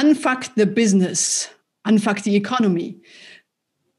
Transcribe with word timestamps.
Unfuck 0.00 0.44
the 0.54 0.64
Business, 0.64 1.48
Unfuck 1.84 2.20
the 2.20 2.36
Economy. 2.36 3.00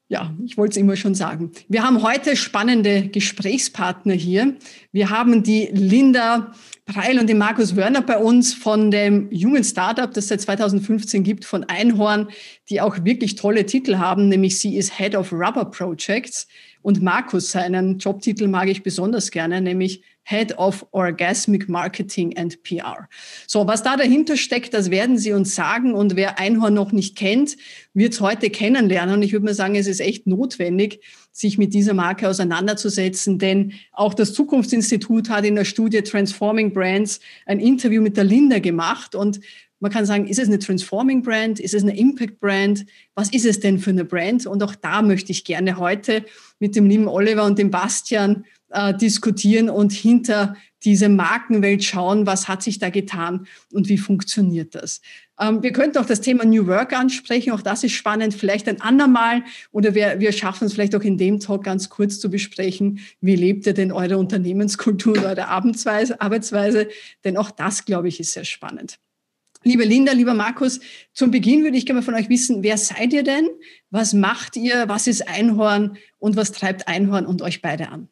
Ja, 0.07 0.33
ich 0.45 0.57
wollte 0.57 0.71
es 0.71 0.77
immer 0.77 0.95
schon 0.95 1.13
sagen. 1.13 1.51
Wir 1.67 1.83
haben 1.83 2.01
heute 2.03 2.37
spannende 2.37 3.09
Gesprächspartner 3.09 4.13
hier. 4.13 4.55
Wir 4.93 5.09
haben 5.09 5.43
die 5.43 5.67
Linda 5.73 6.53
Preil 6.85 7.19
und 7.19 7.27
den 7.27 7.37
Markus 7.37 7.75
Wörner 7.75 8.01
bei 8.01 8.17
uns 8.17 8.53
von 8.53 8.91
dem 8.91 9.29
jungen 9.29 9.63
Startup, 9.63 10.11
das 10.11 10.29
seit 10.29 10.41
2015 10.41 11.23
gibt, 11.23 11.43
von 11.43 11.65
Einhorn, 11.65 12.29
die 12.69 12.79
auch 12.79 13.03
wirklich 13.03 13.35
tolle 13.35 13.65
Titel 13.65 13.97
haben, 13.97 14.29
nämlich 14.29 14.57
sie 14.57 14.77
ist 14.77 14.97
Head 14.97 15.15
of 15.15 15.33
Rubber 15.33 15.65
Projects. 15.65 16.47
Und 16.81 17.01
Markus, 17.01 17.51
seinen 17.51 17.99
Jobtitel 17.99 18.47
mag 18.47 18.69
ich 18.69 18.83
besonders 18.83 19.31
gerne, 19.31 19.59
nämlich 19.59 20.01
Head 20.29 20.59
of 20.59 20.85
Orgasmic 20.91 21.67
Marketing 21.67 22.37
and 22.37 22.61
PR. 22.61 23.09
So, 23.47 23.65
was 23.65 23.81
da 23.81 23.97
dahinter 23.97 24.37
steckt, 24.37 24.75
das 24.75 24.91
werden 24.91 25.17
Sie 25.17 25.33
uns 25.33 25.55
sagen. 25.55 25.95
Und 25.95 26.15
wer 26.15 26.37
Einhorn 26.37 26.75
noch 26.75 26.91
nicht 26.91 27.17
kennt, 27.17 27.57
wird 27.95 28.13
es 28.13 28.21
heute 28.21 28.51
kennenlernen. 28.51 29.15
Und 29.15 29.23
ich 29.23 29.31
würde 29.33 29.45
mal 29.45 29.55
sagen, 29.55 29.75
es 29.75 29.87
ist 29.87 30.01
echt 30.01 30.27
notwendig, 30.27 31.01
sich 31.31 31.57
mit 31.57 31.73
dieser 31.73 31.95
Marke 31.95 32.29
auseinanderzusetzen. 32.29 33.39
Denn 33.39 33.73
auch 33.91 34.13
das 34.13 34.33
Zukunftsinstitut 34.33 35.29
hat 35.29 35.45
in 35.45 35.55
der 35.55 35.65
Studie 35.65 36.03
Transforming 36.03 36.73
Brands 36.73 37.21
ein 37.47 37.59
Interview 37.59 37.99
mit 37.99 38.15
der 38.15 38.23
Linda 38.23 38.59
gemacht. 38.59 39.15
Und 39.15 39.39
man 39.79 39.91
kann 39.91 40.05
sagen, 40.05 40.27
ist 40.27 40.37
es 40.37 40.47
eine 40.47 40.59
Transforming 40.59 41.23
Brand? 41.23 41.59
Ist 41.59 41.73
es 41.73 41.81
eine 41.81 41.97
Impact 41.97 42.39
Brand? 42.39 42.85
Was 43.15 43.33
ist 43.33 43.45
es 43.45 43.61
denn 43.61 43.79
für 43.79 43.89
eine 43.89 44.05
Brand? 44.05 44.45
Und 44.45 44.61
auch 44.61 44.75
da 44.75 45.01
möchte 45.01 45.31
ich 45.31 45.43
gerne 45.43 45.77
heute 45.77 46.23
mit 46.59 46.75
dem 46.75 46.85
lieben 46.85 47.07
Oliver 47.07 47.45
und 47.45 47.57
dem 47.57 47.71
Bastian 47.71 48.45
äh, 48.69 48.93
diskutieren 48.93 49.69
und 49.69 49.91
hinter 49.91 50.55
diese 50.83 51.09
Markenwelt 51.09 51.83
schauen, 51.83 52.25
was 52.25 52.47
hat 52.47 52.63
sich 52.63 52.79
da 52.79 52.89
getan 52.89 53.47
und 53.73 53.89
wie 53.89 53.97
funktioniert 53.97 54.75
das. 54.75 55.01
Ähm, 55.39 55.61
wir 55.61 55.71
könnten 55.71 55.97
auch 55.97 56.05
das 56.05 56.21
Thema 56.21 56.45
New 56.45 56.67
Work 56.67 56.93
ansprechen, 56.93 57.51
auch 57.51 57.61
das 57.61 57.83
ist 57.83 57.93
spannend, 57.93 58.33
vielleicht 58.33 58.67
ein 58.67 58.81
andermal 58.81 59.43
oder 59.71 59.95
wir, 59.95 60.19
wir 60.19 60.31
schaffen 60.31 60.65
es 60.65 60.73
vielleicht 60.73 60.95
auch 60.95 61.03
in 61.03 61.17
dem 61.17 61.39
Talk 61.39 61.63
ganz 61.63 61.89
kurz 61.89 62.19
zu 62.19 62.29
besprechen, 62.29 62.99
wie 63.21 63.35
lebt 63.35 63.65
ihr 63.65 63.73
denn 63.73 63.91
eure 63.91 64.17
Unternehmenskultur, 64.17 65.17
eure 65.17 65.47
Arbeitsweise, 65.47 66.87
denn 67.23 67.37
auch 67.37 67.51
das, 67.51 67.85
glaube 67.85 68.07
ich, 68.07 68.19
ist 68.19 68.33
sehr 68.33 68.45
spannend. 68.45 68.99
Liebe 69.63 69.83
Linda, 69.83 70.13
lieber 70.13 70.33
Markus, 70.33 70.79
zum 71.11 71.31
Beginn 71.31 71.63
würde 71.63 71.77
ich 71.77 71.85
gerne 71.85 72.01
von 72.01 72.13
euch 72.13 72.29
wissen, 72.29 72.63
wer 72.63 72.77
seid 72.77 73.11
ihr 73.11 73.23
denn? 73.23 73.49
Was 73.89 74.13
macht 74.13 74.55
ihr? 74.55 74.87
Was 74.87 75.05
ist 75.05 75.27
Einhorn? 75.27 75.97
Und 76.17 76.37
was 76.37 76.53
treibt 76.53 76.87
Einhorn 76.87 77.25
und 77.25 77.41
euch 77.41 77.61
beide 77.61 77.89
an? 77.89 78.07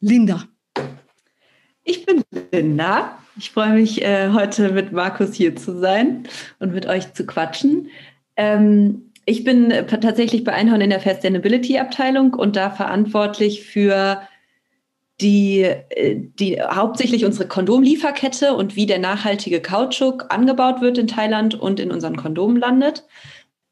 Linda. 0.00 0.44
Ich 1.84 2.06
bin 2.06 2.22
Linda. 2.52 3.18
Ich 3.38 3.50
freue 3.50 3.74
mich, 3.74 4.02
äh, 4.02 4.30
heute 4.32 4.70
mit 4.70 4.92
Markus 4.92 5.34
hier 5.34 5.56
zu 5.56 5.78
sein 5.78 6.28
und 6.58 6.72
mit 6.72 6.86
euch 6.86 7.12
zu 7.14 7.24
quatschen. 7.26 7.88
Ähm, 8.36 9.10
ich 9.26 9.44
bin 9.44 9.72
tatsächlich 9.86 10.44
bei 10.44 10.52
Einhorn 10.52 10.80
in 10.80 10.90
der 10.90 11.00
Sustainability-Abteilung 11.00 12.34
und 12.34 12.56
da 12.56 12.70
verantwortlich 12.70 13.64
für 13.64 14.22
die, 15.20 15.60
äh, 15.62 16.16
die 16.16 16.60
hauptsächlich 16.60 17.24
unsere 17.24 17.46
Kondomlieferkette 17.46 18.54
und 18.54 18.76
wie 18.76 18.86
der 18.86 18.98
nachhaltige 18.98 19.60
Kautschuk 19.60 20.26
angebaut 20.30 20.80
wird 20.80 20.98
in 20.98 21.06
Thailand 21.06 21.54
und 21.54 21.78
in 21.78 21.90
unseren 21.90 22.16
Kondomen 22.16 22.56
landet. 22.56 23.04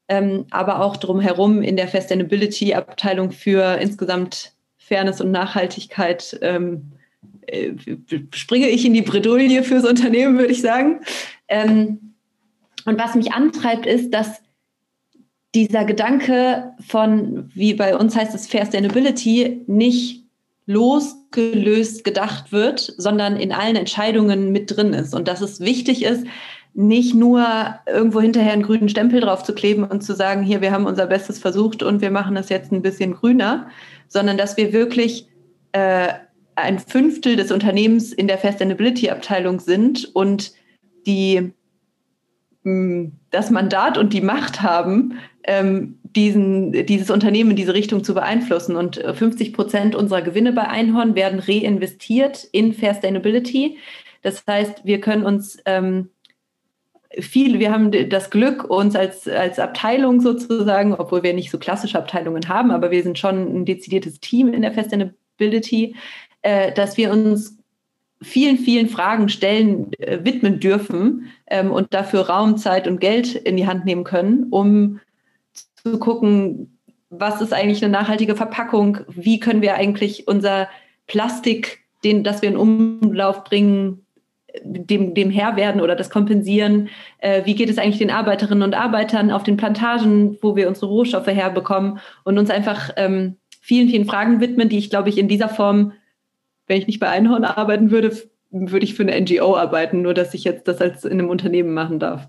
Ähm, 0.09 0.47
aber 0.51 0.81
auch 0.81 0.97
drumherum 0.97 1.63
in 1.63 1.77
der 1.77 1.89
Sustainability-Abteilung 1.89 3.31
für 3.31 3.79
insgesamt 3.81 4.53
Fairness 4.89 5.21
und 5.21 5.31
Nachhaltigkeit 5.31 6.39
ähm, 6.43 6.93
äh, 7.47 7.73
springe 8.33 8.69
ich 8.69 8.85
in 8.85 8.95
die 8.95 9.03
Bredouille 9.03 9.63
fürs 9.63 9.85
Unternehmen, 9.85 10.39
würde 10.39 10.53
ich 10.53 10.63
sagen. 10.63 11.01
Ähm, 11.49 12.15
und 12.85 12.99
was 12.99 13.15
mich 13.15 13.33
antreibt, 13.33 13.87
ist, 13.87 14.11
dass 14.11 14.41
dieser 15.55 15.85
Gedanke 15.85 16.73
von, 16.87 17.51
wie 17.55 17.75
bei 17.75 17.97
uns 17.97 18.17
heißt 18.17 18.35
es 18.35 18.47
Fair 18.47 18.65
Sustainability, 18.65 19.63
nicht 19.67 20.25
losgelöst 20.67 22.05
gedacht 22.05 22.53
wird, 22.53 22.95
sondern 22.99 23.37
in 23.37 23.53
allen 23.53 23.77
Entscheidungen 23.77 24.53
mit 24.53 24.77
drin 24.77 24.93
ist. 24.93 25.15
Und 25.15 25.27
dass 25.27 25.41
es 25.41 25.61
wichtig 25.61 26.05
ist, 26.05 26.27
nicht 26.79 27.13
nur 27.13 27.45
irgendwo 27.89 28.21
hinterher 28.21 28.53
einen 28.53 28.63
grünen 28.63 28.89
Stempel 28.89 29.21
drauf 29.21 29.43
zu 29.43 29.53
kleben 29.53 29.83
und 29.83 30.05
zu 30.05 30.15
sagen, 30.15 30.45
hier, 30.45 30.61
wir 30.61 30.71
haben 30.71 30.87
unser 30.87 31.07
Bestes 31.07 31.41
versucht 31.41 31.83
und 31.83 32.01
wir 32.01 32.13
machen 32.13 32.37
das 32.37 32.51
jetzt 32.51 32.71
ein 32.71 32.83
bisschen 32.83 33.15
grüner, 33.15 33.69
sondern 34.07 34.39
dass 34.39 34.57
wir 34.57 34.73
wirklich 34.73 35.27
äh, 35.73 36.11
ein 36.55 36.79
Fünftel 36.79 37.35
des 37.35 37.51
Unternehmens 37.51 38.13
in 38.13 38.29
der 38.29 38.39
Sustainability-Abteilung 38.39 39.59
sind 39.59 40.15
und 40.15 40.53
die 41.05 41.53
mh, 42.63 42.71
hm, 42.71 43.13
das 43.31 43.51
Mandat 43.51 43.99
und 43.99 44.13
die 44.13 44.21
Macht 44.21 44.63
haben, 44.63 45.19
ähm, 45.43 45.99
diesen, 46.05 46.87
dieses 46.87 47.11
Unternehmen 47.11 47.51
in 47.51 47.57
diese 47.57 47.75
Richtung 47.75 48.05
zu 48.05 48.15
beeinflussen. 48.15 48.77
Und 48.77 49.03
50 49.05 49.49
äh, 49.49 49.51
Prozent 49.51 49.97
unserer 49.97 50.23
Gewinne 50.23 50.53
bei 50.53 50.69
Einhorn 50.69 51.17
werden 51.17 51.41
reinvestiert 51.41 52.45
in 52.53 52.73
Sustainability. 52.73 53.79
Das 54.23 54.45
heißt, 54.47 54.85
wir 54.85 55.01
können 55.01 55.25
uns 55.25 55.59
ähm, 55.65 56.11
viel, 57.19 57.59
wir 57.59 57.73
haben 57.73 57.91
das 58.11 58.31
Glück, 58.31 58.65
uns 58.65 58.95
als, 58.95 59.27
als 59.27 59.59
Abteilung 59.59 60.21
sozusagen, 60.21 60.95
obwohl 60.95 61.23
wir 61.23 61.33
nicht 61.33 61.51
so 61.51 61.59
klassische 61.59 61.99
Abteilungen 61.99 62.49
haben, 62.49 62.71
aber 62.71 62.91
wir 62.91 63.03
sind 63.03 63.19
schon 63.19 63.61
ein 63.61 63.65
dezidiertes 63.65 64.21
Team 64.21 64.53
in 64.53 64.63
der 64.63 64.75
Sustainability, 64.75 65.97
äh, 66.43 66.73
dass 66.73 66.97
wir 66.97 67.11
uns 67.11 67.57
vielen, 68.21 68.59
vielen 68.59 68.89
Fragen 68.89 69.29
stellen, 69.29 69.93
äh, 69.95 70.19
widmen 70.25 70.61
dürfen 70.61 71.31
ähm, 71.47 71.71
und 71.71 71.95
dafür 71.95 72.29
Raum, 72.29 72.57
Zeit 72.57 72.87
und 72.87 73.01
Geld 73.01 73.35
in 73.35 73.57
die 73.57 73.67
Hand 73.67 73.85
nehmen 73.85 74.05
können, 74.05 74.49
um 74.51 75.01
zu 75.53 75.99
gucken, 75.99 76.79
was 77.11 77.41
ist 77.41 77.55
eigentlich 77.55 77.83
eine 77.83 77.93
nachhaltige 77.93 78.37
Verpackung, 78.37 78.99
wie 79.09 79.41
können 79.41 79.63
wir 79.63 79.75
eigentlich 79.77 80.29
unser 80.29 80.69
Plastik, 81.07 81.85
den, 82.05 82.23
das 82.23 82.43
wir 82.43 82.51
in 82.51 82.57
Umlauf 82.57 83.45
bringen, 83.45 84.05
dem, 84.65 85.15
dem 85.15 85.31
Herr 85.31 85.57
werden 85.57 85.81
oder 85.81 85.97
das 85.97 86.11
kompensieren? 86.11 86.89
Äh, 87.19 87.45
wie 87.45 87.55
geht 87.55 87.71
es 87.71 87.79
eigentlich 87.79 87.99
den 87.99 88.11
Arbeiterinnen 88.11 88.63
und 88.63 88.75
Arbeitern 88.75 89.31
auf 89.31 89.43
den 89.43 89.57
Plantagen, 89.57 90.39
wo 90.43 90.57
wir 90.57 90.69
unsere 90.69 90.87
Rohstoffe 90.87 91.27
herbekommen 91.27 91.99
und 92.25 92.39
uns 92.39 92.51
einfach 92.51 92.91
ähm, 92.97 93.37
vielen, 93.61 93.89
vielen 93.89 94.07
Fragen 94.07 94.41
widmen, 94.41 94.69
die 94.69 94.79
ich, 94.79 94.91
glaube 94.91 95.09
ich, 95.09 95.19
in 95.19 95.29
dieser 95.29 95.49
Form, 95.49 95.93
wenn 96.67 96.79
ich 96.79 96.87
nicht 96.87 97.01
bei 97.01 97.09
Einhorn 97.09 97.45
arbeiten 97.45 97.91
würde, 97.91 98.17
würde 98.51 98.85
ich 98.85 98.95
für 98.95 99.03
eine 99.03 99.21
NGO 99.21 99.57
arbeiten, 99.57 100.03
nur 100.03 100.15
dass 100.15 100.35
ich 100.35 100.45
jetzt 100.45 100.69
das 100.69 100.81
als 100.81 101.05
in 101.05 101.13
einem 101.13 101.29
Unternehmen 101.29 101.75
machen 101.75 101.99
darf. 101.99 102.29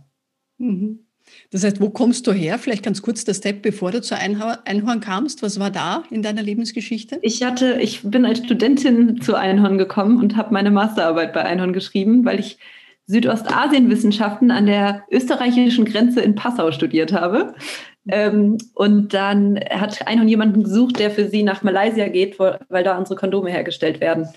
Mhm. 0.58 1.06
Das 1.52 1.64
heißt, 1.64 1.82
wo 1.82 1.90
kommst 1.90 2.28
du 2.28 2.32
her? 2.32 2.60
Vielleicht 2.60 2.84
ganz 2.84 3.02
kurz 3.02 3.26
der 3.26 3.34
Step, 3.34 3.64
bevor 3.64 3.92
du 3.92 4.02
zu 4.02 4.16
Einhorn 4.16 5.00
kamst. 5.00 5.42
Was 5.42 5.60
war 5.60 5.72
da 5.72 6.04
in 6.12 6.22
deiner 6.22 6.44
Lebensgeschichte? 6.44 7.18
Ich 7.24 7.44
hatte, 7.44 7.80
ich 7.82 8.04
bin 8.04 8.26
als 8.26 8.40
Studentin 8.40 9.20
zu 9.22 9.36
Einhorn 9.36 9.80
gekommen 9.80 10.20
und 10.20 10.38
habe 10.38 10.54
meine 10.54 10.70
Masterarbeit 10.70 11.34
bei 11.34 11.44
Einhorn 11.44 11.74
geschrieben, 11.74 12.24
weil 12.24 12.40
ich 12.40 12.60
Südostasienwissenschaften 13.08 14.52
an 14.52 14.68
der 14.68 15.04
österreichischen 15.10 15.86
Grenze 15.86 16.22
in 16.22 16.36
Passau 16.36 16.72
studiert 16.72 17.14
habe. 17.14 17.56
Ähm, 18.08 18.60
und 18.76 19.16
dann 19.16 19.60
hat 19.72 20.06
Einhorn 20.08 20.28
jemanden 20.28 20.64
gesucht, 20.64 21.00
der 21.00 21.10
für 21.10 21.28
sie 21.28 21.42
nach 21.42 21.64
Malaysia 21.64 22.08
geht, 22.08 22.38
weil 22.38 22.84
da 22.84 22.96
unsere 22.96 23.20
Kondome 23.20 23.50
hergestellt 23.50 24.00
werden. 24.00 24.28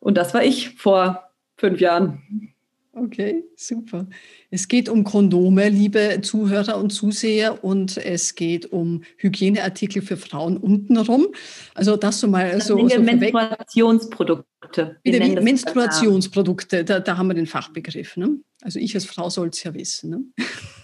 Und 0.00 0.18
das 0.18 0.34
war 0.34 0.42
ich 0.42 0.70
vor 0.70 1.30
fünf 1.56 1.80
Jahren. 1.80 2.53
Okay, 2.96 3.44
super. 3.56 4.06
Es 4.50 4.68
geht 4.68 4.88
um 4.88 5.02
Kondome, 5.02 5.68
liebe 5.68 6.20
Zuhörer 6.22 6.78
und 6.78 6.90
Zuseher, 6.90 7.64
und 7.64 7.96
es 7.96 8.36
geht 8.36 8.72
um 8.72 9.02
Hygieneartikel 9.16 10.00
für 10.00 10.16
Frauen 10.16 10.56
untenrum. 10.56 11.26
Also 11.74 11.96
das 11.96 12.20
so 12.20 12.28
mal 12.28 12.52
das 12.52 12.68
so, 12.68 12.88
so 12.88 13.00
Menstruationsprodukte. 13.00 14.96
Wir 15.02 15.42
Menstruationsprodukte, 15.42 16.84
da, 16.84 17.00
da 17.00 17.16
haben 17.18 17.26
wir 17.26 17.34
den 17.34 17.48
Fachbegriff. 17.48 18.16
Ne? 18.16 18.38
Also 18.62 18.78
ich 18.78 18.94
als 18.94 19.06
Frau 19.06 19.28
soll 19.28 19.48
es 19.48 19.64
ja 19.64 19.74
wissen. 19.74 20.32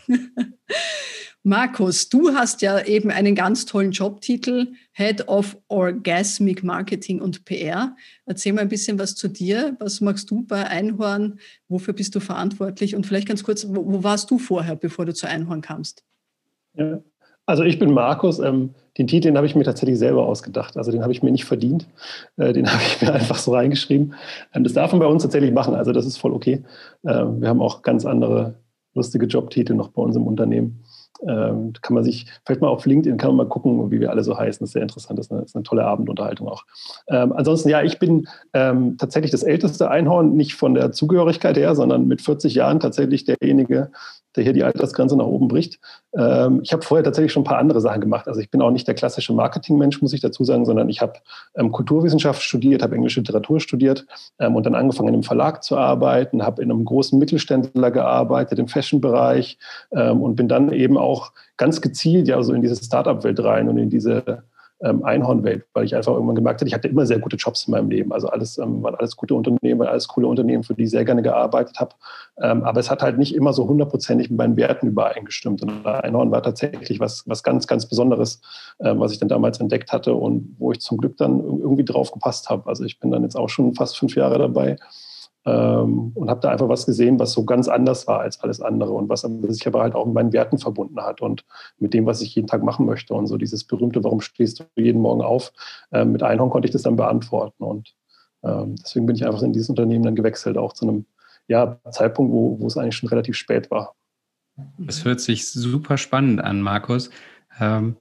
Ne? 0.06 0.18
Markus, 1.42 2.08
du 2.08 2.34
hast 2.34 2.60
ja 2.60 2.84
eben 2.84 3.10
einen 3.10 3.34
ganz 3.34 3.64
tollen 3.66 3.92
Jobtitel, 3.92 4.72
Head 5.00 5.28
of 5.28 5.56
Orgasmic 5.68 6.62
Marketing 6.62 7.22
und 7.22 7.46
PR. 7.46 7.96
Erzähl 8.26 8.52
mal 8.52 8.60
ein 8.60 8.68
bisschen 8.68 8.98
was 8.98 9.14
zu 9.14 9.28
dir. 9.28 9.74
Was 9.80 10.02
machst 10.02 10.30
du 10.30 10.44
bei 10.44 10.66
Einhorn? 10.66 11.40
Wofür 11.68 11.94
bist 11.94 12.14
du 12.14 12.20
verantwortlich? 12.20 12.94
Und 12.94 13.06
vielleicht 13.06 13.26
ganz 13.26 13.42
kurz, 13.42 13.66
wo, 13.66 13.90
wo 13.90 14.04
warst 14.04 14.30
du 14.30 14.38
vorher, 14.38 14.76
bevor 14.76 15.06
du 15.06 15.14
zu 15.14 15.26
Einhorn 15.26 15.62
kamst? 15.62 16.04
Ja, 16.74 17.00
also 17.46 17.62
ich 17.62 17.78
bin 17.78 17.94
Markus. 17.94 18.40
Ähm, 18.40 18.74
den 18.98 19.06
Titel 19.06 19.34
habe 19.34 19.46
ich 19.46 19.54
mir 19.54 19.64
tatsächlich 19.64 19.98
selber 19.98 20.26
ausgedacht. 20.26 20.76
Also 20.76 20.92
den 20.92 21.00
habe 21.00 21.12
ich 21.12 21.22
mir 21.22 21.32
nicht 21.32 21.46
verdient. 21.46 21.88
Äh, 22.36 22.52
den 22.52 22.66
habe 22.70 22.82
ich 22.82 23.00
mir 23.00 23.14
einfach 23.14 23.38
so 23.38 23.54
reingeschrieben. 23.54 24.12
Ähm, 24.52 24.64
das 24.64 24.74
darf 24.74 24.92
man 24.92 25.00
bei 25.00 25.06
uns 25.06 25.22
tatsächlich 25.22 25.52
machen. 25.52 25.74
Also 25.74 25.92
das 25.92 26.04
ist 26.04 26.18
voll 26.18 26.34
okay. 26.34 26.62
Ähm, 27.06 27.40
wir 27.40 27.48
haben 27.48 27.62
auch 27.62 27.80
ganz 27.80 28.04
andere 28.04 28.56
lustige 28.92 29.24
Jobtitel 29.24 29.72
noch 29.72 29.88
bei 29.88 30.02
uns 30.02 30.14
im 30.14 30.26
Unternehmen. 30.26 30.84
Ähm, 31.28 31.72
kann 31.82 31.94
man 31.94 32.04
sich, 32.04 32.26
vielleicht 32.46 32.60
mal 32.60 32.68
auf 32.68 32.86
LinkedIn, 32.86 33.18
kann 33.18 33.30
man 33.30 33.46
mal 33.46 33.48
gucken, 33.48 33.90
wie 33.90 34.00
wir 34.00 34.10
alle 34.10 34.24
so 34.24 34.38
heißen. 34.38 34.60
Das 34.60 34.70
ist 34.70 34.72
sehr 34.72 34.82
interessant, 34.82 35.18
das 35.18 35.26
ist 35.26 35.32
eine, 35.32 35.40
das 35.40 35.50
ist 35.50 35.56
eine 35.56 35.64
tolle 35.64 35.84
Abendunterhaltung 35.84 36.48
auch. 36.48 36.64
Ähm, 37.08 37.32
ansonsten, 37.32 37.68
ja, 37.68 37.82
ich 37.82 37.98
bin 37.98 38.26
ähm, 38.54 38.96
tatsächlich 38.96 39.30
das 39.30 39.42
älteste 39.42 39.90
Einhorn, 39.90 40.34
nicht 40.34 40.54
von 40.54 40.74
der 40.74 40.92
Zugehörigkeit 40.92 41.56
her, 41.56 41.74
sondern 41.74 42.06
mit 42.06 42.22
40 42.22 42.54
Jahren 42.54 42.80
tatsächlich 42.80 43.24
derjenige, 43.24 43.90
der 44.36 44.44
hier 44.44 44.52
die 44.52 44.64
Altersgrenze 44.64 45.16
nach 45.16 45.26
oben 45.26 45.48
bricht. 45.48 45.80
Ähm, 46.16 46.60
ich 46.62 46.72
habe 46.72 46.82
vorher 46.82 47.04
tatsächlich 47.04 47.32
schon 47.32 47.42
ein 47.42 47.46
paar 47.46 47.58
andere 47.58 47.80
Sachen 47.80 48.00
gemacht. 48.00 48.28
Also 48.28 48.40
ich 48.40 48.50
bin 48.50 48.62
auch 48.62 48.70
nicht 48.70 48.86
der 48.86 48.94
klassische 48.94 49.32
Marketingmensch, 49.32 50.00
muss 50.02 50.12
ich 50.12 50.20
dazu 50.20 50.44
sagen, 50.44 50.64
sondern 50.64 50.88
ich 50.88 51.00
habe 51.00 51.14
ähm, 51.56 51.72
Kulturwissenschaft 51.72 52.42
studiert, 52.42 52.82
habe 52.82 52.94
englische 52.94 53.20
Literatur 53.20 53.60
studiert 53.60 54.06
ähm, 54.38 54.56
und 54.56 54.66
dann 54.66 54.74
angefangen 54.74 55.08
in 55.08 55.14
einem 55.14 55.22
Verlag 55.22 55.62
zu 55.62 55.76
arbeiten, 55.76 56.44
habe 56.44 56.62
in 56.62 56.70
einem 56.70 56.84
großen 56.84 57.18
Mittelständler 57.18 57.90
gearbeitet 57.90 58.58
im 58.58 58.68
Fashion-Bereich 58.68 59.58
ähm, 59.92 60.22
und 60.22 60.36
bin 60.36 60.48
dann 60.48 60.72
eben 60.72 60.96
auch 60.96 61.32
ganz 61.56 61.80
gezielt 61.80 62.28
ja 62.28 62.42
so 62.42 62.52
in 62.52 62.62
diese 62.62 62.76
Startup-Welt 62.76 63.42
rein 63.42 63.68
und 63.68 63.78
in 63.78 63.90
diese 63.90 64.42
ähm, 64.82 65.04
Einhornwelt, 65.04 65.66
weil 65.74 65.84
ich 65.84 65.94
einfach 65.94 66.12
irgendwann 66.12 66.36
gemerkt 66.36 66.60
habe, 66.60 66.68
ich 66.68 66.74
hatte 66.74 66.88
immer 66.88 67.06
sehr 67.06 67.18
gute 67.18 67.36
Jobs 67.36 67.66
in 67.66 67.72
meinem 67.72 67.90
Leben. 67.90 68.12
Also 68.12 68.28
alles 68.28 68.58
ähm, 68.58 68.82
waren 68.82 68.94
alles 68.94 69.16
gute 69.16 69.34
Unternehmen, 69.34 69.82
alles 69.82 70.08
coole 70.08 70.26
Unternehmen, 70.26 70.62
für 70.62 70.74
die 70.74 70.84
ich 70.84 70.90
sehr 70.90 71.04
gerne 71.04 71.22
gearbeitet 71.22 71.78
habe. 71.78 71.94
Ähm, 72.40 72.64
aber 72.64 72.80
es 72.80 72.90
hat 72.90 73.02
halt 73.02 73.18
nicht 73.18 73.34
immer 73.34 73.52
so 73.52 73.68
hundertprozentig 73.68 74.30
mit 74.30 74.38
meinen 74.38 74.56
Werten 74.56 74.86
übereingestimmt. 74.88 75.62
Und 75.62 75.86
Einhorn 75.86 76.30
war 76.30 76.42
tatsächlich 76.42 77.00
was, 77.00 77.24
was 77.26 77.42
ganz, 77.42 77.66
ganz 77.66 77.86
Besonderes, 77.86 78.40
ähm, 78.80 79.00
was 79.00 79.12
ich 79.12 79.18
dann 79.18 79.28
damals 79.28 79.60
entdeckt 79.60 79.92
hatte 79.92 80.14
und 80.14 80.56
wo 80.58 80.72
ich 80.72 80.80
zum 80.80 80.98
Glück 80.98 81.16
dann 81.16 81.40
irgendwie 81.40 81.84
drauf 81.84 82.12
gepasst 82.12 82.48
habe. 82.48 82.68
Also 82.68 82.84
ich 82.84 82.98
bin 82.98 83.10
dann 83.10 83.22
jetzt 83.22 83.36
auch 83.36 83.48
schon 83.48 83.74
fast 83.74 83.98
fünf 83.98 84.16
Jahre 84.16 84.38
dabei 84.38 84.76
ähm, 85.46 86.12
und 86.14 86.28
habe 86.28 86.40
da 86.40 86.50
einfach 86.50 86.68
was 86.68 86.86
gesehen, 86.86 87.18
was 87.18 87.32
so 87.32 87.44
ganz 87.44 87.68
anders 87.68 88.06
war 88.06 88.20
als 88.20 88.40
alles 88.40 88.60
andere 88.60 88.92
und 88.92 89.08
was 89.08 89.22
sich 89.22 89.66
aber 89.66 89.82
halt 89.82 89.94
auch 89.94 90.04
mit 90.04 90.14
meinen 90.14 90.32
Werten 90.32 90.58
verbunden 90.58 91.00
hat 91.00 91.20
und 91.20 91.44
mit 91.78 91.94
dem, 91.94 92.06
was 92.06 92.20
ich 92.20 92.34
jeden 92.34 92.46
Tag 92.46 92.62
machen 92.62 92.86
möchte. 92.86 93.14
Und 93.14 93.26
so 93.26 93.36
dieses 93.36 93.64
berühmte, 93.64 94.04
warum 94.04 94.20
stehst 94.20 94.60
du 94.60 94.64
jeden 94.76 95.00
Morgen 95.00 95.22
auf? 95.22 95.52
Ähm, 95.92 96.12
mit 96.12 96.22
Einhorn 96.22 96.50
konnte 96.50 96.66
ich 96.66 96.72
das 96.72 96.82
dann 96.82 96.96
beantworten. 96.96 97.62
Und 97.64 97.94
ähm, 98.42 98.76
deswegen 98.76 99.06
bin 99.06 99.16
ich 99.16 99.24
einfach 99.24 99.42
in 99.42 99.52
dieses 99.52 99.70
Unternehmen 99.70 100.04
dann 100.04 100.14
gewechselt, 100.14 100.58
auch 100.58 100.72
zu 100.72 100.86
einem 100.86 101.06
ja, 101.48 101.80
Zeitpunkt, 101.90 102.32
wo, 102.32 102.60
wo 102.60 102.66
es 102.66 102.76
eigentlich 102.76 102.96
schon 102.96 103.08
relativ 103.08 103.36
spät 103.36 103.70
war. 103.70 103.94
Das 104.78 105.04
hört 105.04 105.20
sich 105.20 105.50
super 105.50 105.96
spannend 105.96 106.40
an, 106.42 106.60
Markus. 106.60 107.10
Ähm, 107.58 107.96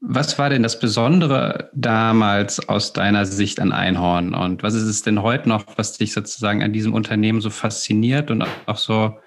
was 0.00 0.38
war 0.38 0.48
denn 0.48 0.62
das 0.62 0.78
Besondere 0.78 1.70
damals 1.74 2.68
aus 2.68 2.92
deiner 2.92 3.26
Sicht 3.26 3.60
an 3.60 3.72
Einhorn? 3.72 4.34
Und 4.34 4.62
was 4.62 4.74
ist 4.74 4.84
es 4.84 5.02
denn 5.02 5.22
heute 5.22 5.48
noch, 5.48 5.64
was 5.76 5.98
dich 5.98 6.12
sozusagen 6.12 6.62
an 6.62 6.72
diesem 6.72 6.94
Unternehmen 6.94 7.40
so 7.40 7.50
fasziniert 7.50 8.30
und 8.30 8.44
auch 8.66 8.76
so 8.76 9.18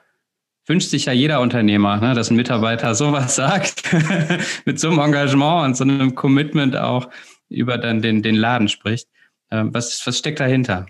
wünscht 0.67 0.89
sich 0.89 1.05
ja 1.05 1.13
jeder 1.13 1.41
Unternehmer, 1.41 1.97
ne, 1.97 2.13
dass 2.13 2.31
ein 2.31 2.37
Mitarbeiter 2.37 2.95
sowas 2.95 3.35
sagt, 3.35 3.83
mit 4.65 4.79
so 4.79 4.89
einem 4.89 4.99
Engagement 4.99 5.65
und 5.65 5.77
so 5.77 5.83
einem 5.83 6.15
Commitment 6.15 6.77
auch 6.77 7.09
über 7.49 7.77
dann 7.77 8.01
den, 8.01 8.21
den 8.21 8.35
Laden 8.35 8.69
spricht. 8.69 9.09
Ähm, 9.51 9.73
was, 9.73 10.01
was 10.05 10.17
steckt 10.17 10.39
dahinter? 10.39 10.85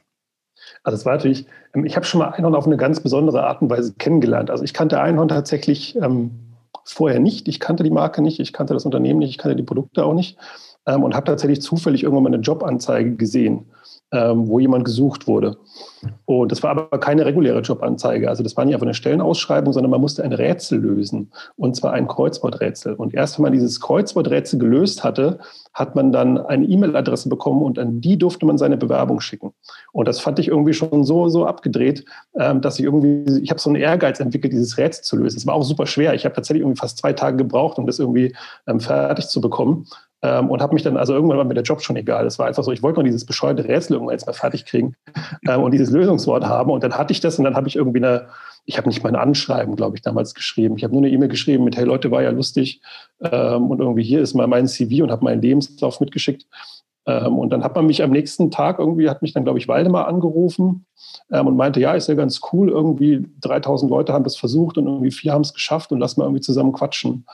Also 0.84 0.98
es 0.98 1.06
war 1.06 1.14
natürlich, 1.14 1.48
ähm, 1.74 1.86
ich 1.86 1.96
habe 1.96 2.06
schon 2.06 2.20
mal 2.20 2.30
Einhorn 2.30 2.54
auf 2.54 2.68
eine 2.68 2.78
ganz 2.78 3.00
besondere 3.00 3.44
Art 3.48 3.64
und 3.64 3.72
Weise 3.72 3.96
kennengelernt. 3.98 4.52
Also 4.52 4.64
ich 4.64 4.74
kannte 4.74 5.02
Einhorn 5.02 5.30
tatsächlich 5.30 5.96
ähm, 5.96 6.51
vorher 6.84 7.20
nicht. 7.20 7.48
Ich 7.48 7.60
kannte 7.60 7.84
die 7.84 7.92
Marke 7.92 8.22
nicht, 8.22 8.40
ich 8.40 8.54
kannte 8.54 8.74
das 8.74 8.86
Unternehmen 8.86 9.20
nicht, 9.20 9.30
ich 9.32 9.38
kannte 9.38 9.56
die 9.56 9.64
Produkte 9.64 10.06
auch 10.06 10.14
nicht 10.14 10.38
ähm, 10.86 11.04
und 11.04 11.16
habe 11.16 11.26
tatsächlich 11.26 11.62
zufällig 11.62 12.04
irgendwann 12.04 12.24
mal 12.24 12.34
eine 12.34 12.42
Jobanzeige 12.42 13.16
gesehen 13.16 13.66
ähm, 14.12 14.48
wo 14.48 14.60
jemand 14.60 14.86
gesucht 14.86 15.28
wurde. 15.28 15.58
Und 16.26 16.52
das 16.52 16.64
war 16.64 16.72
aber 16.72 17.00
keine 17.00 17.26
reguläre 17.26 17.62
Jobanzeige. 17.62 18.30
Also 18.30 18.44
das 18.44 18.58
war 18.58 18.66
nicht 18.66 18.74
einfach 18.74 18.86
eine 18.86 18.94
Stellenausschreibung, 18.94 19.72
sondern 19.72 19.92
man 19.92 20.02
musste 20.02 20.24
ein 20.24 20.34
Rätsel 20.34 20.80
lösen. 20.80 21.32
Und 21.56 21.76
zwar 21.76 21.94
ein 21.94 22.08
Kreuzworträtsel. 22.08 22.96
Und 22.96 23.14
erst 23.14 23.38
wenn 23.38 23.44
man 23.44 23.54
dieses 23.54 23.80
Kreuzworträtsel 23.80 24.60
gelöst 24.60 25.04
hatte, 25.04 25.40
hat 25.74 25.96
man 25.96 26.12
dann 26.12 26.38
eine 26.38 26.66
E-Mail-Adresse 26.66 27.30
bekommen 27.30 27.62
und 27.62 27.80
an 27.80 28.02
die 28.02 28.18
durfte 28.18 28.46
man 28.46 28.58
seine 28.58 28.78
Bewerbung 28.78 29.22
schicken. 29.22 29.54
Und 29.94 30.08
das 30.08 30.20
fand 30.20 30.40
ich 30.40 30.50
irgendwie 30.50 30.74
schon 30.74 31.04
so, 31.06 31.30
so 31.30 31.46
abgedreht, 31.46 32.04
ähm, 32.38 32.62
dass 32.62 32.80
ich 32.80 32.86
irgendwie, 32.86 33.40
ich 33.42 33.50
habe 33.50 33.62
so 33.62 33.70
einen 33.70 33.82
Ehrgeiz 33.82 34.20
entwickelt, 34.20 34.52
dieses 34.52 34.78
Rätsel 34.78 35.04
zu 35.04 35.18
lösen. 35.18 35.38
Es 35.38 35.48
war 35.48 35.54
auch 35.54 35.64
super 35.64 35.88
schwer. 35.88 36.14
Ich 36.14 36.26
habe 36.26 36.36
tatsächlich 36.36 36.64
irgendwie 36.64 36.80
fast 36.80 36.98
zwei 36.98 37.14
Tage 37.14 37.38
gebraucht, 37.38 37.78
um 37.78 37.86
das 37.86 38.00
irgendwie 38.00 38.36
ähm, 38.68 38.82
fertig 38.82 39.28
zu 39.28 39.40
bekommen. 39.40 39.88
Ähm, 40.24 40.50
und 40.50 40.62
habe 40.62 40.74
mich 40.74 40.84
dann, 40.84 40.98
also 40.98 41.14
irgendwann 41.14 41.38
war 41.38 41.46
mir 41.46 41.56
der 41.56 41.64
Job 41.64 41.82
schon 41.82 41.96
egal. 41.96 42.28
Es 42.28 42.38
war 42.38 42.46
einfach 42.46 42.64
so, 42.64 42.72
ich 42.72 42.84
wollte 42.84 43.00
nur 43.00 43.06
dieses 43.06 43.26
bescheuerte 43.26 43.64
Rätsel 43.64 43.94
irgendwann 43.94 44.14
jetzt 44.14 44.28
mal 44.28 44.34
fertig 44.34 44.66
kriegen 44.66 44.96
ähm, 45.48 45.62
und 45.64 45.72
dieses 45.72 45.90
Lösungswort 45.90 46.46
haben. 46.46 46.70
Und 46.72 46.84
dann 46.84 46.98
hatte 46.98 47.12
ich 47.12 47.22
das 47.22 47.40
und 47.40 47.46
dann 47.46 47.56
habe 47.56 47.68
ich 47.68 47.76
irgendwie 47.76 48.00
eine, 48.00 48.28
ich 48.66 48.78
habe 48.78 48.88
nicht 48.88 49.04
mal 49.04 49.10
ein 49.10 49.16
Anschreiben, 49.16 49.76
glaube 49.76 49.96
ich, 49.96 50.04
damals 50.04 50.36
geschrieben. 50.36 50.78
Ich 50.78 50.84
habe 50.84 50.94
nur 50.94 51.02
eine 51.02 51.12
E-Mail 51.12 51.30
geschrieben 51.30 51.64
mit, 51.64 51.76
hey 51.76 51.86
Leute, 51.86 52.12
war 52.12 52.22
ja 52.22 52.30
lustig. 52.30 52.82
Ähm, 53.20 53.72
und 53.72 53.80
irgendwie 53.80 54.04
hier 54.04 54.22
ist 54.22 54.36
mal 54.36 54.48
mein 54.48 54.68
CV 54.68 55.04
und 55.04 55.12
habe 55.12 55.24
meinen 55.24 55.42
Lebenslauf 55.42 56.00
mitgeschickt. 56.00 56.46
Ähm, 57.08 57.40
und 57.40 57.50
dann 57.50 57.64
hat 57.64 57.76
man 57.76 57.88
mich 57.88 58.04
am 58.04 58.12
nächsten 58.12 58.52
Tag 58.52 58.78
irgendwie, 58.78 59.10
hat 59.10 59.22
mich 59.22 59.34
dann, 59.34 59.44
glaube 59.44 59.58
ich, 59.58 59.68
Waldemar 59.68 60.08
angerufen 60.08 60.86
ähm, 61.32 61.48
und 61.48 61.56
meinte, 61.56 61.80
ja, 61.80 61.94
ist 61.94 62.08
ja 62.08 62.14
ganz 62.14 62.42
cool, 62.54 62.70
irgendwie 62.70 63.28
3000 63.42 63.90
Leute 63.90 64.14
haben 64.14 64.24
das 64.24 64.36
versucht 64.36 64.78
und 64.78 64.86
irgendwie 64.86 65.12
vier 65.12 65.34
haben 65.34 65.42
es 65.42 65.54
geschafft 65.54 65.92
und 65.92 66.00
lass 66.00 66.18
mal 66.18 66.26
irgendwie 66.26 66.42
zusammen 66.42 66.74
quatschen. 66.74 67.26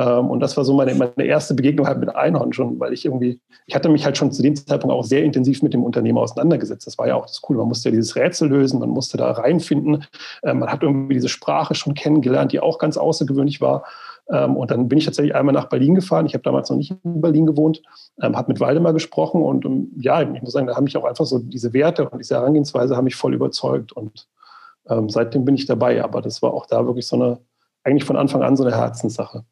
Ähm, 0.00 0.30
und 0.30 0.40
das 0.40 0.56
war 0.56 0.64
so 0.64 0.72
meine, 0.72 0.94
meine 0.94 1.28
erste 1.28 1.52
Begegnung 1.52 1.86
halt 1.86 1.98
mit 1.98 2.14
Einhorn 2.14 2.54
schon, 2.54 2.80
weil 2.80 2.94
ich 2.94 3.04
irgendwie, 3.04 3.38
ich 3.66 3.74
hatte 3.74 3.90
mich 3.90 4.06
halt 4.06 4.16
schon 4.16 4.32
zu 4.32 4.42
dem 4.42 4.56
Zeitpunkt 4.56 4.94
auch 4.94 5.04
sehr 5.04 5.22
intensiv 5.24 5.62
mit 5.62 5.74
dem 5.74 5.84
Unternehmen 5.84 6.16
auseinandergesetzt. 6.16 6.86
Das 6.86 6.96
war 6.96 7.06
ja 7.06 7.16
auch 7.16 7.26
das 7.26 7.42
Coole. 7.42 7.58
Man 7.58 7.68
musste 7.68 7.90
ja 7.90 7.94
dieses 7.94 8.16
Rätsel 8.16 8.48
lösen, 8.48 8.80
man 8.80 8.88
musste 8.88 9.18
da 9.18 9.30
reinfinden. 9.30 10.04
Ähm, 10.42 10.60
man 10.60 10.70
hat 10.70 10.82
irgendwie 10.82 11.14
diese 11.14 11.28
Sprache 11.28 11.74
schon 11.74 11.92
kennengelernt, 11.92 12.52
die 12.52 12.60
auch 12.60 12.78
ganz 12.78 12.96
außergewöhnlich 12.96 13.60
war. 13.60 13.84
Ähm, 14.30 14.56
und 14.56 14.70
dann 14.70 14.88
bin 14.88 14.96
ich 14.96 15.04
tatsächlich 15.04 15.34
einmal 15.34 15.52
nach 15.52 15.68
Berlin 15.68 15.94
gefahren. 15.94 16.24
Ich 16.24 16.32
habe 16.32 16.44
damals 16.44 16.70
noch 16.70 16.78
nicht 16.78 16.94
in 17.04 17.20
Berlin 17.20 17.44
gewohnt, 17.44 17.82
habe 18.22 18.52
mit 18.52 18.60
Waldemar 18.60 18.94
gesprochen 18.94 19.42
und 19.42 19.66
ja, 19.98 20.22
ich 20.22 20.42
muss 20.42 20.52
sagen, 20.52 20.66
da 20.66 20.76
haben 20.76 20.84
mich 20.84 20.96
auch 20.96 21.04
einfach 21.04 21.26
so 21.26 21.38
diese 21.38 21.72
Werte 21.72 22.08
und 22.08 22.18
diese 22.18 22.36
Herangehensweise 22.36 22.96
haben 22.96 23.04
mich 23.04 23.16
voll 23.16 23.34
überzeugt 23.34 23.92
und 23.92 24.28
seitdem 25.06 25.44
bin 25.44 25.54
ich 25.54 25.66
dabei. 25.66 26.04
Aber 26.04 26.20
das 26.20 26.42
war 26.42 26.52
auch 26.52 26.66
da 26.66 26.86
wirklich 26.86 27.06
so 27.06 27.16
eine, 27.16 27.38
eigentlich 27.82 28.04
von 28.04 28.16
Anfang 28.16 28.42
an 28.42 28.56
so 28.56 28.64
eine 28.64 28.76
Herzenssache. 28.76 29.44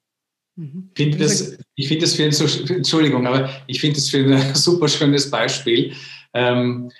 Mhm. 0.58 0.90
Ich 0.92 1.04
finde 1.04 1.18
das, 1.18 1.56
ich 1.76 1.88
find 1.88 2.02
das 2.02 2.14
für 2.14 2.24
ein, 2.24 2.76
Entschuldigung, 2.76 3.26
aber 3.26 3.48
ich 3.68 3.80
finde 3.80 3.94
das 3.94 4.10
für 4.10 4.18
ein 4.18 4.54
super 4.54 4.88
schönes 4.88 5.30
Beispiel. 5.30 5.92
Ähm, 6.34 6.90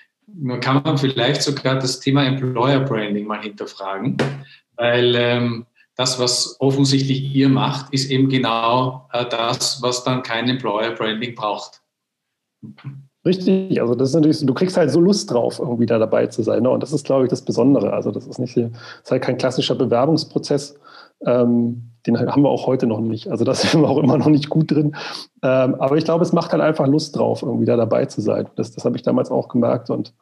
kann 0.61 0.81
man 0.83 0.97
vielleicht 0.97 1.41
sogar 1.41 1.75
das 1.75 1.99
Thema 1.99 2.23
Employer 2.23 2.79
Branding 2.79 3.27
mal 3.27 3.41
hinterfragen, 3.41 4.15
weil 4.75 5.13
ähm, 5.15 5.65
das, 5.95 6.19
was 6.19 6.55
offensichtlich 6.59 7.35
ihr 7.35 7.49
macht, 7.49 7.93
ist 7.93 8.09
eben 8.09 8.29
genau 8.29 9.09
äh, 9.11 9.25
das, 9.29 9.81
was 9.81 10.03
dann 10.05 10.23
kein 10.23 10.47
Employer 10.47 10.91
Branding 10.91 11.35
braucht. 11.35 11.81
Richtig, 13.25 13.81
also 13.81 13.95
das 13.95 14.09
ist 14.09 14.15
natürlich, 14.15 14.45
du 14.45 14.53
kriegst 14.53 14.77
halt 14.77 14.91
so 14.91 15.01
Lust 15.01 15.29
drauf, 15.31 15.59
irgendwie 15.59 15.85
da 15.85 15.99
dabei 15.99 16.27
zu 16.27 16.43
sein. 16.43 16.63
Ne? 16.63 16.69
Und 16.69 16.81
das 16.81 16.93
ist, 16.93 17.05
glaube 17.05 17.25
ich, 17.25 17.29
das 17.29 17.43
Besondere. 17.43 17.91
Also 17.91 18.11
das 18.11 18.25
ist 18.25 18.39
nicht, 18.39 18.55
das 18.55 18.71
ist 19.03 19.11
halt 19.11 19.21
kein 19.21 19.37
klassischer 19.37 19.75
Bewerbungsprozess, 19.75 20.79
ähm, 21.25 21.91
den 22.05 22.17
haben 22.17 22.43
wir 22.43 22.49
auch 22.49 22.67
heute 22.67 22.87
noch 22.87 23.01
nicht. 23.01 23.27
Also 23.27 23.43
da 23.45 23.53
sind 23.55 23.81
wir 23.81 23.89
auch 23.89 24.01
immer 24.01 24.17
noch 24.17 24.27
nicht 24.27 24.49
gut 24.49 24.71
drin. 24.71 24.95
Ähm, 25.43 25.75
aber 25.75 25.97
ich 25.97 26.05
glaube, 26.05 26.23
es 26.23 26.33
macht 26.33 26.51
halt 26.51 26.61
einfach 26.61 26.87
Lust 26.87 27.15
drauf, 27.15 27.41
irgendwie 27.43 27.65
da 27.65 27.75
dabei 27.75 28.05
zu 28.05 28.21
sein. 28.21 28.47
Das, 28.55 28.71
das 28.71 28.85
habe 28.85 28.95
ich 28.95 29.03
damals 29.03 29.31
auch 29.31 29.47
gemerkt 29.47 29.89
und 29.89 30.13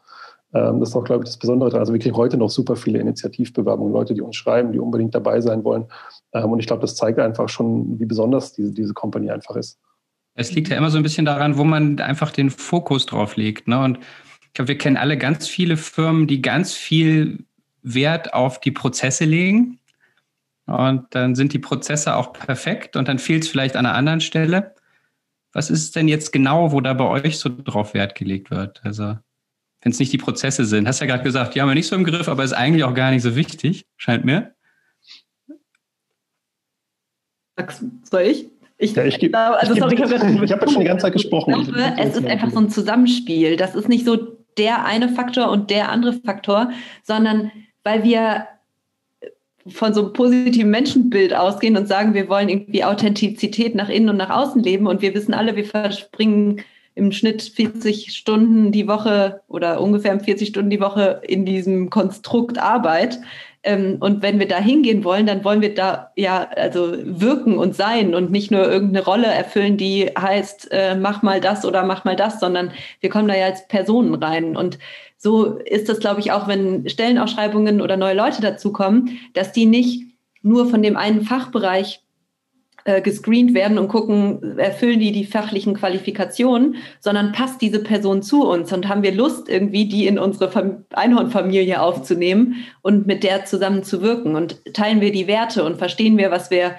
ähm, 0.54 0.80
das 0.80 0.90
ist 0.90 0.96
auch, 0.96 1.04
glaube 1.04 1.24
ich, 1.24 1.30
das 1.30 1.38
Besondere 1.38 1.70
daran. 1.70 1.82
Also 1.82 1.94
wir 1.94 2.00
kriegen 2.00 2.16
heute 2.16 2.38
noch 2.38 2.50
super 2.50 2.76
viele 2.76 3.00
Initiativbewerbungen, 3.00 3.94
Leute, 3.94 4.14
die 4.14 4.22
uns 4.22 4.36
schreiben, 4.36 4.72
die 4.72 4.80
unbedingt 4.80 5.14
dabei 5.14 5.42
sein 5.42 5.64
wollen. 5.64 5.86
Ähm, 6.34 6.52
und 6.52 6.60
ich 6.60 6.68
glaube, 6.68 6.82
das 6.82 6.96
zeigt 6.96 7.20
einfach 7.20 7.50
schon, 7.50 8.00
wie 8.00 8.06
besonders 8.06 8.54
diese, 8.54 8.72
diese 8.72 8.94
Company 8.94 9.30
einfach 9.30 9.56
ist. 9.56 9.78
Es 10.36 10.54
liegt 10.54 10.70
ja 10.70 10.78
immer 10.78 10.90
so 10.90 10.98
ein 10.98 11.04
bisschen 11.04 11.26
daran, 11.26 11.58
wo 11.58 11.64
man 11.64 12.00
einfach 12.00 12.32
den 12.32 12.50
Fokus 12.50 13.08
drauf 13.08 13.36
legt. 13.36 13.68
Ne? 13.68 13.84
Und 13.84 14.00
ich 14.44 14.54
glaube, 14.54 14.70
wir 14.70 14.78
kennen 14.78 14.98
alle 14.98 15.18
ganz 15.18 15.48
viele 15.48 15.78
Firmen, 15.78 16.28
die 16.28 16.42
ganz 16.42 16.74
viel 16.74 17.44
Wert 17.82 18.34
auf 18.34 18.60
die 18.60 18.72
Prozesse 18.72 19.26
legen 19.26 19.80
und 20.68 21.06
dann 21.12 21.34
sind 21.34 21.54
die 21.54 21.60
Prozesse 21.60 22.16
auch 22.16 22.34
perfekt 22.34 22.98
und 22.98 23.08
dann 23.08 23.20
fehlt 23.20 23.44
es 23.44 23.50
vielleicht 23.50 23.76
an 23.76 23.86
einer 23.86 23.96
anderen 23.96 24.22
Stelle. 24.22 24.76
Was 25.54 25.70
ist 25.70 25.96
denn 25.96 26.08
jetzt 26.08 26.32
genau, 26.32 26.74
wo 26.74 26.82
da 26.82 26.94
bei 26.94 27.06
euch 27.06 27.40
so 27.40 27.50
drauf 27.50 27.94
Wert 27.94 28.16
gelegt 28.16 28.52
wird? 28.52 28.82
Also, 28.84 29.18
wenn 29.82 29.92
es 29.92 30.00
nicht 30.00 30.12
die 30.12 30.18
Prozesse 30.18 30.66
sind. 30.66 30.88
Hast 30.88 31.00
ja 31.00 31.08
gerade 31.08 31.24
gesagt, 31.24 31.56
die 31.56 31.62
haben 31.62 31.70
wir 31.70 31.76
nicht 31.76 31.88
so 31.88 31.96
im 31.96 32.04
Griff, 32.04 32.28
aber 32.28 32.44
ist 32.44 32.54
eigentlich 32.54 32.84
auch 32.84 32.94
gar 32.94 33.12
nicht 33.12 33.24
so 33.24 33.36
wichtig, 33.36 33.88
scheint 33.96 34.26
mir. 34.26 34.54
Soll 38.04 38.22
ich? 38.22 38.50
Ich, 38.78 38.94
ja, 38.94 39.06
ich, 39.06 39.18
gebe, 39.18 39.38
also, 39.38 39.74
ich, 39.74 39.80
sorry, 39.80 39.96
ich, 39.96 40.02
habe 40.02 40.16
hab 40.20 40.62
jetzt 40.62 40.72
schon 40.72 40.82
die 40.82 40.88
ganze 40.88 41.04
Zeit 41.04 41.14
gesprochen. 41.14 41.56
Ich 41.62 41.74
glaube, 41.74 41.96
es 41.98 42.16
ist 42.16 42.26
einfach 42.28 42.52
so 42.52 42.60
ein 42.60 42.70
Zusammenspiel. 42.70 43.56
Das 43.56 43.74
ist 43.74 43.90
nicht 43.90 44.06
so 44.06 44.18
der 44.58 44.86
eine 44.86 45.10
Faktor 45.10 45.50
und 45.50 45.70
der 45.72 45.90
andere 45.90 46.14
Faktor, 46.14 46.72
sondern 47.04 47.52
weil 47.84 48.04
wir 48.04 48.48
von 49.70 49.94
so 49.94 50.04
einem 50.04 50.14
positiven 50.14 50.72
Menschenbild 50.72 51.36
ausgehen 51.36 51.78
und 51.78 51.88
sagen, 51.88 52.14
wir 52.14 52.30
wollen 52.30 52.50
irgendwie 52.50 52.84
Authentizität 52.84 53.76
nach 53.76 53.90
innen 53.90 54.10
und 54.10 54.18
nach 54.18 54.30
außen 54.30 54.62
leben 54.64 54.88
und 54.88 55.02
wir 55.02 55.14
wissen 55.14 55.34
alle, 55.34 55.56
wir 55.56 55.66
verspringen 55.66 56.62
im 56.98 57.12
Schnitt 57.12 57.44
40 57.44 58.16
Stunden 58.16 58.72
die 58.72 58.88
Woche 58.88 59.42
oder 59.48 59.80
ungefähr 59.80 60.20
40 60.20 60.50
Stunden 60.50 60.72
die 60.72 60.82
Woche 60.82 61.22
in 61.28 61.46
diesem 61.46 61.90
Konstrukt 61.92 62.58
Arbeit. 62.58 63.20
Ähm, 63.64 63.98
und 64.00 64.24
wenn 64.24 64.40
wir 64.40 64.48
da 64.48 64.58
hingehen 64.58 65.04
wollen, 65.04 65.28
dann 65.28 65.44
wollen 65.44 65.62
wir 65.62 65.76
da 65.76 66.12
ja 66.16 66.48
also 66.56 66.94
wirken 67.04 67.58
und 67.58 67.76
sein 67.76 68.16
und 68.16 68.32
nicht 68.32 68.50
nur 68.50 68.70
irgendeine 68.70 69.06
Rolle 69.06 69.28
erfüllen, 69.28 69.78
die 69.78 70.10
heißt, 70.18 70.70
äh, 70.72 70.96
mach 70.96 71.22
mal 71.22 71.40
das 71.40 71.66
oder 71.66 71.84
mach 71.84 72.04
mal 72.04 72.16
das, 72.16 72.40
sondern 72.40 72.72
wir 73.00 73.10
kommen 73.12 73.28
da 73.28 73.36
ja 73.36 73.46
als 73.46 73.68
Personen 73.68 74.16
rein. 74.16 74.58
Und 74.58 74.80
so 75.18 75.58
ist 75.58 75.90
das, 75.90 76.00
glaube 76.00 76.20
ich, 76.20 76.32
auch, 76.32 76.48
wenn 76.48 76.88
Stellenausschreibungen 76.88 77.82
oder 77.82 77.98
neue 77.98 78.16
Leute 78.16 78.42
dazukommen, 78.42 79.18
dass 79.34 79.52
die 79.52 79.66
nicht 79.66 80.04
nur 80.44 80.70
von 80.70 80.82
dem 80.84 80.96
einen 80.96 81.22
Fachbereich 81.22 82.02
äh, 82.88 83.02
gescreent 83.02 83.54
werden 83.54 83.78
und 83.80 83.90
gucken, 83.90 84.58
erfüllen 84.58 85.02
die 85.02 85.12
die 85.12 85.26
fachlichen 85.26 85.74
Qualifikationen, 85.74 86.78
sondern 87.02 87.34
passt 87.34 87.62
diese 87.62 87.80
Person 87.80 88.22
zu 88.22 88.48
uns 88.48 88.72
und 88.72 88.88
haben 88.88 89.04
wir 89.04 89.14
Lust, 89.14 89.50
irgendwie 89.50 89.90
die 89.90 90.08
in 90.08 90.18
unsere 90.18 90.50
Fam 90.50 90.86
Einhornfamilie 90.94 91.82
aufzunehmen 91.82 92.66
und 92.82 93.06
mit 93.06 93.24
der 93.24 93.44
zusammen 93.44 93.84
zu 93.84 94.02
wirken 94.02 94.36
und 94.36 94.64
teilen 94.74 95.02
wir 95.02 95.12
die 95.12 95.28
Werte 95.28 95.66
und 95.66 95.78
verstehen 95.78 96.18
wir, 96.18 96.32
was 96.32 96.50
wir, 96.50 96.76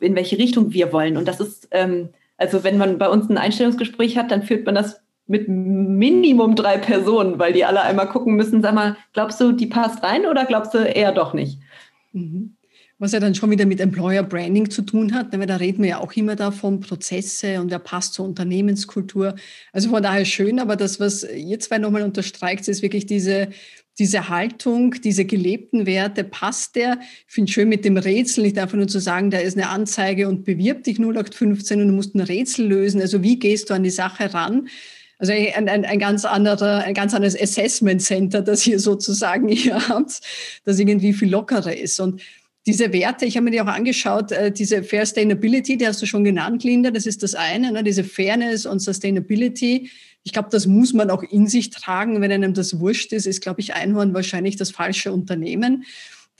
in 0.00 0.16
welche 0.16 0.38
Richtung 0.38 0.72
wir 0.72 0.90
wollen. 0.90 1.18
Und 1.18 1.28
das 1.28 1.38
ist, 1.38 1.68
ähm, 1.72 2.10
also 2.38 2.64
wenn 2.64 2.78
man 2.78 2.96
bei 2.96 3.10
uns 3.10 3.28
ein 3.28 3.36
Einstellungsgespräch 3.36 4.16
hat, 4.16 4.30
dann 4.30 4.42
führt 4.42 4.64
man 4.64 4.74
das 4.74 5.02
mit 5.30 5.48
Minimum 5.48 6.56
drei 6.56 6.76
Personen, 6.76 7.38
weil 7.38 7.52
die 7.52 7.64
alle 7.64 7.82
einmal 7.82 8.08
gucken 8.08 8.34
müssen, 8.34 8.62
sag 8.62 8.74
mal, 8.74 8.96
glaubst 9.12 9.40
du, 9.40 9.52
die 9.52 9.66
passt 9.66 10.02
rein 10.02 10.26
oder 10.26 10.44
glaubst 10.44 10.74
du 10.74 10.78
eher 10.78 11.12
doch 11.12 11.34
nicht? 11.34 11.60
Mhm 12.12 12.56
was 13.00 13.12
ja 13.12 13.18
dann 13.18 13.34
schon 13.34 13.50
wieder 13.50 13.64
mit 13.64 13.80
Employer 13.80 14.22
Branding 14.22 14.68
zu 14.68 14.82
tun 14.82 15.14
hat, 15.14 15.32
weil 15.32 15.46
da 15.46 15.56
reden 15.56 15.82
wir 15.82 15.88
ja 15.88 16.00
auch 16.00 16.12
immer 16.12 16.36
davon, 16.36 16.80
Prozesse 16.80 17.58
und 17.58 17.70
wer 17.70 17.78
passt 17.78 18.12
zur 18.12 18.26
Unternehmenskultur. 18.26 19.36
Also 19.72 19.88
von 19.88 20.02
daher 20.02 20.26
schön, 20.26 20.58
aber 20.58 20.76
das, 20.76 21.00
was 21.00 21.24
ihr 21.24 21.58
zwei 21.60 21.78
nochmal 21.78 22.02
unterstreicht, 22.02 22.68
ist 22.68 22.82
wirklich 22.82 23.06
diese, 23.06 23.48
diese 23.98 24.28
Haltung, 24.28 24.96
diese 25.02 25.24
gelebten 25.24 25.86
Werte, 25.86 26.24
passt 26.24 26.76
der? 26.76 26.98
Ich 27.26 27.32
finde 27.32 27.50
schön 27.50 27.70
mit 27.70 27.86
dem 27.86 27.96
Rätsel, 27.96 28.44
nicht 28.44 28.58
einfach 28.58 28.76
nur 28.76 28.88
zu 28.88 29.00
sagen, 29.00 29.30
da 29.30 29.38
ist 29.38 29.56
eine 29.56 29.70
Anzeige 29.70 30.28
und 30.28 30.44
bewirb 30.44 30.84
dich 30.84 30.98
0815 30.98 31.80
und 31.80 31.88
du 31.88 31.94
musst 31.94 32.14
ein 32.14 32.20
Rätsel 32.20 32.66
lösen. 32.66 33.00
Also 33.00 33.22
wie 33.22 33.38
gehst 33.38 33.70
du 33.70 33.74
an 33.74 33.82
die 33.82 33.88
Sache 33.88 34.34
ran? 34.34 34.68
Also 35.20 35.34
ein, 35.34 35.68
ein, 35.68 35.84
ein 35.84 35.98
ganz 35.98 36.24
anderer, 36.24 36.78
ein 36.78 36.94
ganz 36.94 37.12
anderes 37.12 37.38
Assessment 37.38 38.00
Center, 38.00 38.40
das 38.40 38.66
ihr 38.66 38.80
sozusagen 38.80 39.48
hier 39.48 39.74
habt, 39.88 40.20
das 40.64 40.78
irgendwie 40.78 41.12
viel 41.12 41.30
lockerer 41.30 41.76
ist. 41.76 42.00
Und 42.00 42.22
diese 42.66 42.92
Werte, 42.92 43.26
ich 43.26 43.36
habe 43.36 43.44
mir 43.44 43.50
die 43.50 43.60
auch 43.60 43.66
angeschaut, 43.66 44.32
äh, 44.32 44.50
diese 44.50 44.82
Fair 44.82 45.04
Sustainability, 45.04 45.76
die 45.76 45.86
hast 45.86 46.00
du 46.00 46.06
schon 46.06 46.24
genannt, 46.24 46.64
Linda, 46.64 46.90
das 46.90 47.04
ist 47.04 47.22
das 47.22 47.34
eine, 47.34 47.70
ne, 47.70 47.84
diese 47.84 48.02
Fairness 48.02 48.64
und 48.64 48.80
Sustainability. 48.80 49.90
Ich 50.22 50.32
glaube, 50.32 50.48
das 50.50 50.66
muss 50.66 50.94
man 50.94 51.10
auch 51.10 51.22
in 51.22 51.46
sich 51.46 51.68
tragen. 51.68 52.20
Wenn 52.22 52.32
einem 52.32 52.54
das 52.54 52.78
wurscht 52.80 53.12
ist, 53.12 53.26
ist, 53.26 53.42
glaube 53.42 53.60
ich, 53.60 53.74
Einhorn 53.74 54.14
wahrscheinlich 54.14 54.56
das 54.56 54.70
falsche 54.70 55.12
Unternehmen. 55.12 55.84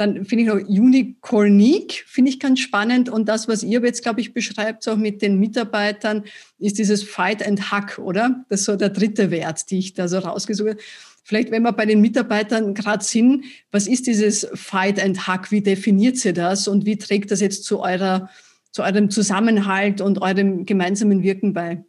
Dann 0.00 0.24
finde 0.24 0.44
ich 0.44 0.48
noch 0.48 0.66
Unicornique, 0.66 2.04
finde 2.06 2.30
ich 2.30 2.40
ganz 2.40 2.60
spannend. 2.60 3.10
Und 3.10 3.28
das, 3.28 3.48
was 3.48 3.62
ihr 3.62 3.82
jetzt, 3.82 4.02
glaube 4.02 4.22
ich, 4.22 4.32
beschreibt, 4.32 4.88
auch 4.88 4.96
mit 4.96 5.20
den 5.20 5.38
Mitarbeitern, 5.38 6.24
ist 6.58 6.78
dieses 6.78 7.02
Fight 7.02 7.46
and 7.46 7.70
Hack, 7.70 7.98
oder? 7.98 8.46
Das 8.48 8.60
ist 8.60 8.66
so 8.66 8.76
der 8.76 8.88
dritte 8.88 9.30
Wert, 9.30 9.70
die 9.70 9.78
ich 9.78 9.92
da 9.92 10.08
so 10.08 10.20
rausgesucht 10.20 10.70
habe. 10.70 10.80
Vielleicht, 11.22 11.50
wenn 11.50 11.64
wir 11.64 11.72
bei 11.72 11.84
den 11.84 12.00
Mitarbeitern 12.00 12.72
gerade 12.72 13.04
sind, 13.04 13.44
was 13.72 13.86
ist 13.86 14.06
dieses 14.06 14.48
Fight 14.54 14.98
and 14.98 15.26
Hack? 15.26 15.50
Wie 15.50 15.60
definiert 15.60 16.16
sie 16.16 16.32
das 16.32 16.66
und 16.66 16.86
wie 16.86 16.96
trägt 16.96 17.30
das 17.30 17.42
jetzt 17.42 17.64
zu 17.64 17.80
eurer, 17.80 18.30
zu 18.70 18.82
eurem 18.82 19.10
Zusammenhalt 19.10 20.00
und 20.00 20.22
eurem 20.22 20.64
gemeinsamen 20.64 21.22
Wirken 21.22 21.52
bei? 21.52 21.84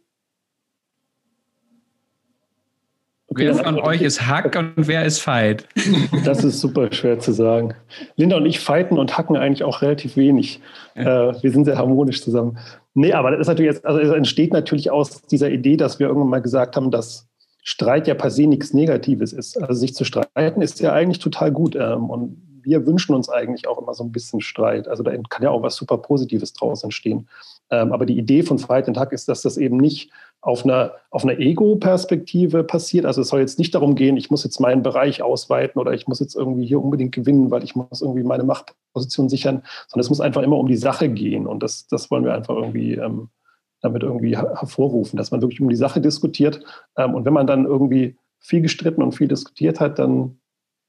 Wer 3.34 3.54
von 3.54 3.78
euch 3.80 4.02
ist 4.02 4.26
Hack 4.26 4.56
und 4.56 4.72
wer 4.76 5.04
ist 5.04 5.20
Fight? 5.20 5.66
Das 6.24 6.44
ist 6.44 6.60
super 6.60 6.92
schwer 6.92 7.18
zu 7.18 7.32
sagen. 7.32 7.74
Linda 8.16 8.36
und 8.36 8.46
ich 8.46 8.60
fighten 8.60 8.98
und 8.98 9.16
hacken 9.16 9.36
eigentlich 9.36 9.64
auch 9.64 9.82
relativ 9.82 10.16
wenig. 10.16 10.60
Ja. 10.94 11.30
Äh, 11.30 11.42
wir 11.42 11.50
sind 11.50 11.64
sehr 11.64 11.78
harmonisch 11.78 12.22
zusammen. 12.22 12.58
Nee, 12.94 13.12
aber 13.12 13.30
das 13.30 13.40
ist 13.40 13.46
natürlich 13.48 13.72
jetzt, 13.72 13.86
also 13.86 13.98
es 13.98 14.10
entsteht 14.10 14.52
natürlich 14.52 14.90
aus 14.90 15.22
dieser 15.22 15.50
Idee, 15.50 15.76
dass 15.76 15.98
wir 15.98 16.08
irgendwann 16.08 16.30
mal 16.30 16.42
gesagt 16.42 16.76
haben, 16.76 16.90
dass 16.90 17.28
Streit 17.62 18.08
ja 18.08 18.14
per 18.14 18.30
se 18.30 18.46
nichts 18.46 18.74
Negatives 18.74 19.32
ist. 19.32 19.60
Also 19.60 19.74
sich 19.74 19.94
zu 19.94 20.04
streiten 20.04 20.62
ist 20.62 20.80
ja 20.80 20.92
eigentlich 20.92 21.20
total 21.20 21.52
gut. 21.52 21.76
Ähm, 21.76 22.10
und 22.10 22.36
wir 22.62 22.86
wünschen 22.86 23.14
uns 23.14 23.28
eigentlich 23.28 23.66
auch 23.66 23.78
immer 23.78 23.94
so 23.94 24.04
ein 24.04 24.12
bisschen 24.12 24.40
Streit. 24.40 24.88
Also 24.88 25.02
da 25.02 25.12
kann 25.28 25.42
ja 25.42 25.50
auch 25.50 25.62
was 25.62 25.76
super 25.76 25.98
Positives 25.98 26.52
draus 26.52 26.84
entstehen. 26.84 27.28
Ähm, 27.70 27.92
aber 27.92 28.06
die 28.06 28.18
Idee 28.18 28.42
von 28.42 28.58
Fight 28.58 28.88
and 28.88 28.98
Hack 28.98 29.12
ist, 29.12 29.28
dass 29.28 29.42
das 29.42 29.56
eben 29.56 29.76
nicht 29.76 30.10
auf 30.42 30.64
einer, 30.64 30.92
auf 31.10 31.24
einer 31.24 31.38
Ego-Perspektive 31.38 32.64
passiert. 32.64 33.06
Also 33.06 33.22
es 33.22 33.28
soll 33.28 33.40
jetzt 33.40 33.60
nicht 33.60 33.74
darum 33.74 33.94
gehen, 33.94 34.16
ich 34.16 34.28
muss 34.28 34.42
jetzt 34.42 34.58
meinen 34.58 34.82
Bereich 34.82 35.22
ausweiten 35.22 35.80
oder 35.80 35.92
ich 35.92 36.08
muss 36.08 36.18
jetzt 36.18 36.34
irgendwie 36.34 36.66
hier 36.66 36.82
unbedingt 36.82 37.14
gewinnen, 37.14 37.52
weil 37.52 37.62
ich 37.62 37.76
muss 37.76 38.02
irgendwie 38.02 38.24
meine 38.24 38.42
Machtposition 38.42 39.28
sichern, 39.28 39.62
sondern 39.86 40.00
es 40.04 40.10
muss 40.10 40.20
einfach 40.20 40.42
immer 40.42 40.58
um 40.58 40.66
die 40.66 40.76
Sache 40.76 41.08
gehen. 41.08 41.46
Und 41.46 41.62
das, 41.62 41.86
das 41.86 42.10
wollen 42.10 42.24
wir 42.24 42.34
einfach 42.34 42.56
irgendwie 42.56 42.94
ähm, 42.94 43.28
damit 43.82 44.02
irgendwie 44.02 44.36
hervorrufen, 44.36 45.16
dass 45.16 45.30
man 45.30 45.42
wirklich 45.42 45.60
um 45.60 45.68
die 45.68 45.76
Sache 45.76 46.00
diskutiert. 46.00 46.60
Ähm, 46.96 47.14
und 47.14 47.24
wenn 47.24 47.32
man 47.32 47.46
dann 47.46 47.64
irgendwie 47.64 48.16
viel 48.40 48.62
gestritten 48.62 49.02
und 49.02 49.12
viel 49.12 49.28
diskutiert 49.28 49.78
hat, 49.78 50.00
dann 50.00 50.38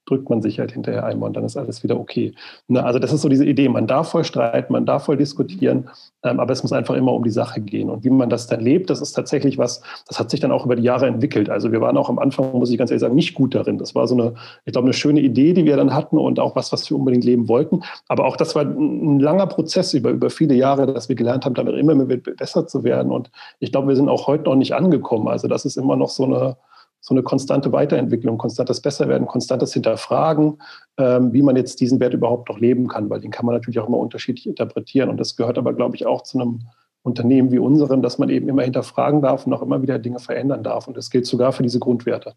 drückt 0.06 0.28
man 0.28 0.42
sich 0.42 0.58
halt 0.58 0.72
hinterher 0.72 1.04
einmal 1.04 1.28
und 1.28 1.36
dann 1.36 1.44
ist 1.44 1.56
alles 1.56 1.82
wieder 1.82 1.98
okay. 1.98 2.34
Ne, 2.68 2.84
also 2.84 2.98
das 2.98 3.12
ist 3.12 3.22
so 3.22 3.28
diese 3.28 3.44
Idee, 3.44 3.68
man 3.68 3.86
darf 3.86 4.10
voll 4.10 4.24
streiten, 4.24 4.72
man 4.72 4.86
darf 4.86 5.04
voll 5.04 5.16
diskutieren, 5.16 5.88
ähm, 6.22 6.40
aber 6.40 6.52
es 6.52 6.62
muss 6.62 6.72
einfach 6.72 6.94
immer 6.94 7.12
um 7.12 7.24
die 7.24 7.30
Sache 7.30 7.60
gehen. 7.60 7.90
Und 7.90 8.04
wie 8.04 8.10
man 8.10 8.28
das 8.28 8.46
dann 8.46 8.60
lebt, 8.60 8.90
das 8.90 9.00
ist 9.00 9.12
tatsächlich 9.12 9.58
was, 9.58 9.82
das 10.08 10.18
hat 10.18 10.30
sich 10.30 10.40
dann 10.40 10.52
auch 10.52 10.66
über 10.66 10.76
die 10.76 10.82
Jahre 10.82 11.06
entwickelt. 11.06 11.48
Also 11.48 11.72
wir 11.72 11.80
waren 11.80 11.96
auch 11.96 12.08
am 12.08 12.18
Anfang, 12.18 12.52
muss 12.52 12.70
ich 12.70 12.78
ganz 12.78 12.90
ehrlich 12.90 13.00
sagen, 13.00 13.14
nicht 13.14 13.34
gut 13.34 13.54
darin. 13.54 13.78
Das 13.78 13.94
war 13.94 14.06
so 14.06 14.14
eine, 14.14 14.34
ich 14.64 14.72
glaube, 14.72 14.86
eine 14.86 14.94
schöne 14.94 15.20
Idee, 15.20 15.54
die 15.54 15.64
wir 15.64 15.76
dann 15.76 15.94
hatten 15.94 16.18
und 16.18 16.38
auch 16.38 16.54
was, 16.56 16.72
was 16.72 16.88
wir 16.90 16.96
unbedingt 16.96 17.24
leben 17.24 17.48
wollten. 17.48 17.82
Aber 18.08 18.26
auch 18.26 18.36
das 18.36 18.54
war 18.54 18.62
ein 18.62 19.20
langer 19.20 19.46
Prozess 19.46 19.94
über, 19.94 20.10
über 20.10 20.30
viele 20.30 20.54
Jahre, 20.54 20.86
dass 20.86 21.08
wir 21.08 21.16
gelernt 21.16 21.44
haben, 21.44 21.54
damit 21.54 21.74
immer 21.76 21.94
mehr 21.94 22.16
besser 22.16 22.66
zu 22.66 22.84
werden. 22.84 23.10
Und 23.10 23.30
ich 23.60 23.72
glaube, 23.72 23.88
wir 23.88 23.96
sind 23.96 24.08
auch 24.08 24.26
heute 24.26 24.44
noch 24.44 24.56
nicht 24.56 24.74
angekommen. 24.74 25.28
Also 25.28 25.48
das 25.48 25.64
ist 25.64 25.76
immer 25.76 25.96
noch 25.96 26.10
so 26.10 26.24
eine, 26.24 26.56
so 27.04 27.12
eine 27.12 27.22
konstante 27.22 27.70
Weiterentwicklung, 27.70 28.38
konstantes 28.38 28.80
Besserwerden, 28.80 29.26
konstantes 29.26 29.74
Hinterfragen, 29.74 30.56
ähm, 30.96 31.34
wie 31.34 31.42
man 31.42 31.54
jetzt 31.54 31.78
diesen 31.80 32.00
Wert 32.00 32.14
überhaupt 32.14 32.48
noch 32.48 32.58
leben 32.58 32.88
kann, 32.88 33.10
weil 33.10 33.20
den 33.20 33.30
kann 33.30 33.44
man 33.44 33.54
natürlich 33.54 33.78
auch 33.78 33.88
immer 33.88 33.98
unterschiedlich 33.98 34.46
interpretieren. 34.46 35.10
Und 35.10 35.18
das 35.18 35.36
gehört 35.36 35.58
aber, 35.58 35.74
glaube 35.74 35.96
ich, 35.96 36.06
auch 36.06 36.22
zu 36.22 36.40
einem 36.40 36.62
Unternehmen 37.02 37.52
wie 37.52 37.58
unserem, 37.58 38.00
dass 38.00 38.16
man 38.16 38.30
eben 38.30 38.48
immer 38.48 38.62
hinterfragen 38.62 39.20
darf 39.20 39.46
und 39.46 39.52
auch 39.52 39.60
immer 39.60 39.82
wieder 39.82 39.98
Dinge 39.98 40.18
verändern 40.18 40.62
darf. 40.62 40.88
Und 40.88 40.96
das 40.96 41.10
gilt 41.10 41.26
sogar 41.26 41.52
für 41.52 41.62
diese 41.62 41.78
Grundwerte. 41.78 42.36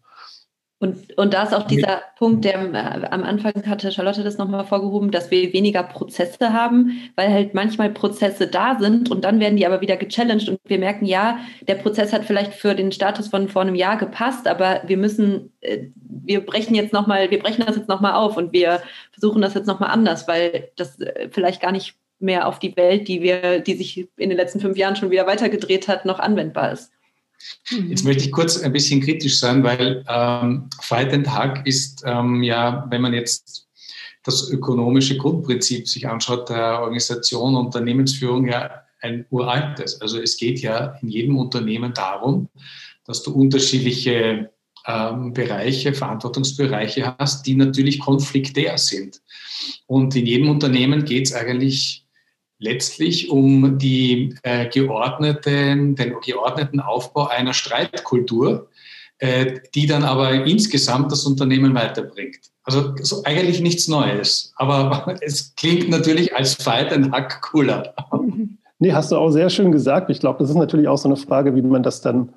Und, 0.80 1.18
und 1.18 1.34
da 1.34 1.42
ist 1.42 1.54
auch 1.54 1.66
dieser 1.66 2.02
Punkt, 2.16 2.44
der 2.44 2.54
äh, 2.54 3.06
am 3.10 3.24
Anfang 3.24 3.52
hatte 3.66 3.90
Charlotte 3.90 4.22
das 4.22 4.38
nochmal 4.38 4.64
vorgehoben, 4.64 5.10
dass 5.10 5.32
wir 5.32 5.52
weniger 5.52 5.82
Prozesse 5.82 6.52
haben, 6.52 7.10
weil 7.16 7.32
halt 7.32 7.52
manchmal 7.52 7.90
Prozesse 7.90 8.46
da 8.46 8.78
sind 8.78 9.10
und 9.10 9.24
dann 9.24 9.40
werden 9.40 9.56
die 9.56 9.66
aber 9.66 9.80
wieder 9.80 9.96
gechallenged 9.96 10.48
und 10.48 10.60
wir 10.64 10.78
merken, 10.78 11.04
ja, 11.04 11.38
der 11.62 11.74
Prozess 11.74 12.12
hat 12.12 12.24
vielleicht 12.24 12.54
für 12.54 12.76
den 12.76 12.92
Status 12.92 13.26
von 13.26 13.48
vor 13.48 13.62
einem 13.62 13.74
Jahr 13.74 13.96
gepasst, 13.96 14.46
aber 14.46 14.82
wir 14.86 14.98
müssen, 14.98 15.52
äh, 15.62 15.86
wir 15.96 16.46
brechen 16.46 16.76
jetzt 16.76 16.92
nochmal, 16.92 17.32
wir 17.32 17.40
brechen 17.40 17.66
das 17.66 17.74
jetzt 17.74 17.88
nochmal 17.88 18.12
auf 18.12 18.36
und 18.36 18.52
wir 18.52 18.80
versuchen 19.10 19.42
das 19.42 19.54
jetzt 19.54 19.66
nochmal 19.66 19.90
anders, 19.90 20.28
weil 20.28 20.70
das 20.76 21.00
äh, 21.00 21.28
vielleicht 21.32 21.60
gar 21.60 21.72
nicht 21.72 21.96
mehr 22.20 22.46
auf 22.46 22.60
die 22.60 22.76
Welt, 22.76 23.08
die 23.08 23.20
wir, 23.20 23.58
die 23.58 23.74
sich 23.74 24.08
in 24.16 24.28
den 24.28 24.38
letzten 24.38 24.60
fünf 24.60 24.76
Jahren 24.76 24.94
schon 24.94 25.10
wieder 25.10 25.26
weitergedreht 25.26 25.88
hat, 25.88 26.04
noch 26.04 26.20
anwendbar 26.20 26.70
ist. 26.70 26.92
Jetzt 27.88 28.04
möchte 28.04 28.24
ich 28.24 28.32
kurz 28.32 28.58
ein 28.58 28.72
bisschen 28.72 29.00
kritisch 29.00 29.38
sein, 29.38 29.62
weil 29.62 30.04
ähm, 30.08 30.68
Fight 30.80 31.12
and 31.12 31.28
Hug 31.36 31.66
ist 31.66 32.02
ähm, 32.06 32.42
ja, 32.42 32.86
wenn 32.90 33.02
man 33.02 33.14
jetzt 33.14 33.68
das 34.24 34.50
ökonomische 34.50 35.16
Grundprinzip 35.16 35.88
sich 35.88 36.08
anschaut, 36.08 36.48
der 36.48 36.80
Organisation, 36.80 37.54
Unternehmensführung 37.54 38.48
ja 38.48 38.82
ein 39.00 39.24
uraltes. 39.30 40.00
Also 40.00 40.20
es 40.20 40.36
geht 40.36 40.60
ja 40.60 40.98
in 41.00 41.08
jedem 41.08 41.38
Unternehmen 41.38 41.94
darum, 41.94 42.48
dass 43.04 43.22
du 43.22 43.32
unterschiedliche 43.32 44.50
ähm, 44.86 45.32
Bereiche, 45.32 45.94
Verantwortungsbereiche 45.94 47.16
hast, 47.18 47.46
die 47.46 47.54
natürlich 47.54 48.00
konfliktär 48.00 48.76
sind. 48.78 49.20
Und 49.86 50.16
in 50.16 50.26
jedem 50.26 50.50
Unternehmen 50.50 51.04
geht 51.04 51.26
es 51.26 51.34
eigentlich 51.34 52.04
letztlich 52.58 53.30
um 53.30 53.78
die, 53.78 54.34
äh, 54.42 54.68
geordneten, 54.68 55.94
den 55.94 56.16
geordneten 56.24 56.80
Aufbau 56.80 57.28
einer 57.28 57.54
Streitkultur, 57.54 58.68
äh, 59.18 59.60
die 59.74 59.86
dann 59.86 60.04
aber 60.04 60.32
insgesamt 60.44 61.10
das 61.12 61.24
Unternehmen 61.24 61.74
weiterbringt. 61.74 62.38
Also 62.62 62.94
so 63.00 63.22
eigentlich 63.24 63.60
nichts 63.60 63.88
Neues, 63.88 64.52
aber 64.56 65.16
es 65.20 65.54
klingt 65.56 65.88
natürlich 65.88 66.34
als 66.34 66.54
Fight 66.54 66.92
ein 66.92 67.12
Hack 67.12 67.40
cooler. 67.42 67.94
Nee, 68.80 68.92
hast 68.92 69.10
du 69.10 69.16
auch 69.16 69.30
sehr 69.30 69.50
schön 69.50 69.72
gesagt. 69.72 70.08
Ich 70.08 70.20
glaube, 70.20 70.38
das 70.38 70.50
ist 70.50 70.54
natürlich 70.54 70.86
auch 70.86 70.98
so 70.98 71.08
eine 71.08 71.16
Frage, 71.16 71.56
wie 71.56 71.62
man 71.62 71.82
das 71.82 72.00
dann 72.00 72.32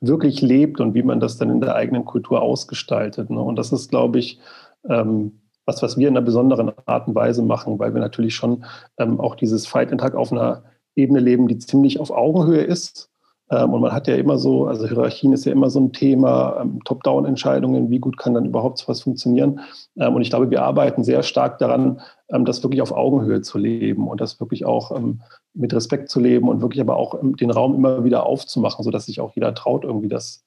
wirklich 0.00 0.42
lebt 0.42 0.80
und 0.80 0.92
wie 0.92 1.02
man 1.02 1.18
das 1.18 1.38
dann 1.38 1.48
in 1.48 1.62
der 1.62 1.74
eigenen 1.76 2.04
Kultur 2.04 2.42
ausgestaltet. 2.42 3.30
Ne? 3.30 3.40
Und 3.40 3.56
das 3.56 3.72
ist, 3.72 3.88
glaube 3.88 4.18
ich, 4.18 4.38
ähm, 4.86 5.40
was, 5.68 5.82
was 5.82 5.98
wir 5.98 6.08
in 6.08 6.16
einer 6.16 6.24
besonderen 6.24 6.72
Art 6.86 7.06
und 7.06 7.14
Weise 7.14 7.42
machen, 7.42 7.78
weil 7.78 7.92
wir 7.92 8.00
natürlich 8.00 8.34
schon 8.34 8.64
ähm, 8.98 9.20
auch 9.20 9.34
dieses 9.34 9.66
Fight 9.66 9.92
and 9.92 10.00
Tag 10.00 10.14
auf 10.14 10.32
einer 10.32 10.62
Ebene 10.96 11.20
leben, 11.20 11.46
die 11.46 11.58
ziemlich 11.58 12.00
auf 12.00 12.10
Augenhöhe 12.10 12.62
ist. 12.62 13.10
Ähm, 13.50 13.74
und 13.74 13.82
man 13.82 13.92
hat 13.92 14.08
ja 14.08 14.16
immer 14.16 14.38
so, 14.38 14.66
also 14.66 14.88
Hierarchien 14.88 15.34
ist 15.34 15.44
ja 15.44 15.52
immer 15.52 15.68
so 15.68 15.78
ein 15.78 15.92
Thema, 15.92 16.58
ähm, 16.62 16.82
Top-Down-Entscheidungen, 16.84 17.90
wie 17.90 17.98
gut 17.98 18.16
kann 18.16 18.32
dann 18.32 18.46
überhaupt 18.46 18.78
sowas 18.78 19.02
funktionieren. 19.02 19.60
Ähm, 19.98 20.14
und 20.14 20.22
ich 20.22 20.30
glaube, 20.30 20.50
wir 20.50 20.62
arbeiten 20.62 21.04
sehr 21.04 21.22
stark 21.22 21.58
daran, 21.58 22.00
ähm, 22.30 22.46
das 22.46 22.62
wirklich 22.62 22.80
auf 22.80 22.92
Augenhöhe 22.92 23.42
zu 23.42 23.58
leben 23.58 24.08
und 24.08 24.22
das 24.22 24.40
wirklich 24.40 24.64
auch 24.64 24.96
ähm, 24.96 25.20
mit 25.52 25.74
Respekt 25.74 26.08
zu 26.08 26.18
leben 26.18 26.48
und 26.48 26.62
wirklich 26.62 26.80
aber 26.80 26.96
auch 26.96 27.18
den 27.22 27.50
Raum 27.50 27.74
immer 27.74 28.04
wieder 28.04 28.24
aufzumachen, 28.24 28.82
sodass 28.82 29.04
sich 29.04 29.20
auch 29.20 29.34
jeder 29.34 29.54
traut, 29.54 29.84
irgendwie 29.84 30.08
das 30.08 30.44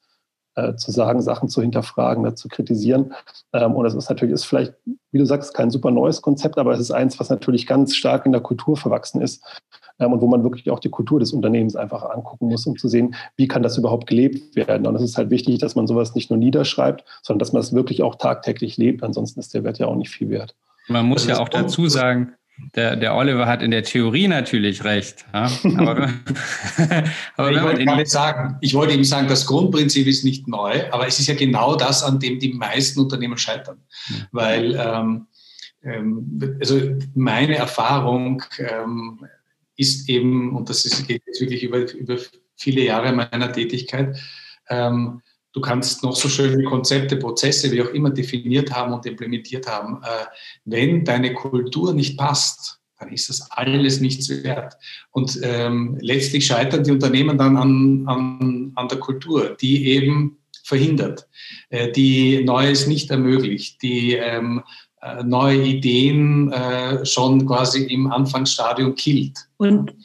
äh, 0.55 0.75
zu 0.75 0.91
sagen, 0.91 1.21
Sachen 1.21 1.49
zu 1.49 1.61
hinterfragen, 1.61 2.35
zu 2.35 2.47
kritisieren. 2.47 3.13
Ähm, 3.53 3.75
und 3.75 3.83
das 3.83 3.93
ist 3.95 4.09
natürlich 4.09 4.33
ist 4.33 4.45
vielleicht 4.45 4.73
wie 5.11 5.17
du 5.17 5.25
sagst, 5.25 5.53
kein 5.53 5.71
super 5.71 5.91
neues 5.91 6.21
Konzept, 6.21 6.57
aber 6.57 6.73
es 6.73 6.79
ist 6.79 6.91
eins, 6.91 7.19
was 7.19 7.29
natürlich 7.29 7.67
ganz 7.67 7.95
stark 7.95 8.25
in 8.25 8.31
der 8.31 8.41
Kultur 8.41 8.77
verwachsen 8.77 9.21
ist 9.21 9.43
ähm, 9.99 10.13
und 10.13 10.21
wo 10.21 10.27
man 10.27 10.43
wirklich 10.43 10.69
auch 10.69 10.79
die 10.79 10.89
Kultur 10.89 11.19
des 11.19 11.33
Unternehmens 11.33 11.75
einfach 11.75 12.03
angucken 12.09 12.47
muss, 12.47 12.65
um 12.65 12.77
zu 12.77 12.87
sehen, 12.87 13.15
wie 13.35 13.47
kann 13.47 13.63
das 13.63 13.77
überhaupt 13.77 14.07
gelebt 14.07 14.55
werden. 14.55 14.87
Und 14.87 14.95
es 14.95 15.01
ist 15.01 15.17
halt 15.17 15.29
wichtig, 15.29 15.59
dass 15.59 15.75
man 15.75 15.87
sowas 15.87 16.15
nicht 16.15 16.29
nur 16.29 16.39
niederschreibt, 16.39 17.03
sondern 17.21 17.39
dass 17.39 17.53
man 17.53 17.61
es 17.61 17.73
wirklich 17.73 18.03
auch 18.03 18.15
tagtäglich 18.15 18.77
lebt. 18.77 19.03
Ansonsten 19.03 19.39
ist 19.39 19.53
der 19.53 19.63
Wert 19.63 19.79
ja 19.79 19.87
auch 19.87 19.95
nicht 19.95 20.09
viel 20.09 20.29
wert. 20.29 20.55
Man 20.87 21.05
muss 21.05 21.27
ja 21.27 21.39
auch 21.39 21.49
dazu 21.49 21.87
sagen, 21.87 22.33
der, 22.75 22.95
der 22.95 23.15
Oliver 23.15 23.47
hat 23.47 23.61
in 23.61 23.71
der 23.71 23.83
Theorie 23.83 24.27
natürlich 24.27 24.83
recht. 24.83 25.25
Ja? 25.33 25.51
Aber, 25.77 26.09
aber 27.37 27.51
ich, 27.51 27.61
wollte 27.61 27.85
gar 27.85 28.05
sagen, 28.05 28.57
ich 28.61 28.73
wollte 28.73 28.93
ihm 28.93 29.03
sagen, 29.03 29.27
das 29.27 29.45
Grundprinzip 29.45 30.07
ist 30.07 30.23
nicht 30.23 30.47
neu, 30.47 30.83
aber 30.91 31.07
es 31.07 31.19
ist 31.19 31.27
ja 31.27 31.35
genau 31.35 31.75
das, 31.75 32.03
an 32.03 32.19
dem 32.19 32.39
die 32.39 32.53
meisten 32.53 32.99
Unternehmen 32.99 33.37
scheitern. 33.37 33.81
Weil, 34.31 34.75
ähm, 34.75 35.27
ähm, 35.83 36.57
also 36.59 36.79
meine 37.13 37.55
Erfahrung 37.55 38.43
ähm, 38.59 39.25
ist 39.75 40.07
eben, 40.09 40.55
und 40.55 40.69
das 40.69 40.85
ist, 40.85 41.07
geht 41.07 41.23
jetzt 41.25 41.41
wirklich 41.41 41.63
über, 41.63 41.91
über 41.93 42.17
viele 42.55 42.81
Jahre 42.83 43.11
meiner 43.13 43.51
Tätigkeit, 43.51 44.17
ähm, 44.69 45.21
du 45.53 45.61
kannst 45.61 46.03
noch 46.03 46.15
so 46.15 46.29
schöne 46.29 46.63
Konzepte, 46.63 47.17
Prozesse, 47.17 47.71
wie 47.71 47.81
auch 47.81 47.89
immer 47.89 48.09
definiert 48.09 48.71
haben 48.71 48.93
und 48.93 49.05
implementiert 49.05 49.67
haben. 49.67 50.01
Äh, 50.03 50.25
wenn 50.65 51.03
deine 51.03 51.33
Kultur 51.33 51.93
nicht 51.93 52.17
passt, 52.17 52.79
dann 52.99 53.11
ist 53.11 53.29
das 53.29 53.49
alles 53.51 53.99
nichts 53.99 54.29
wert. 54.29 54.77
Und 55.11 55.39
ähm, 55.43 55.97
letztlich 56.01 56.45
scheitern 56.45 56.83
die 56.83 56.91
Unternehmen 56.91 57.37
dann 57.37 57.57
an, 57.57 58.03
an, 58.07 58.71
an 58.75 58.87
der 58.87 58.99
Kultur, 58.99 59.57
die 59.59 59.87
eben 59.87 60.37
verhindert, 60.63 61.27
äh, 61.69 61.91
die 61.91 62.43
Neues 62.43 62.87
nicht 62.87 63.09
ermöglicht, 63.09 63.81
die 63.81 64.13
ähm, 64.13 64.63
äh, 65.01 65.23
neue 65.23 65.63
Ideen 65.63 66.51
äh, 66.51 67.03
schon 67.05 67.47
quasi 67.47 67.85
im 67.85 68.11
Anfangsstadium 68.11 68.93
killt. 68.93 69.49
Und, 69.57 69.95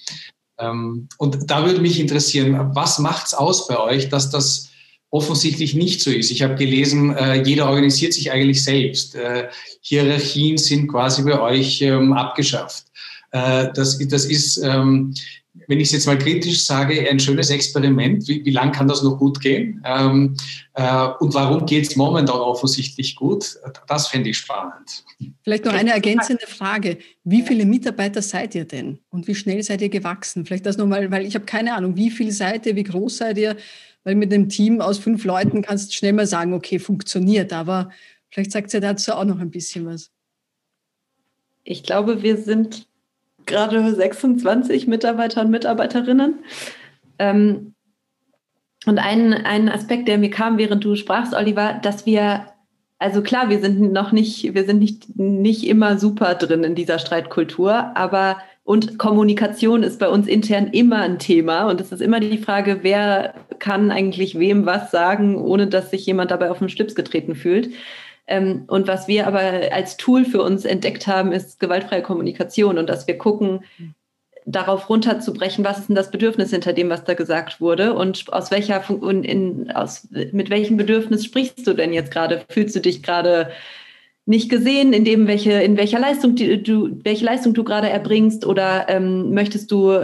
ähm, 0.59 1.09
und 1.19 1.51
da 1.51 1.67
würde 1.67 1.83
mich 1.83 2.01
interessieren, 2.01 2.71
was 2.75 2.99
macht 2.99 3.27
es 3.27 3.35
aus 3.35 3.69
bei 3.69 3.79
euch, 3.79 4.09
dass 4.09 4.31
das 4.31 4.71
offensichtlich 5.11 5.75
nicht 5.75 6.01
so 6.01 6.11
ist. 6.11 6.31
Ich 6.31 6.43
habe 6.43 6.57
gelesen, 6.57 7.15
äh, 7.17 7.43
jeder 7.43 7.69
organisiert 7.69 8.13
sich 8.13 8.31
eigentlich 8.31 8.63
selbst. 8.63 9.15
Äh, 9.15 9.49
Hierarchien 9.81 10.59
sind 10.59 10.89
quasi 10.89 11.23
bei 11.23 11.41
euch 11.41 11.81
ähm, 11.83 12.13
abgeschafft. 12.13 12.87
Äh, 13.31 13.69
das, 13.75 13.99
das 13.99 14.25
ist, 14.25 14.59
ähm, 14.59 15.15
wenn 15.69 15.81
ich 15.81 15.89
es 15.89 15.93
jetzt 15.93 16.07
mal 16.07 16.19
kritisch 16.19 16.65
sage, 16.65 17.09
ein 17.09 17.19
schönes 17.19 17.51
Experiment. 17.51 18.27
Wie, 18.29 18.45
wie 18.45 18.51
lang 18.51 18.73
kann 18.73 18.89
das 18.89 19.03
noch 19.03 19.19
gut 19.19 19.41
gehen? 19.41 19.83
Ähm, 19.85 20.37
äh, 20.75 21.09
und 21.21 21.35
warum 21.35 21.65
geht 21.67 21.89
es 21.89 21.97
momentan 21.97 22.37
offensichtlich 22.37 23.17
gut? 23.17 23.57
Das 23.89 24.09
fände 24.09 24.31
ich 24.31 24.39
spannend. 24.39 25.05
Vielleicht 25.43 25.65
noch 25.65 25.73
eine 25.73 25.93
ergänzende 25.93 26.47
Frage. 26.47 26.99
Wie 27.25 27.43
viele 27.43 27.65
Mitarbeiter 27.65 28.23
seid 28.23 28.55
ihr 28.55 28.65
denn? 28.65 28.99
Und 29.11 29.27
wie 29.29 29.35
schnell 29.35 29.63
seid 29.63 29.81
ihr 29.81 29.89
gewachsen? 29.89 30.45
Vielleicht 30.45 30.67
das 30.67 30.77
nochmal, 30.77 31.11
weil 31.11 31.27
ich 31.27 31.35
habe 31.35 31.47
keine 31.47 31.75
Ahnung, 31.75 31.97
wie 31.97 32.11
viel 32.11 32.33
seid 32.33 32.67
ihr, 32.67 32.77
wie 32.77 32.85
groß 32.85 33.19
seid 33.19 33.39
ihr? 33.39 33.57
Weil 34.07 34.15
mit 34.15 34.33
einem 34.33 34.49
Team 34.49 34.81
aus 34.81 34.99
fünf 34.99 35.25
Leuten 35.25 35.63
kannst 35.63 35.91
du 35.91 35.95
schnell 35.97 36.13
mal 36.13 36.29
sagen, 36.29 36.55
okay, 36.55 36.79
funktioniert. 36.79 37.53
Aber 37.53 37.91
vielleicht 38.31 38.53
sagt 38.53 38.73
ihr 38.73 38.81
dazu 38.81 39.13
auch 39.13 39.25
noch 39.25 39.41
ein 39.41 39.51
bisschen 39.51 39.85
was. 39.85 40.13
Ich 41.65 41.83
glaube, 41.83 42.23
wir 42.23 42.37
sind 42.37 42.87
gerade 43.47 43.93
26 43.93 44.87
Mitarbeiter 44.87 45.41
und 45.41 45.51
Mitarbeiterinnen. 45.51 46.37
Ähm, 47.19 47.75
und 48.87 49.01
ein, 49.01 49.33
ein 49.33 49.69
Aspekt, 49.69 50.07
der 50.07 50.19
mir 50.19 50.31
kam, 50.31 50.57
während 50.57 50.85
du 50.85 50.95
sprachst, 50.95 51.35
Oliver, 51.35 51.81
dass 51.83 52.07
wir, 52.07 52.47
also 53.01 53.23
klar, 53.23 53.49
wir 53.49 53.59
sind 53.59 53.93
noch 53.93 54.13
nicht, 54.13 54.55
wir 54.55 54.65
sind 54.67 54.79
nicht, 54.79 55.19
nicht 55.19 55.67
immer 55.67 55.99
super 55.99 56.37
drin 56.37 56.63
in 56.63 56.77
dieser 56.77 57.01
Streitkultur, 57.01 57.97
aber 57.97 58.37
und 58.67 58.99
Kommunikation 58.99 59.85
ist 59.85 60.01
bei 60.01 60.09
uns 60.09 60.27
intern 60.27 60.67
immer 60.67 60.99
ein 60.99 61.21
Thema. 61.21 61.71
Und 61.71 61.81
es 61.81 61.93
ist 61.93 62.03
immer 62.03 62.19
die 62.19 62.37
Frage, 62.37 62.81
wer 62.83 63.35
kann 63.61 63.93
eigentlich 63.93 64.41
wem 64.41 64.67
was 64.67 64.91
sagen, 64.91 65.37
ohne 65.37 65.69
dass 65.69 65.93
sich 65.93 66.05
jemand 66.05 66.33
dabei 66.33 66.51
auf 66.51 66.59
den 66.59 66.69
Schlips 66.69 66.97
getreten 66.97 67.37
fühlt. 67.37 67.71
Ähm, 68.27 68.65
und 68.67 68.89
was 68.89 69.07
wir 69.07 69.29
aber 69.29 69.41
als 69.71 69.97
Tool 69.97 70.25
für 70.25 70.43
uns 70.43 70.65
entdeckt 70.65 71.07
haben, 71.07 71.31
ist 71.31 71.61
gewaltfreie 71.61 72.03
Kommunikation 72.03 72.77
und 72.77 72.91
dass 72.91 73.07
wir 73.07 73.17
gucken, 73.17 73.61
darauf 74.47 74.91
runterzubrechen, 74.91 75.65
was 75.65 75.79
ist 75.79 75.89
denn 75.89 75.97
das 75.97 76.11
Bedürfnis 76.11 76.51
hinter 76.51 76.73
dem, 76.73 76.91
was 76.91 77.05
da 77.05 77.15
gesagt 77.15 77.61
wurde 77.61 77.95
und 77.95 78.33
aus 78.33 78.51
welcher 78.51 78.83
in, 79.01 79.71
aus, 79.73 80.09
mit 80.33 80.51
welchem 80.51 80.77
Bedürfnis 80.77 81.25
sprichst 81.25 81.65
du 81.67 81.73
denn 81.73 81.93
jetzt 81.93 82.11
gerade? 82.11 82.45
Fühlst 82.49 82.75
du 82.75 82.81
dich 82.81 83.05
gerade 83.05 83.51
nicht 84.27 84.51
gesehen, 84.51 84.93
in 84.93 85.05
dem 85.05 85.29
welche, 85.29 85.53
in 85.53 85.77
welcher 85.77 86.01
Leistung 86.01 86.35
du, 86.35 86.99
welche 87.05 87.25
Leistung 87.25 87.55
du 87.55 87.63
gerade 87.63 87.89
erbringst 87.89 88.45
oder 88.45 88.89
ähm, 88.89 89.33
möchtest 89.33 89.71
du 89.71 90.01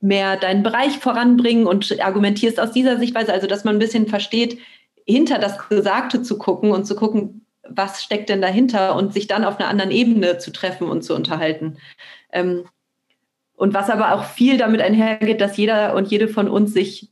mehr 0.00 0.36
deinen 0.36 0.64
Bereich 0.64 0.98
voranbringen 0.98 1.66
und 1.66 2.00
argumentierst 2.00 2.60
aus 2.60 2.72
dieser 2.72 2.98
Sichtweise, 2.98 3.32
also 3.32 3.46
dass 3.46 3.64
man 3.64 3.76
ein 3.76 3.80
bisschen 3.80 4.08
versteht, 4.08 4.58
hinter 5.06 5.38
das 5.38 5.68
Gesagte 5.68 6.22
zu 6.22 6.36
gucken 6.36 6.72
und 6.72 6.84
zu 6.84 6.96
gucken, 6.96 7.46
was 7.68 8.02
steckt 8.02 8.28
denn 8.28 8.42
dahinter 8.42 8.96
und 8.96 9.12
sich 9.12 9.28
dann 9.28 9.44
auf 9.44 9.58
einer 9.58 9.68
anderen 9.68 9.92
Ebene 9.92 10.38
zu 10.38 10.52
treffen 10.52 10.88
und 10.88 11.02
zu 11.02 11.14
unterhalten. 11.14 11.78
Ähm, 12.32 12.64
und 13.54 13.74
was 13.74 13.90
aber 13.90 14.14
auch 14.14 14.24
viel 14.24 14.56
damit 14.56 14.80
einhergeht, 14.80 15.40
dass 15.40 15.56
jeder 15.56 15.94
und 15.94 16.08
jede 16.08 16.28
von 16.28 16.48
uns 16.48 16.72
sich 16.72 17.08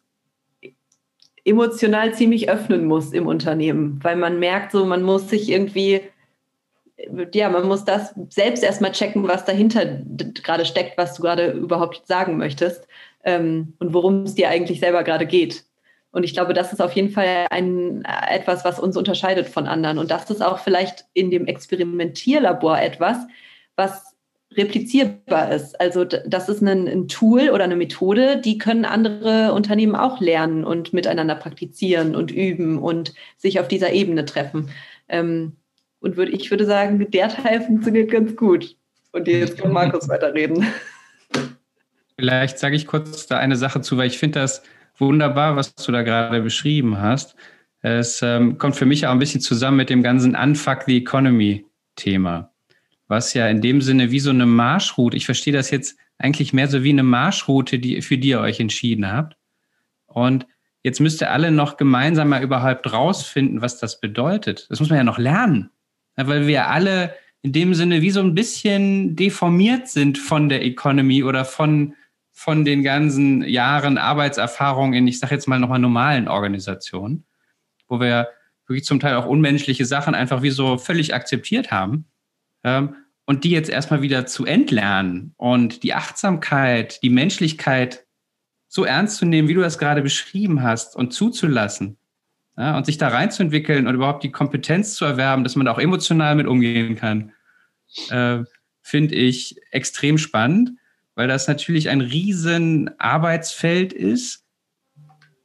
emotional 1.45 2.15
ziemlich 2.15 2.49
öffnen 2.49 2.85
muss 2.85 3.13
im 3.13 3.27
Unternehmen, 3.27 4.01
weil 4.03 4.17
man 4.17 4.39
merkt, 4.41 4.73
so 4.73 4.85
man 4.85 5.03
muss 5.03 5.31
sich 5.31 5.49
irgendwie 5.49 6.03
ja, 7.35 7.49
man 7.49 7.69
muss 7.69 7.85
das 7.85 8.15
selbst 8.31 8.63
erstmal 8.63 8.93
checken, 8.93 9.29
was 9.29 9.45
dahinter 9.45 9.85
gerade 10.43 10.65
steckt, 10.65 10.97
was 10.97 11.15
du 11.15 11.23
gerade 11.23 11.51
überhaupt 11.51 12.07
sagen 12.07 12.39
möchtest 12.39 12.87
ähm, 13.25 13.75
und 13.79 13.93
worum 13.93 14.23
es 14.23 14.35
dir 14.35 14.49
eigentlich 14.49 14.81
selber 14.81 15.05
gerade 15.05 15.27
geht. 15.27 15.65
Und 16.13 16.25
ich 16.25 16.33
glaube, 16.33 16.55
das 16.55 16.73
ist 16.73 16.81
auf 16.81 16.93
jeden 16.93 17.11
Fall 17.11 17.47
ein, 17.51 18.03
etwas, 18.31 18.65
was 18.65 18.81
uns 18.81 18.97
unterscheidet 18.97 19.49
von 19.49 19.67
anderen. 19.67 19.99
Und 19.99 20.11
das 20.11 20.31
ist 20.31 20.43
auch 20.43 20.59
vielleicht 20.59 21.05
in 21.13 21.31
dem 21.31 21.47
Experimentierlabor 21.47 22.81
etwas, 22.81 23.19
was 23.75 24.17
replizierbar 24.55 25.53
ist. 25.53 25.79
Also 25.79 26.05
das 26.05 26.49
ist 26.49 26.63
ein, 26.63 26.89
ein, 26.89 27.09
Tool 27.09 27.51
oder 27.51 27.65
eine 27.65 27.77
Methode, 27.77 28.41
die 28.41 28.57
können 28.57 28.87
andere 28.87 29.53
Unternehmen 29.53 29.95
auch 29.95 30.21
lernen 30.21 30.65
und 30.65 30.95
miteinander 30.95 31.35
praktizieren 31.35 32.17
und 32.17 32.31
üben 32.31 32.79
und 32.79 33.13
sich 33.37 33.61
auf 33.61 33.69
dieser 33.69 33.93
Ebene 33.93 34.25
treffen. 34.25 34.71
Ähm, 35.09 35.57
und 36.01 36.17
würde, 36.17 36.33
ich 36.33 36.51
würde 36.51 36.67
sagen, 36.67 37.11
der 37.11 37.29
Teil 37.29 37.63
funktioniert 37.63 38.11
ganz 38.11 38.37
gut. 38.37 38.77
Und 39.13 39.29
jetzt 39.29 39.59
kann 39.59 39.73
Markus 39.73 40.09
weiterreden. 40.09 40.67
Vielleicht 42.19 42.59
sage 42.59 42.77
ich 42.77 42.87
kurz 42.87 43.27
da 43.27 43.39
eine 43.39 43.57
Sache 43.57 43.81
zu, 43.81 43.97
weil 43.97 44.07
ich 44.07 44.19
finde 44.19 44.41
das 44.41 44.63
wunderbar, 44.99 45.57
was 45.57 45.75
du 45.75 45.93
da 45.93 46.03
gerade 46.03 46.41
beschrieben 46.41 47.01
hast. 47.01 47.37
Es 47.83 48.23
ähm, 48.23 48.59
kommt 48.59 48.77
für 48.77 48.87
mich 48.87 49.07
auch 49.07 49.13
ein 49.13 49.19
bisschen 49.19 49.41
zusammen 49.41 49.77
mit 49.77 49.91
dem 49.91 50.03
ganzen 50.03 50.35
Unfuck 50.35 50.85
the 50.87 50.97
Economy-Thema, 50.97 52.53
was 53.07 53.35
ja 53.35 53.49
in 53.49 53.61
dem 53.61 53.81
Sinne 53.81 54.11
wie 54.11 54.21
so 54.21 54.31
eine 54.31 54.47
Marschroute, 54.47 55.17
ich 55.17 55.27
verstehe 55.27 55.53
das 55.53 55.71
jetzt 55.71 55.97
eigentlich 56.19 56.53
mehr 56.53 56.69
so 56.69 56.83
wie 56.83 56.91
eine 56.91 57.03
Marschroute, 57.03 57.79
die, 57.79 58.01
für 58.01 58.17
die 58.17 58.29
ihr 58.29 58.41
euch 58.41 58.59
entschieden 58.59 59.13
habt. 59.13 59.37
Und 60.07 60.47
jetzt 60.83 61.01
müsst 61.01 61.21
ihr 61.21 61.31
alle 61.31 61.51
noch 61.51 61.77
gemeinsam 61.77 62.31
mal 62.31 62.43
überhaupt 62.43 62.91
rausfinden, 62.91 63.61
was 63.61 63.79
das 63.79 64.01
bedeutet. 64.01 64.67
Das 64.71 64.81
muss 64.81 64.89
man 64.89 64.99
ja 64.99 65.05
noch 65.05 65.19
lernen 65.19 65.71
weil 66.17 66.47
wir 66.47 66.69
alle 66.69 67.15
in 67.43 67.53
dem 67.53 67.75
Sinne 67.75 68.03
wie 68.03 68.11
so 68.11 68.21
ein 68.21 68.35
bisschen 68.35 69.15
deformiert 69.15 69.89
sind 69.89 70.19
von 70.19 70.49
der 70.49 70.65
Economy 70.65 71.23
oder 71.23 71.45
von, 71.45 71.95
von 72.33 72.65
den 72.65 72.83
ganzen 72.83 73.45
Jahren 73.45 73.99
Arbeitserfahrung 73.99 74.95
in, 74.95 75.07
ich 75.07 75.19
sage 75.21 75.35
jetzt 75.35 75.47
mal 75.47 75.61
nochmal 75.61 75.79
normalen 75.79 76.29
Organisationen, 76.29 77.25
wo 77.87 78.01
wir 78.01 78.29
wirklich 78.67 78.85
zum 78.85 78.99
Teil 78.99 79.15
auch 79.15 79.27
unmenschliche 79.27 79.85
Sachen 79.85 80.15
einfach 80.15 80.43
wie 80.43 80.51
so 80.51 80.77
völlig 80.77 81.15
akzeptiert 81.15 81.71
haben. 81.71 82.07
Ähm, 82.65 82.97
und 83.27 83.45
die 83.45 83.51
jetzt 83.51 83.71
erstmal 83.71 84.03
wieder 84.03 84.27
zu 84.27 84.45
entlernen 84.45 85.35
und 85.37 85.83
die 85.83 85.95
Achtsamkeit, 85.95 87.03
die 87.03 87.11
Menschlichkeit 87.11 88.07
so 88.69 88.85
ernst 88.85 89.17
zu 89.17 89.25
nehmen, 89.25 89.49
wie 89.49 89.55
du 89.55 89.61
das 89.61 89.79
gerade 89.79 90.03
beschrieben 90.03 90.63
hast 90.63 90.97
und 90.97 91.13
zuzulassen, 91.13 91.97
ja, 92.57 92.77
und 92.77 92.87
sich 92.87 92.99
da 92.99 93.09
reinzuentwickeln 93.09 93.87
und 93.87 93.95
überhaupt 93.95 94.23
die 94.23 94.33
Kompetenz 94.33 94.95
zu 94.95 95.05
erwerben, 95.05 95.45
dass 95.45 95.57
man 95.57 95.67
da 95.67 95.73
auch 95.73 95.79
emotional 95.79 96.35
mit 96.35 96.47
umgehen 96.47 96.97
kann, 96.97 97.33
äh, 98.11 98.39
finde 98.83 99.15
ich 99.15 99.57
extrem 99.71 100.17
spannend, 100.17 100.73
weil 101.15 101.29
das 101.29 101.49
natürlich 101.49 101.89
ein 101.91 102.01
riesen 102.01 102.91
Arbeitsfeld 102.99 103.93
ist, 103.93 104.45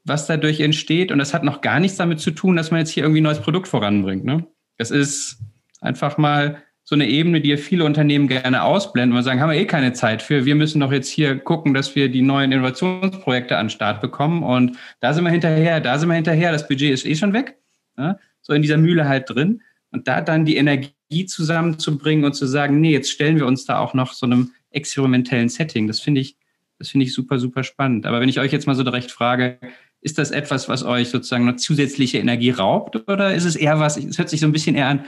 was 0.03 0.27
dadurch 0.27 0.59
entsteht. 0.59 1.11
Und 1.11 1.19
das 1.19 1.33
hat 1.33 1.43
noch 1.43 1.61
gar 1.61 1.79
nichts 1.79 1.97
damit 1.97 2.19
zu 2.19 2.31
tun, 2.31 2.55
dass 2.55 2.71
man 2.71 2.79
jetzt 2.79 2.91
hier 2.91 3.03
irgendwie 3.03 3.21
ein 3.21 3.25
neues 3.25 3.41
Produkt 3.41 3.67
voranbringt. 3.67 4.23
Ne? 4.23 4.47
Das 4.77 4.91
ist 4.91 5.39
einfach 5.81 6.17
mal 6.17 6.63
so 6.83 6.95
eine 6.95 7.07
Ebene, 7.07 7.41
die 7.41 7.55
viele 7.57 7.85
Unternehmen 7.85 8.27
gerne 8.27 8.63
ausblenden 8.63 9.17
und 9.17 9.23
sagen, 9.23 9.39
haben 9.39 9.51
wir 9.51 9.57
eh 9.57 9.65
keine 9.65 9.93
Zeit 9.93 10.21
für. 10.21 10.45
Wir 10.45 10.55
müssen 10.55 10.79
doch 10.79 10.91
jetzt 10.91 11.09
hier 11.09 11.37
gucken, 11.37 11.73
dass 11.73 11.95
wir 11.95 12.09
die 12.09 12.21
neuen 12.21 12.51
Innovationsprojekte 12.51 13.57
an 13.57 13.67
den 13.67 13.69
Start 13.69 14.01
bekommen. 14.01 14.43
Und 14.43 14.77
da 14.99 15.13
sind 15.13 15.23
wir 15.23 15.31
hinterher, 15.31 15.79
da 15.79 15.97
sind 15.97 16.09
wir 16.09 16.15
hinterher. 16.15 16.51
Das 16.51 16.67
Budget 16.67 16.91
ist 16.91 17.05
eh 17.05 17.15
schon 17.15 17.33
weg. 17.33 17.57
Ja? 17.97 18.17
So 18.41 18.53
in 18.53 18.61
dieser 18.61 18.77
Mühle 18.77 19.07
halt 19.07 19.29
drin. 19.29 19.61
Und 19.91 20.07
da 20.07 20.21
dann 20.21 20.45
die 20.45 20.57
Energie 20.57 20.93
Energie 21.11 21.25
zusammenzubringen 21.25 22.23
und 22.23 22.33
zu 22.33 22.45
sagen, 22.45 22.79
nee, 22.79 22.91
jetzt 22.91 23.11
stellen 23.11 23.37
wir 23.37 23.45
uns 23.45 23.65
da 23.65 23.79
auch 23.79 23.93
noch 23.93 24.13
so 24.13 24.25
einem 24.25 24.51
experimentellen 24.71 25.49
Setting. 25.49 25.87
Das 25.87 25.99
finde 25.99 26.21
ich, 26.21 26.37
das 26.79 26.89
finde 26.89 27.05
ich 27.05 27.13
super, 27.13 27.37
super 27.37 27.63
spannend. 27.63 28.05
Aber 28.05 28.21
wenn 28.21 28.29
ich 28.29 28.39
euch 28.39 28.51
jetzt 28.51 28.65
mal 28.65 28.75
so 28.75 28.83
direkt 28.83 29.11
frage, 29.11 29.59
ist 29.99 30.17
das 30.17 30.31
etwas, 30.31 30.69
was 30.69 30.83
euch 30.83 31.09
sozusagen 31.09 31.45
noch 31.45 31.57
zusätzliche 31.57 32.17
Energie 32.17 32.51
raubt 32.51 32.95
oder 33.07 33.35
ist 33.35 33.45
es 33.45 33.55
eher 33.55 33.79
was, 33.79 33.97
es 33.97 34.17
hört 34.17 34.29
sich 34.29 34.39
so 34.39 34.47
ein 34.47 34.51
bisschen 34.51 34.75
eher 34.75 34.87
an, 34.87 35.05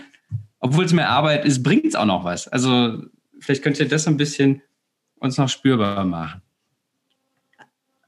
obwohl 0.64 0.86
es 0.86 0.94
mehr 0.94 1.10
Arbeit 1.10 1.44
ist, 1.44 1.62
bringt 1.62 1.86
es 1.86 1.94
auch 1.94 2.06
noch 2.06 2.24
was. 2.24 2.48
Also 2.48 3.04
vielleicht 3.40 3.64
könnt 3.64 3.78
ihr 3.82 3.88
das 3.88 4.06
so 4.06 4.10
ein 4.10 4.16
bisschen 4.16 4.62
uns 5.20 5.38
noch 5.38 5.50
spürbar 5.50 6.06
machen. 6.06 6.42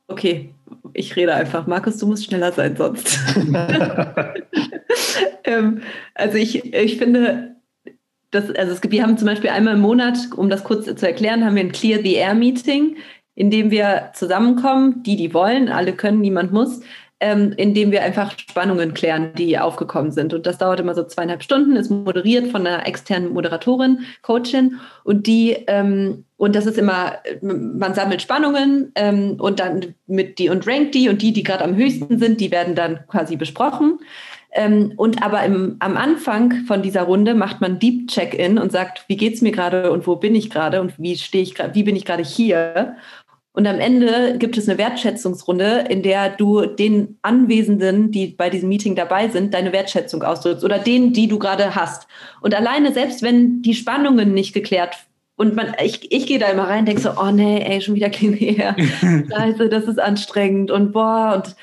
Okay, 0.08 0.54
ich 0.94 1.18
rede 1.18 1.36
einfach. 1.36 1.68
Markus, 1.68 1.98
du 1.98 2.08
musst 2.08 2.26
schneller 2.26 2.54
sein 2.54 2.78
sonst. 2.78 3.20
ähm, 5.44 5.82
also 6.14 6.38
ich, 6.38 6.74
ich 6.74 6.98
finde, 6.98 7.58
dass, 8.32 8.50
also 8.52 8.72
es 8.72 8.80
gibt, 8.80 8.94
wir 8.94 9.04
haben 9.04 9.18
zum 9.18 9.28
Beispiel 9.28 9.50
einmal 9.50 9.74
im 9.74 9.82
Monat, 9.82 10.18
um 10.38 10.50
das 10.50 10.64
kurz 10.64 10.86
zu 10.86 11.06
erklären, 11.06 11.44
haben 11.44 11.56
wir 11.56 11.64
ein 11.64 11.74
Clear 11.74 12.00
the 12.02 12.14
Air 12.14 12.36
Meeting, 12.36 12.96
in 13.34 13.52
dem 13.52 13.70
wir 13.70 14.12
zusammenkommen, 14.14 15.04
die, 15.04 15.18
die 15.18 15.34
wollen, 15.34 15.68
alle 15.68 15.92
können, 15.92 16.22
niemand 16.22 16.54
muss, 16.54 16.80
ähm, 17.20 17.54
indem 17.56 17.92
wir 17.92 18.04
einfach 18.04 18.38
Spannungen 18.38 18.94
klären, 18.94 19.32
die 19.38 19.58
aufgekommen 19.58 20.12
sind. 20.12 20.34
Und 20.34 20.46
das 20.46 20.58
dauert 20.58 20.80
immer 20.80 20.94
so 20.94 21.04
zweieinhalb 21.04 21.44
Stunden, 21.44 21.76
ist 21.76 21.90
moderiert 21.90 22.52
von 22.52 22.68
einer 22.68 22.86
externen 22.86 23.34
Moderatorin, 23.34 24.00
Coachin. 24.22 24.80
Und 25.04 25.26
die, 25.26 25.52
ähm, 25.68 26.26
und 26.38 26.56
das 26.56 26.66
ist 26.66 26.78
immer, 26.78 27.14
man 27.42 27.94
sammelt 27.94 28.22
Spannungen 28.22 28.92
ähm, 28.96 29.38
und 29.40 29.60
dann 29.60 29.96
mit 30.08 30.40
die 30.40 30.50
und 30.50 30.68
rankt 30.68 30.94
die 30.94 31.08
und 31.08 31.22
die, 31.22 31.32
die 31.32 31.44
gerade 31.44 31.64
am 31.64 31.76
höchsten 31.76 32.20
sind, 32.20 32.42
die 32.42 32.52
werden 32.52 32.76
dann 32.76 33.00
quasi 33.08 33.38
besprochen. 33.38 34.00
Ähm, 34.52 34.94
und 34.96 35.22
aber 35.22 35.44
im, 35.44 35.78
am 35.80 35.98
Anfang 35.98 36.66
von 36.66 36.82
dieser 36.82 37.04
Runde 37.04 37.34
macht 37.34 37.60
man 37.62 37.80
Deep 37.80 38.08
Check-in 38.10 38.58
und 38.58 38.72
sagt, 38.72 39.04
wie 39.08 39.18
geht's 39.18 39.42
mir 39.42 39.52
gerade 39.52 39.92
und 39.92 40.08
wo 40.08 40.16
bin 40.16 40.34
ich 40.34 40.50
gerade 40.50 40.82
und 40.82 40.94
wie 40.98 41.18
stehe 41.18 41.44
ich 41.44 41.56
wie 41.74 41.84
bin 41.84 41.96
ich 41.96 42.06
gerade 42.06 42.24
hier? 42.24 42.96
Und 43.56 43.68
am 43.68 43.80
Ende 43.80 44.38
gibt 44.38 44.58
es 44.58 44.68
eine 44.68 44.78
Wertschätzungsrunde, 44.78 45.86
in 45.90 46.04
der 46.04 46.30
du 46.30 46.66
den 46.66 47.18
Anwesenden, 47.22 48.12
die 48.12 48.28
bei 48.28 48.50
diesem 48.50 48.68
Meeting 48.68 48.96
dabei 48.96 49.30
sind, 49.30 49.54
deine 49.54 49.72
Wertschätzung 49.72 50.24
ausdrückst 50.24 50.66
oder 50.66 50.78
denen, 50.78 51.14
die 51.14 51.30
du 51.30 51.40
gerade 51.40 51.74
hast. 51.74 52.08
Und 52.42 52.54
alleine, 52.54 52.94
selbst 52.94 53.22
wenn 53.22 53.62
die 53.62 53.74
Spannungen 53.74 54.34
nicht 54.34 54.54
geklärt 54.54 54.98
und 55.38 55.56
man, 55.56 55.74
ich, 55.82 56.12
ich 56.12 56.28
gehe 56.28 56.38
da 56.38 56.48
immer 56.48 56.68
rein 56.68 56.80
und 56.80 56.88
denke 56.88 57.02
so, 57.02 57.12
oh 57.12 57.32
nee, 57.32 57.62
ey, 57.62 57.80
schon 57.80 57.96
wieder 57.96 58.10
klingt 58.10 58.42
her. 58.42 58.76
Scheiße, 59.32 59.70
das 59.70 59.86
ist 59.86 60.02
anstrengend 60.02 60.70
und 60.70 60.92
boah, 60.92 61.42
und 61.42 61.56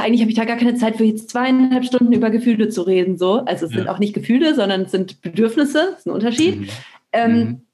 eigentlich 0.00 0.20
habe 0.20 0.30
ich 0.30 0.36
da 0.36 0.44
gar 0.44 0.56
keine 0.56 0.74
Zeit 0.76 0.96
für 0.96 1.04
jetzt 1.04 1.30
zweieinhalb 1.30 1.84
Stunden 1.84 2.12
über 2.12 2.30
Gefühle 2.30 2.68
zu 2.68 2.82
reden. 2.82 3.18
So. 3.18 3.44
Also 3.46 3.66
es 3.66 3.72
ja. 3.72 3.78
sind 3.78 3.88
auch 3.88 3.98
nicht 3.98 4.14
Gefühle, 4.14 4.54
sondern 4.54 4.82
es 4.82 4.92
sind 4.92 5.22
Bedürfnisse, 5.22 5.88
das 5.90 5.98
ist 6.00 6.06
ein 6.06 6.12
Unterschied. 6.12 6.60
Mhm. 6.60 6.68
Ähm, 7.12 7.32
mhm. 7.32 7.65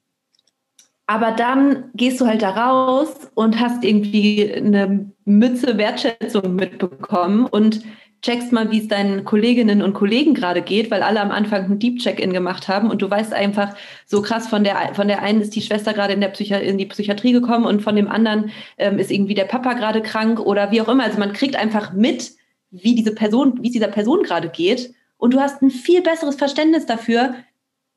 Aber 1.12 1.30
dann 1.30 1.90
gehst 1.92 2.22
du 2.22 2.26
halt 2.26 2.40
da 2.40 2.48
raus 2.48 3.14
und 3.34 3.60
hast 3.60 3.84
irgendwie 3.84 4.50
eine 4.50 5.10
Mütze 5.26 5.76
Wertschätzung 5.76 6.56
mitbekommen 6.56 7.44
und 7.44 7.82
checkst 8.22 8.50
mal, 8.50 8.70
wie 8.70 8.78
es 8.78 8.88
deinen 8.88 9.26
Kolleginnen 9.26 9.82
und 9.82 9.92
Kollegen 9.92 10.32
gerade 10.32 10.62
geht, 10.62 10.90
weil 10.90 11.02
alle 11.02 11.20
am 11.20 11.30
Anfang 11.30 11.64
einen 11.64 11.78
Deep 11.78 11.98
Check-in 11.98 12.32
gemacht 12.32 12.66
haben 12.66 12.90
und 12.90 13.02
du 13.02 13.10
weißt 13.10 13.34
einfach 13.34 13.76
so 14.06 14.22
krass, 14.22 14.48
von 14.48 14.64
der, 14.64 14.94
von 14.94 15.06
der 15.06 15.20
einen 15.20 15.42
ist 15.42 15.54
die 15.54 15.60
Schwester 15.60 15.92
gerade 15.92 16.14
in, 16.14 16.22
in 16.22 16.78
die 16.78 16.86
Psychiatrie 16.86 17.32
gekommen 17.32 17.66
und 17.66 17.82
von 17.82 17.94
dem 17.94 18.08
anderen 18.08 18.50
ähm, 18.78 18.98
ist 18.98 19.10
irgendwie 19.10 19.34
der 19.34 19.44
Papa 19.44 19.74
gerade 19.74 20.00
krank 20.00 20.40
oder 20.40 20.70
wie 20.70 20.80
auch 20.80 20.88
immer. 20.88 21.04
Also 21.04 21.18
man 21.18 21.34
kriegt 21.34 21.56
einfach 21.56 21.92
mit, 21.92 22.30
wie 22.70 22.94
diese 22.94 23.14
Person, 23.14 23.58
wie 23.60 23.66
es 23.66 23.74
dieser 23.74 23.88
Person 23.88 24.22
gerade 24.22 24.48
geht 24.48 24.94
und 25.18 25.34
du 25.34 25.40
hast 25.40 25.60
ein 25.60 25.70
viel 25.70 26.00
besseres 26.00 26.36
Verständnis 26.36 26.86
dafür, 26.86 27.34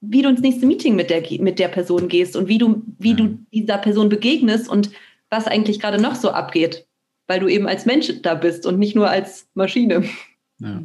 wie 0.09 0.21
du 0.21 0.29
ins 0.29 0.41
nächste 0.41 0.65
Meeting 0.65 0.95
mit 0.95 1.09
der, 1.09 1.23
mit 1.39 1.59
der 1.59 1.67
Person 1.67 2.07
gehst 2.07 2.35
und 2.35 2.47
wie 2.47 2.57
du, 2.57 2.83
wie 2.99 3.11
ja. 3.11 3.15
du 3.17 3.39
dieser 3.53 3.77
Person 3.77 4.09
begegnest 4.09 4.69
und 4.69 4.91
was 5.29 5.47
eigentlich 5.47 5.79
gerade 5.79 6.01
noch 6.01 6.15
so 6.15 6.31
abgeht, 6.31 6.85
weil 7.27 7.39
du 7.39 7.47
eben 7.47 7.67
als 7.67 7.85
Mensch 7.85 8.11
da 8.21 8.35
bist 8.35 8.65
und 8.65 8.79
nicht 8.79 8.95
nur 8.95 9.09
als 9.09 9.47
Maschine. 9.53 10.03
Ja. 10.59 10.81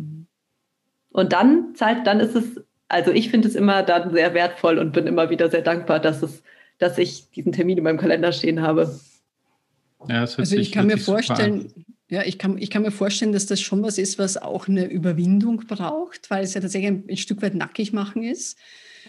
Und 1.13 1.33
dann 1.33 1.75
zahlt, 1.75 2.07
dann 2.07 2.21
ist 2.21 2.35
es, 2.35 2.61
also 2.89 3.11
ich 3.11 3.31
finde 3.31 3.49
es 3.49 3.55
immer 3.55 3.83
dann 3.83 4.13
sehr 4.13 4.35
wertvoll 4.35 4.79
und 4.79 4.93
bin 4.93 5.07
immer 5.07 5.31
wieder 5.31 5.51
sehr 5.51 5.63
dankbar, 5.63 6.01
dass 6.01 6.23
es, 6.23 6.43
dass 6.79 6.99
ich 6.99 7.31
diesen 7.31 7.53
Termin 7.53 7.79
in 7.79 7.85
meinem 7.85 7.99
Kalender 7.99 8.33
stehen 8.33 8.63
habe. 8.63 8.99
Ja, 10.09 10.21
also 10.21 10.43
sich, 10.45 10.61
ich 10.61 10.73
kann 10.73 10.87
mir 10.87 10.99
vorstellen, 10.99 11.73
ja, 12.09 12.23
ich 12.25 12.39
kann, 12.39 12.59
ich 12.59 12.71
kann 12.71 12.83
mir 12.83 12.91
vorstellen, 12.91 13.33
dass 13.33 13.47
das 13.47 13.61
schon 13.61 13.83
was 13.83 13.99
ist, 13.99 14.19
was 14.19 14.37
auch 14.37 14.67
eine 14.67 14.87
Überwindung 14.87 15.59
braucht, 15.69 16.31
weil 16.31 16.43
es 16.43 16.55
ja 16.55 16.61
tatsächlich 16.61 16.91
ein, 16.91 17.05
ein 17.09 17.17
Stück 17.17 17.43
weit 17.43 17.55
nackig 17.55 17.93
machen 17.93 18.23
ist 18.23 18.59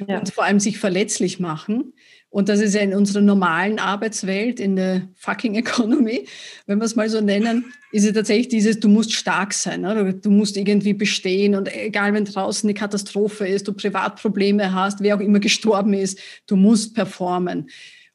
ja. 0.07 0.19
und 0.19 0.33
vor 0.33 0.43
allem 0.43 0.59
sich 0.59 0.79
verletzlich 0.79 1.39
machen. 1.39 1.93
Und 2.29 2.47
das 2.47 2.61
ist 2.61 2.73
ja 2.73 2.81
in 2.81 2.93
unserer 2.93 3.21
normalen 3.21 3.77
Arbeitswelt, 3.77 4.61
in 4.61 4.77
der 4.77 5.09
fucking 5.15 5.55
Economy, 5.63 6.27
wenn 6.65 6.79
wir 6.79 6.85
es 6.85 6.95
mal 6.95 7.09
so 7.09 7.19
nennen, 7.19 7.65
ist 7.91 8.05
es 8.05 8.13
tatsächlich 8.13 8.47
dieses, 8.47 8.79
du 8.79 8.87
musst 8.87 9.13
stark 9.13 9.53
sein, 9.53 9.85
oder? 9.85 10.13
du 10.13 10.31
musst 10.31 10.55
irgendwie 10.55 10.93
bestehen 10.93 11.55
und 11.55 11.73
egal, 11.75 12.13
wenn 12.13 12.23
draußen 12.23 12.67
eine 12.69 12.73
Katastrophe 12.73 13.45
ist, 13.45 13.67
du 13.67 13.73
Privatprobleme 13.73 14.73
hast, 14.73 15.01
wer 15.01 15.17
auch 15.17 15.19
immer 15.19 15.39
gestorben 15.39 15.93
ist, 15.93 16.19
du 16.47 16.55
musst 16.55 16.95
performen. 16.95 17.67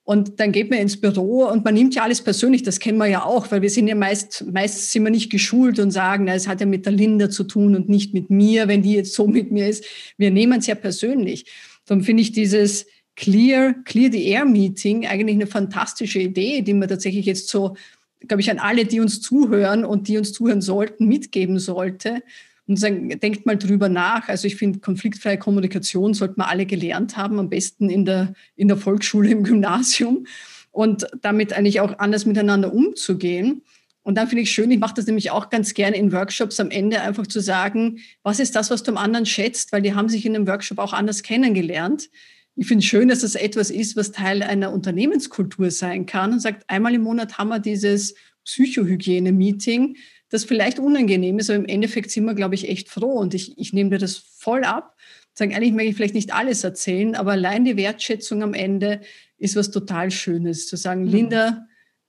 Und 0.02 0.38
dann 0.38 0.52
geht 0.52 0.70
man 0.70 0.78
ins 0.78 1.00
Büro 1.00 1.46
und 1.46 1.64
man 1.64 1.74
nimmt 1.74 1.96
ja 1.96 2.04
alles 2.04 2.22
persönlich, 2.22 2.62
das 2.62 2.78
kennen 2.78 2.96
wir 2.96 3.08
ja 3.08 3.24
auch, 3.24 3.50
weil 3.50 3.60
wir 3.60 3.70
sind 3.70 3.88
ja 3.88 3.96
meist, 3.96 4.46
meist 4.52 4.92
sind 4.92 5.02
wir 5.02 5.10
nicht 5.10 5.30
geschult 5.30 5.80
und 5.80 5.90
sagen, 5.90 6.28
es 6.28 6.46
hat 6.46 6.60
ja 6.60 6.66
mit 6.66 6.86
der 6.86 6.92
Linda 6.92 7.28
zu 7.28 7.42
tun 7.42 7.74
und 7.74 7.88
nicht 7.88 8.14
mit 8.14 8.30
mir, 8.30 8.68
wenn 8.68 8.82
die 8.82 8.92
jetzt 8.92 9.14
so 9.14 9.26
mit 9.26 9.50
mir 9.50 9.68
ist. 9.68 9.84
Wir 10.16 10.30
nehmen 10.30 10.60
es 10.60 10.68
ja 10.68 10.76
persönlich. 10.76 11.46
Darum 11.86 12.04
finde 12.04 12.22
ich 12.22 12.32
dieses 12.32 12.86
Clear, 13.16 13.74
Clear 13.84 14.12
the 14.12 14.28
Air 14.28 14.44
Meeting 14.44 15.06
eigentlich 15.06 15.36
eine 15.36 15.46
fantastische 15.46 16.18
Idee, 16.18 16.60
die 16.60 16.74
man 16.74 16.88
tatsächlich 16.88 17.24
jetzt 17.24 17.48
so, 17.48 17.76
glaube 18.20 18.42
ich, 18.42 18.50
an 18.50 18.58
alle, 18.58 18.84
die 18.84 19.00
uns 19.00 19.22
zuhören 19.22 19.84
und 19.84 20.08
die 20.08 20.18
uns 20.18 20.32
zuhören 20.32 20.60
sollten, 20.60 21.06
mitgeben 21.06 21.58
sollte 21.58 22.22
und 22.66 22.78
sagen, 22.78 23.08
denkt 23.20 23.46
mal 23.46 23.56
drüber 23.56 23.88
nach. 23.88 24.28
Also 24.28 24.46
ich 24.46 24.56
finde, 24.56 24.80
konfliktfreie 24.80 25.38
Kommunikation 25.38 26.14
sollten 26.14 26.40
wir 26.40 26.48
alle 26.48 26.66
gelernt 26.66 27.16
haben, 27.16 27.38
am 27.38 27.48
besten 27.48 27.88
in 27.88 28.04
der, 28.04 28.34
in 28.56 28.68
der 28.68 28.76
Volksschule, 28.76 29.30
im 29.30 29.44
Gymnasium 29.44 30.26
und 30.72 31.06
damit 31.22 31.52
eigentlich 31.52 31.80
auch 31.80 31.98
anders 31.98 32.26
miteinander 32.26 32.72
umzugehen. 32.72 33.62
Und 34.06 34.14
dann 34.14 34.28
finde 34.28 34.42
ich 34.42 34.52
schön, 34.52 34.70
ich 34.70 34.78
mache 34.78 34.94
das 34.94 35.06
nämlich 35.06 35.32
auch 35.32 35.50
ganz 35.50 35.74
gerne 35.74 35.96
in 35.96 36.12
Workshops 36.12 36.60
am 36.60 36.70
Ende 36.70 37.00
einfach 37.00 37.26
zu 37.26 37.40
sagen, 37.40 37.98
was 38.22 38.38
ist 38.38 38.54
das, 38.54 38.70
was 38.70 38.84
du 38.84 38.92
am 38.92 38.98
anderen 38.98 39.26
schätzt, 39.26 39.72
weil 39.72 39.82
die 39.82 39.94
haben 39.94 40.08
sich 40.08 40.24
in 40.24 40.36
einem 40.36 40.46
Workshop 40.46 40.78
auch 40.78 40.92
anders 40.92 41.24
kennengelernt. 41.24 42.08
Ich 42.54 42.68
finde 42.68 42.84
es 42.84 42.86
schön, 42.86 43.08
dass 43.08 43.22
das 43.22 43.34
etwas 43.34 43.68
ist, 43.68 43.96
was 43.96 44.12
Teil 44.12 44.44
einer 44.44 44.72
Unternehmenskultur 44.72 45.72
sein 45.72 46.06
kann 46.06 46.32
und 46.32 46.38
sagt, 46.38 46.70
einmal 46.70 46.94
im 46.94 47.02
Monat 47.02 47.36
haben 47.36 47.48
wir 47.48 47.58
dieses 47.58 48.14
Psychohygiene-Meeting, 48.44 49.96
das 50.28 50.44
vielleicht 50.44 50.78
unangenehm 50.78 51.40
ist, 51.40 51.50
aber 51.50 51.58
im 51.58 51.66
Endeffekt 51.66 52.12
sind 52.12 52.26
wir, 52.26 52.34
glaube 52.34 52.54
ich, 52.54 52.68
echt 52.68 52.88
froh. 52.88 53.18
Und 53.18 53.34
ich, 53.34 53.58
ich 53.58 53.72
nehme 53.72 53.90
dir 53.90 53.98
das 53.98 54.18
voll 54.18 54.62
ab. 54.62 54.96
Sagen, 55.34 55.52
eigentlich 55.52 55.72
möchte 55.72 55.90
ich 55.90 55.96
vielleicht 55.96 56.14
nicht 56.14 56.32
alles 56.32 56.62
erzählen, 56.62 57.16
aber 57.16 57.32
allein 57.32 57.64
die 57.64 57.76
Wertschätzung 57.76 58.44
am 58.44 58.54
Ende 58.54 59.00
ist 59.36 59.56
was 59.56 59.72
total 59.72 60.12
Schönes. 60.12 60.68
Zu 60.68 60.76
sagen, 60.76 61.06
mhm. 61.06 61.08
Linda, 61.08 61.66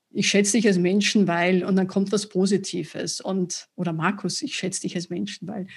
ich 0.09 0.29
schätze 0.29 0.53
dich 0.53 0.67
als 0.67 0.77
Menschen, 0.77 1.27
weil, 1.27 1.63
und 1.63 1.75
dann 1.75 1.87
kommt 1.87 2.11
was 2.11 2.27
Positives. 2.27 3.21
Und, 3.21 3.67
oder 3.75 3.93
Markus, 3.93 4.41
ich 4.41 4.55
schätze 4.55 4.81
dich 4.81 4.95
als 4.95 5.09
Menschen, 5.09 5.47
weil 5.47 5.67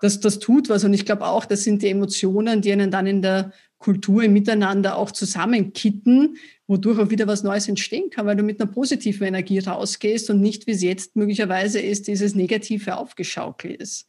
das, 0.00 0.20
das 0.20 0.38
tut 0.38 0.68
was. 0.68 0.84
Und 0.84 0.92
ich 0.92 1.06
glaube 1.06 1.26
auch, 1.26 1.44
das 1.44 1.64
sind 1.64 1.82
die 1.82 1.88
Emotionen, 1.88 2.60
die 2.60 2.72
einen 2.72 2.90
dann 2.90 3.06
in 3.06 3.22
der 3.22 3.52
Kultur 3.78 4.24
im 4.24 4.32
Miteinander 4.32 4.96
auch 4.96 5.10
zusammenkitten, 5.10 6.36
wodurch 6.66 6.98
auch 6.98 7.10
wieder 7.10 7.26
was 7.26 7.42
Neues 7.42 7.68
entstehen 7.68 8.10
kann, 8.10 8.26
weil 8.26 8.36
du 8.36 8.42
mit 8.42 8.60
einer 8.60 8.70
positiven 8.70 9.26
Energie 9.26 9.58
rausgehst 9.58 10.30
und 10.30 10.40
nicht, 10.40 10.66
wie 10.66 10.72
es 10.72 10.82
jetzt 10.82 11.16
möglicherweise 11.16 11.80
ist, 11.80 12.08
dieses 12.08 12.34
Negative 12.34 12.96
aufgeschaukelt 12.96 13.80
ist. 13.80 14.08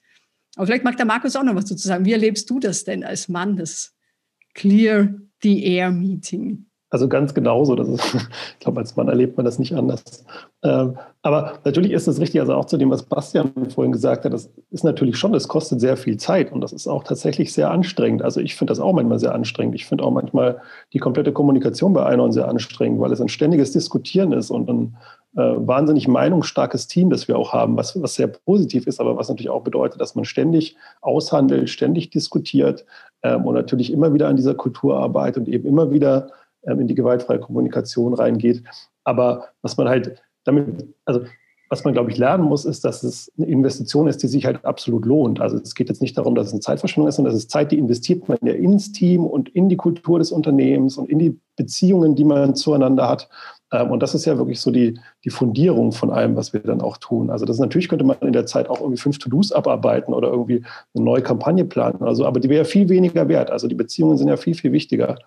Aber 0.56 0.66
vielleicht 0.66 0.84
mag 0.84 0.98
der 0.98 1.06
Markus 1.06 1.36
auch 1.36 1.44
noch 1.44 1.56
was 1.56 1.66
dazu 1.66 1.88
sagen. 1.88 2.06
Wie 2.06 2.14
erlebst 2.14 2.50
du 2.50 2.60
das 2.60 2.84
denn 2.84 3.04
als 3.04 3.28
Mann, 3.28 3.58
das 3.58 3.94
Clear 4.54 5.14
the 5.44 5.64
Air 5.64 5.92
Meeting? 5.92 6.67
Also 6.90 7.10
ganz 7.10 7.34
genauso. 7.34 7.76
Das 7.76 7.88
ist, 7.88 8.14
ich 8.54 8.60
glaube, 8.60 8.80
als 8.80 8.96
Mann 8.96 9.10
erlebt 9.10 9.38
man 9.38 9.46
das 9.46 9.60
nicht 9.60 9.74
anders. 9.76 10.26
Ähm, 10.64 10.98
aber 11.22 11.60
natürlich 11.66 11.92
ist 11.92 12.08
es 12.08 12.20
richtig, 12.20 12.40
also 12.40 12.54
auch 12.54 12.66
zu 12.66 12.78
dem, 12.78 12.90
was 12.90 13.04
Bastian 13.04 13.52
vorhin 13.70 13.92
gesagt 13.92 14.24
hat, 14.24 14.34
das 14.34 14.50
ist 14.72 14.84
natürlich 14.84 15.18
schon, 15.18 15.34
es 15.34 15.48
kostet 15.48 15.82
sehr 15.82 15.98
viel 15.98 16.18
Zeit 16.18 16.52
und 16.52 16.62
das 16.62 16.72
ist 16.72 16.88
auch 16.88 17.04
tatsächlich 17.04 17.52
sehr 17.52 17.70
anstrengend. 17.72 18.22
Also 18.22 18.40
ich 18.40 18.56
finde 18.56 18.72
das 18.72 18.80
auch 18.80 18.94
manchmal 18.94 19.20
sehr 19.20 19.36
anstrengend. 19.36 19.76
Ich 19.76 19.86
finde 19.86 20.06
auch 20.06 20.12
manchmal 20.12 20.62
die 20.94 21.00
komplette 21.00 21.34
Kommunikation 21.34 21.94
bei 21.94 22.06
Einhorn 22.06 22.32
sehr 22.32 22.48
anstrengend, 22.48 23.02
weil 23.02 23.12
es 23.12 23.20
ein 23.20 23.30
ständiges 23.30 23.74
Diskutieren 23.74 24.32
ist 24.32 24.50
und 24.50 24.70
ein 24.70 24.98
äh, 25.36 25.42
wahnsinnig 25.42 26.08
meinungsstarkes 26.08 26.88
Team, 26.88 27.10
das 27.10 27.28
wir 27.28 27.38
auch 27.38 27.52
haben, 27.54 27.76
was, 27.76 28.02
was 28.02 28.16
sehr 28.16 28.28
positiv 28.28 28.88
ist, 28.88 29.02
aber 29.02 29.18
was 29.18 29.28
natürlich 29.30 29.50
auch 29.50 29.64
bedeutet, 29.64 30.00
dass 30.00 30.16
man 30.16 30.26
ständig 30.26 30.78
aushandelt, 31.02 31.70
ständig 31.70 32.10
diskutiert 32.10 32.86
ähm, 33.22 33.46
und 33.46 33.54
natürlich 33.54 33.92
immer 33.92 34.14
wieder 34.14 34.30
an 34.30 34.38
dieser 34.38 34.56
Kultur 34.56 34.98
arbeitet 34.98 35.46
und 35.46 35.54
eben 35.54 35.68
immer 35.68 35.92
wieder 35.92 36.32
in 36.64 36.88
die 36.88 36.96
gewaltfreie 36.96 37.40
Kommunikation 37.40 38.14
reingeht. 38.14 38.64
Aber 39.04 39.50
was 39.62 39.78
man 39.78 39.88
halt 39.88 40.22
damit, 40.44 40.88
also 41.06 41.22
was 41.70 41.84
man, 41.84 41.94
glaube 41.94 42.12
ich, 42.12 42.18
lernen 42.18 42.46
muss, 42.46 42.66
ist, 42.66 42.86
dass 42.86 43.04
es 43.04 43.32
eine 43.38 43.48
Investition 43.48 44.08
ist, 44.08 44.24
die 44.24 44.28
sich 44.28 44.46
halt 44.46 44.64
absolut 44.64 45.06
lohnt. 45.06 45.42
Also 45.42 45.58
es 45.58 45.76
geht 45.76 45.90
jetzt 45.90 46.02
nicht 46.02 46.18
darum, 46.18 46.34
dass 46.34 46.48
es 46.48 46.54
eine 46.54 46.62
Zeitverschwendung 46.62 47.10
ist, 47.10 47.16
sondern 47.16 47.34
das 47.34 47.44
ist 47.44 47.52
Zeit, 47.52 47.72
die 47.72 47.78
investiert 47.78 48.28
man 48.30 48.38
ja 48.42 48.54
ins 48.54 48.94
Team 48.94 49.26
und 49.26 49.50
in 49.50 49.68
die 49.68 49.76
Kultur 49.76 50.20
des 50.20 50.32
Unternehmens 50.32 50.98
und 50.98 51.10
in 51.10 51.20
die 51.20 51.40
Beziehungen, 51.58 52.16
die 52.16 52.24
man 52.24 52.56
zueinander 52.56 53.10
hat. 53.10 53.30
Ähm, 53.72 53.92
und 53.92 54.02
das 54.02 54.16
ist 54.16 54.26
ja 54.26 54.38
wirklich 54.38 54.60
so 54.60 54.72
die, 54.72 55.00
die 55.24 55.30
Fundierung 55.30 55.92
von 55.92 56.10
allem, 56.10 56.36
was 56.36 56.54
wir 56.54 56.62
dann 56.62 56.82
auch 56.82 56.98
tun. 56.98 57.30
Also 57.30 57.46
das 57.46 57.60
natürlich 57.60 57.90
könnte 57.90 58.06
man 58.06 58.18
in 58.22 58.34
der 58.34 58.46
Zeit 58.46 58.70
auch 58.70 58.80
irgendwie 58.80 59.00
fünf 59.00 59.20
To-Dos 59.20 59.52
abarbeiten 59.52 60.14
oder 60.14 60.30
irgendwie 60.30 60.64
eine 60.96 61.04
neue 61.04 61.22
Kampagne 61.22 61.66
planen 61.66 61.98
oder 61.98 62.16
so, 62.16 62.26
aber 62.26 62.40
die 62.40 62.50
wäre 62.50 62.66
viel 62.66 62.90
weniger 62.90 63.28
wert. 63.28 63.52
Also 63.52 63.68
die 63.68 63.76
Beziehungen 63.76 64.18
sind 64.18 64.28
ja 64.28 64.38
viel, 64.38 64.56
viel 64.56 64.72
wichtiger. 64.72 65.18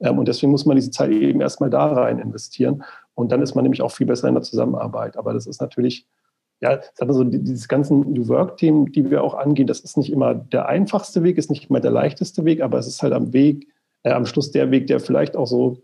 Ähm, 0.00 0.18
und 0.18 0.28
deswegen 0.28 0.50
muss 0.52 0.66
man 0.66 0.76
diese 0.76 0.90
Zeit 0.90 1.10
eben 1.10 1.40
erstmal 1.40 1.70
da 1.70 1.86
rein 1.92 2.18
investieren. 2.18 2.82
Und 3.14 3.32
dann 3.32 3.42
ist 3.42 3.54
man 3.54 3.64
nämlich 3.64 3.82
auch 3.82 3.92
viel 3.92 4.06
besser 4.06 4.28
in 4.28 4.34
der 4.34 4.42
Zusammenarbeit. 4.42 5.16
Aber 5.16 5.34
das 5.34 5.46
ist 5.46 5.60
natürlich, 5.60 6.06
ja, 6.62 6.80
so, 7.08 7.24
dieses 7.24 7.68
ganzen 7.68 8.12
New 8.12 8.28
Work-Themen, 8.28 8.92
die 8.92 9.10
wir 9.10 9.22
auch 9.22 9.34
angehen, 9.34 9.66
das 9.66 9.80
ist 9.80 9.96
nicht 9.98 10.10
immer 10.10 10.34
der 10.34 10.68
einfachste 10.68 11.22
Weg, 11.22 11.36
ist 11.36 11.50
nicht 11.50 11.68
immer 11.68 11.80
der 11.80 11.90
leichteste 11.90 12.44
Weg, 12.44 12.62
aber 12.62 12.78
es 12.78 12.86
ist 12.86 13.02
halt 13.02 13.12
am 13.12 13.32
Weg, 13.32 13.68
äh, 14.02 14.12
am 14.12 14.26
Schluss 14.26 14.50
der 14.50 14.70
Weg, 14.70 14.86
der 14.86 15.00
vielleicht 15.00 15.36
auch 15.36 15.46
so, 15.46 15.82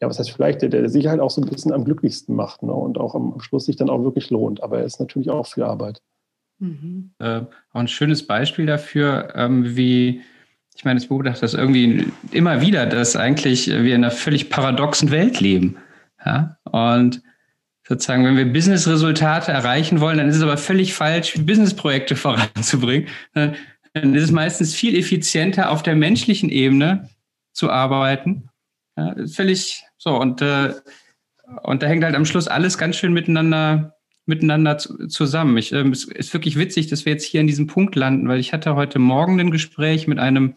ja, 0.00 0.08
was 0.08 0.18
heißt 0.18 0.30
vielleicht, 0.30 0.62
der, 0.62 0.68
der 0.68 0.88
sich 0.88 1.06
halt 1.08 1.20
auch 1.20 1.30
so 1.30 1.40
ein 1.40 1.48
bisschen 1.48 1.72
am 1.72 1.84
glücklichsten 1.84 2.34
macht 2.34 2.62
ne? 2.62 2.72
und 2.72 2.98
auch 2.98 3.14
am 3.14 3.40
Schluss 3.40 3.66
sich 3.66 3.76
dann 3.76 3.90
auch 3.90 4.02
wirklich 4.02 4.30
lohnt. 4.30 4.62
Aber 4.62 4.78
er 4.78 4.84
ist 4.84 5.00
natürlich 5.00 5.30
auch 5.30 5.46
viel 5.46 5.64
Arbeit. 5.64 6.00
Mhm. 6.58 7.10
Äh, 7.18 7.40
auch 7.72 7.80
ein 7.80 7.88
schönes 7.88 8.26
Beispiel 8.26 8.66
dafür, 8.66 9.32
ähm, 9.34 9.76
wie 9.76 10.22
ich 10.78 10.84
meine, 10.84 11.00
ich 11.00 11.08
beobachte 11.08 11.40
das 11.40 11.54
irgendwie 11.54 12.06
immer 12.30 12.60
wieder, 12.60 12.86
dass 12.86 13.16
eigentlich 13.16 13.66
wir 13.66 13.96
in 13.96 14.04
einer 14.04 14.12
völlig 14.12 14.48
paradoxen 14.48 15.10
Welt 15.10 15.40
leben. 15.40 15.76
Ja? 16.24 16.56
Und 16.62 17.20
sozusagen, 17.82 18.24
wenn 18.24 18.36
wir 18.36 18.52
Business-Resultate 18.52 19.50
erreichen 19.50 20.00
wollen, 20.00 20.18
dann 20.18 20.28
ist 20.28 20.36
es 20.36 20.42
aber 20.42 20.56
völlig 20.56 20.94
falsch, 20.94 21.34
Business-Projekte 21.44 22.14
voranzubringen. 22.16 23.08
Dann 23.34 24.14
ist 24.14 24.22
es 24.22 24.30
meistens 24.30 24.72
viel 24.72 24.96
effizienter, 24.96 25.70
auf 25.70 25.82
der 25.82 25.96
menschlichen 25.96 26.48
Ebene 26.48 27.08
zu 27.52 27.70
arbeiten. 27.70 28.48
Ja, 28.96 29.16
völlig 29.26 29.84
so. 29.98 30.18
Und, 30.18 30.40
äh, 30.40 30.74
und 31.62 31.82
da 31.82 31.86
hängt 31.86 32.04
halt 32.04 32.14
am 32.14 32.24
Schluss 32.24 32.48
alles 32.48 32.78
ganz 32.78 32.96
schön 32.96 33.12
miteinander, 33.12 33.96
miteinander 34.24 34.78
zusammen. 34.78 35.56
Ich, 35.58 35.72
äh, 35.72 35.86
es 35.88 36.04
ist 36.04 36.32
wirklich 36.32 36.58
witzig, 36.58 36.86
dass 36.86 37.04
wir 37.04 37.12
jetzt 37.12 37.24
hier 37.24 37.40
an 37.40 37.46
diesem 37.46 37.66
Punkt 37.66 37.94
landen, 37.94 38.28
weil 38.28 38.40
ich 38.40 38.52
hatte 38.52 38.74
heute 38.74 38.98
Morgen 38.98 39.38
ein 39.40 39.50
Gespräch 39.50 40.06
mit 40.06 40.18
einem 40.18 40.54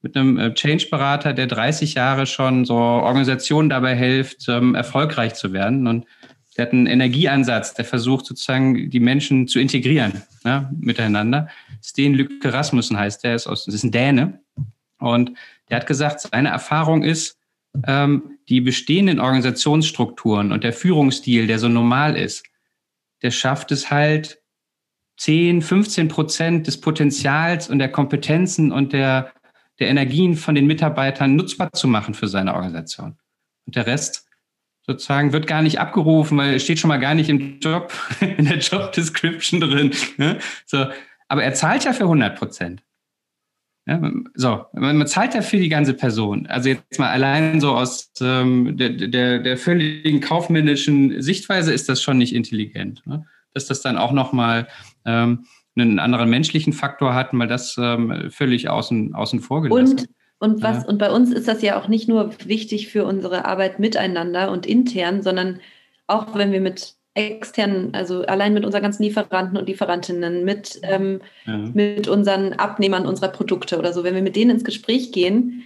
mit 0.00 0.16
einem 0.16 0.38
äh, 0.38 0.54
Change-Berater, 0.54 1.32
der 1.32 1.48
30 1.48 1.94
Jahre 1.94 2.26
schon 2.26 2.64
so 2.64 2.76
Organisationen 2.76 3.68
dabei 3.68 3.96
hilft, 3.96 4.48
ähm, 4.48 4.74
erfolgreich 4.74 5.34
zu 5.34 5.52
werden. 5.52 5.86
Und 5.86 6.06
der 6.56 6.66
hat 6.66 6.72
einen 6.72 6.86
Energieansatz, 6.86 7.74
der 7.74 7.84
versucht 7.84 8.26
sozusagen 8.26 8.90
die 8.90 9.00
Menschen 9.00 9.48
zu 9.48 9.58
integrieren 9.58 10.22
ja, 10.44 10.70
miteinander. 10.78 11.48
Sten 11.82 12.14
Lücke 12.14 12.52
Rasmussen 12.52 12.98
heißt 12.98 13.24
der, 13.24 13.34
ist 13.34 13.46
aus, 13.46 13.66
ist 13.66 13.84
ein 13.84 13.92
Däne. 13.92 14.40
Und 14.98 15.32
der 15.68 15.78
hat 15.78 15.86
gesagt, 15.86 16.20
seine 16.20 16.48
Erfahrung 16.48 17.02
ist, 17.02 17.38
ähm, 17.86 18.37
die 18.48 18.60
bestehenden 18.60 19.20
Organisationsstrukturen 19.20 20.52
und 20.52 20.64
der 20.64 20.72
Führungsstil, 20.72 21.46
der 21.46 21.58
so 21.58 21.68
normal 21.68 22.16
ist, 22.16 22.44
der 23.22 23.30
schafft 23.30 23.72
es 23.72 23.90
halt, 23.90 24.40
10, 25.18 25.62
15 25.62 26.06
Prozent 26.06 26.66
des 26.68 26.80
Potenzials 26.80 27.68
und 27.68 27.80
der 27.80 27.90
Kompetenzen 27.90 28.70
und 28.70 28.92
der 28.92 29.32
der 29.78 29.88
Energien 29.88 30.36
von 30.36 30.54
den 30.54 30.66
Mitarbeitern 30.66 31.36
nutzbar 31.36 31.72
zu 31.72 31.86
machen 31.88 32.14
für 32.14 32.28
seine 32.28 32.54
Organisation. 32.54 33.16
Und 33.66 33.76
der 33.76 33.86
Rest 33.86 34.26
sozusagen 34.86 35.32
wird 35.32 35.46
gar 35.46 35.62
nicht 35.62 35.78
abgerufen, 35.78 36.38
weil 36.38 36.58
steht 36.60 36.78
schon 36.78 36.88
mal 36.88 36.98
gar 36.98 37.14
nicht 37.14 37.28
im 37.28 37.60
Job, 37.60 37.92
in 38.20 38.46
der 38.46 38.58
Job 38.58 38.92
Description 38.92 39.60
drin. 39.60 39.92
Ne? 40.16 40.38
So, 40.66 40.86
aber 41.28 41.44
er 41.44 41.54
zahlt 41.54 41.84
ja 41.84 41.92
für 41.92 42.04
100 42.04 42.36
Prozent. 42.36 42.82
Ja, 43.88 44.12
so, 44.34 44.66
man 44.74 45.06
zahlt 45.06 45.32
ja 45.32 45.40
für 45.40 45.56
die 45.56 45.70
ganze 45.70 45.94
Person. 45.94 46.46
Also 46.46 46.68
jetzt 46.68 46.98
mal 46.98 47.08
allein 47.08 47.58
so 47.58 47.70
aus 47.70 48.12
ähm, 48.20 48.76
der, 48.76 48.90
der, 48.90 49.38
der 49.38 49.56
völligen 49.56 50.20
kaufmännischen 50.20 51.22
Sichtweise 51.22 51.72
ist 51.72 51.88
das 51.88 52.02
schon 52.02 52.18
nicht 52.18 52.34
intelligent. 52.34 53.00
Ne? 53.06 53.24
Dass 53.54 53.64
das 53.64 53.80
dann 53.80 53.96
auch 53.96 54.12
nochmal 54.12 54.68
ähm, 55.06 55.46
einen 55.74 56.00
anderen 56.00 56.28
menschlichen 56.28 56.74
Faktor 56.74 57.14
hatten, 57.14 57.38
weil 57.38 57.48
das 57.48 57.76
ähm, 57.78 58.28
völlig 58.30 58.68
außen, 58.68 59.14
außen 59.14 59.40
vor 59.40 59.62
gelassen. 59.62 60.00
Und 60.00 60.08
und 60.40 60.62
was, 60.62 60.84
ja. 60.84 60.88
und 60.88 60.98
bei 60.98 61.10
uns 61.10 61.32
ist 61.32 61.48
das 61.48 61.62
ja 61.62 61.80
auch 61.80 61.88
nicht 61.88 62.08
nur 62.08 62.30
wichtig 62.44 62.88
für 62.88 63.04
unsere 63.04 63.44
Arbeit 63.44 63.80
miteinander 63.80 64.52
und 64.52 64.66
intern, 64.66 65.22
sondern 65.22 65.60
auch 66.06 66.36
wenn 66.36 66.52
wir 66.52 66.60
mit 66.60 66.94
externen, 67.18 67.94
also 67.94 68.22
allein 68.22 68.54
mit 68.54 68.64
unseren 68.64 68.82
ganzen 68.82 69.02
Lieferanten 69.02 69.58
und 69.58 69.68
Lieferantinnen, 69.68 70.44
mit, 70.44 70.80
ähm, 70.82 71.20
ja. 71.46 71.56
mit 71.56 72.08
unseren 72.08 72.54
Abnehmern 72.54 73.06
unserer 73.06 73.28
Produkte 73.28 73.78
oder 73.78 73.92
so, 73.92 74.04
wenn 74.04 74.14
wir 74.14 74.22
mit 74.22 74.36
denen 74.36 74.52
ins 74.52 74.64
Gespräch 74.64 75.12
gehen, 75.12 75.64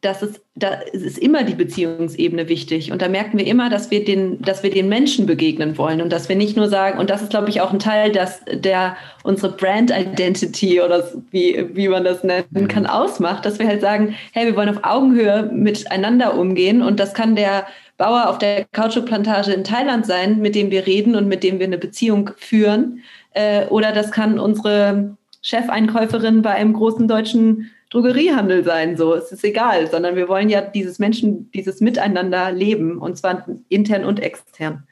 das 0.00 0.22
ist, 0.22 0.40
da 0.54 0.74
ist 0.92 1.18
immer 1.18 1.42
die 1.42 1.54
Beziehungsebene 1.54 2.48
wichtig. 2.48 2.92
Und 2.92 3.02
da 3.02 3.08
merken 3.08 3.36
wir 3.36 3.46
immer, 3.46 3.68
dass 3.68 3.90
wir 3.90 4.04
den, 4.04 4.40
dass 4.42 4.62
wir 4.62 4.70
den 4.70 4.88
Menschen 4.88 5.26
begegnen 5.26 5.76
wollen 5.76 6.00
und 6.00 6.12
dass 6.12 6.28
wir 6.28 6.36
nicht 6.36 6.56
nur 6.56 6.68
sagen, 6.68 7.00
und 7.00 7.10
das 7.10 7.22
ist, 7.22 7.30
glaube 7.30 7.48
ich, 7.48 7.60
auch 7.60 7.72
ein 7.72 7.80
Teil, 7.80 8.12
dass 8.12 8.40
der 8.44 8.96
unsere 9.24 9.56
Brand 9.56 9.90
Identity 9.90 10.80
oder 10.80 11.10
wie, 11.32 11.68
wie 11.72 11.88
man 11.88 12.04
das 12.04 12.22
nennen 12.22 12.68
kann, 12.68 12.84
mhm. 12.84 12.90
ausmacht, 12.90 13.44
dass 13.44 13.58
wir 13.58 13.66
halt 13.66 13.80
sagen, 13.80 14.14
hey, 14.32 14.46
wir 14.46 14.54
wollen 14.54 14.68
auf 14.68 14.84
Augenhöhe 14.84 15.50
miteinander 15.52 16.38
umgehen 16.38 16.80
und 16.80 17.00
das 17.00 17.12
kann 17.12 17.34
der 17.34 17.66
Bauer 17.98 18.28
auf 18.28 18.38
der 18.38 18.64
Kautschukplantage 18.64 19.52
in 19.52 19.64
Thailand 19.64 20.06
sein, 20.06 20.38
mit 20.38 20.54
dem 20.54 20.70
wir 20.70 20.86
reden 20.86 21.14
und 21.16 21.28
mit 21.28 21.42
dem 21.42 21.58
wir 21.58 21.66
eine 21.66 21.78
Beziehung 21.78 22.30
führen. 22.36 23.02
Äh, 23.32 23.66
oder 23.66 23.92
das 23.92 24.12
kann 24.12 24.38
unsere 24.38 25.16
Chefeinkäuferin 25.42 26.40
bei 26.40 26.52
einem 26.52 26.72
großen 26.72 27.08
deutschen 27.08 27.70
Drogeriehandel 27.90 28.64
sein, 28.64 28.96
so. 28.96 29.14
Es 29.14 29.32
ist 29.32 29.44
egal, 29.44 29.90
sondern 29.90 30.14
wir 30.14 30.28
wollen 30.28 30.48
ja 30.48 30.60
dieses 30.60 30.98
Menschen, 30.98 31.50
dieses 31.52 31.80
Miteinander 31.80 32.52
leben 32.52 32.98
und 32.98 33.16
zwar 33.16 33.46
intern 33.68 34.04
und 34.04 34.20
extern. 34.20 34.86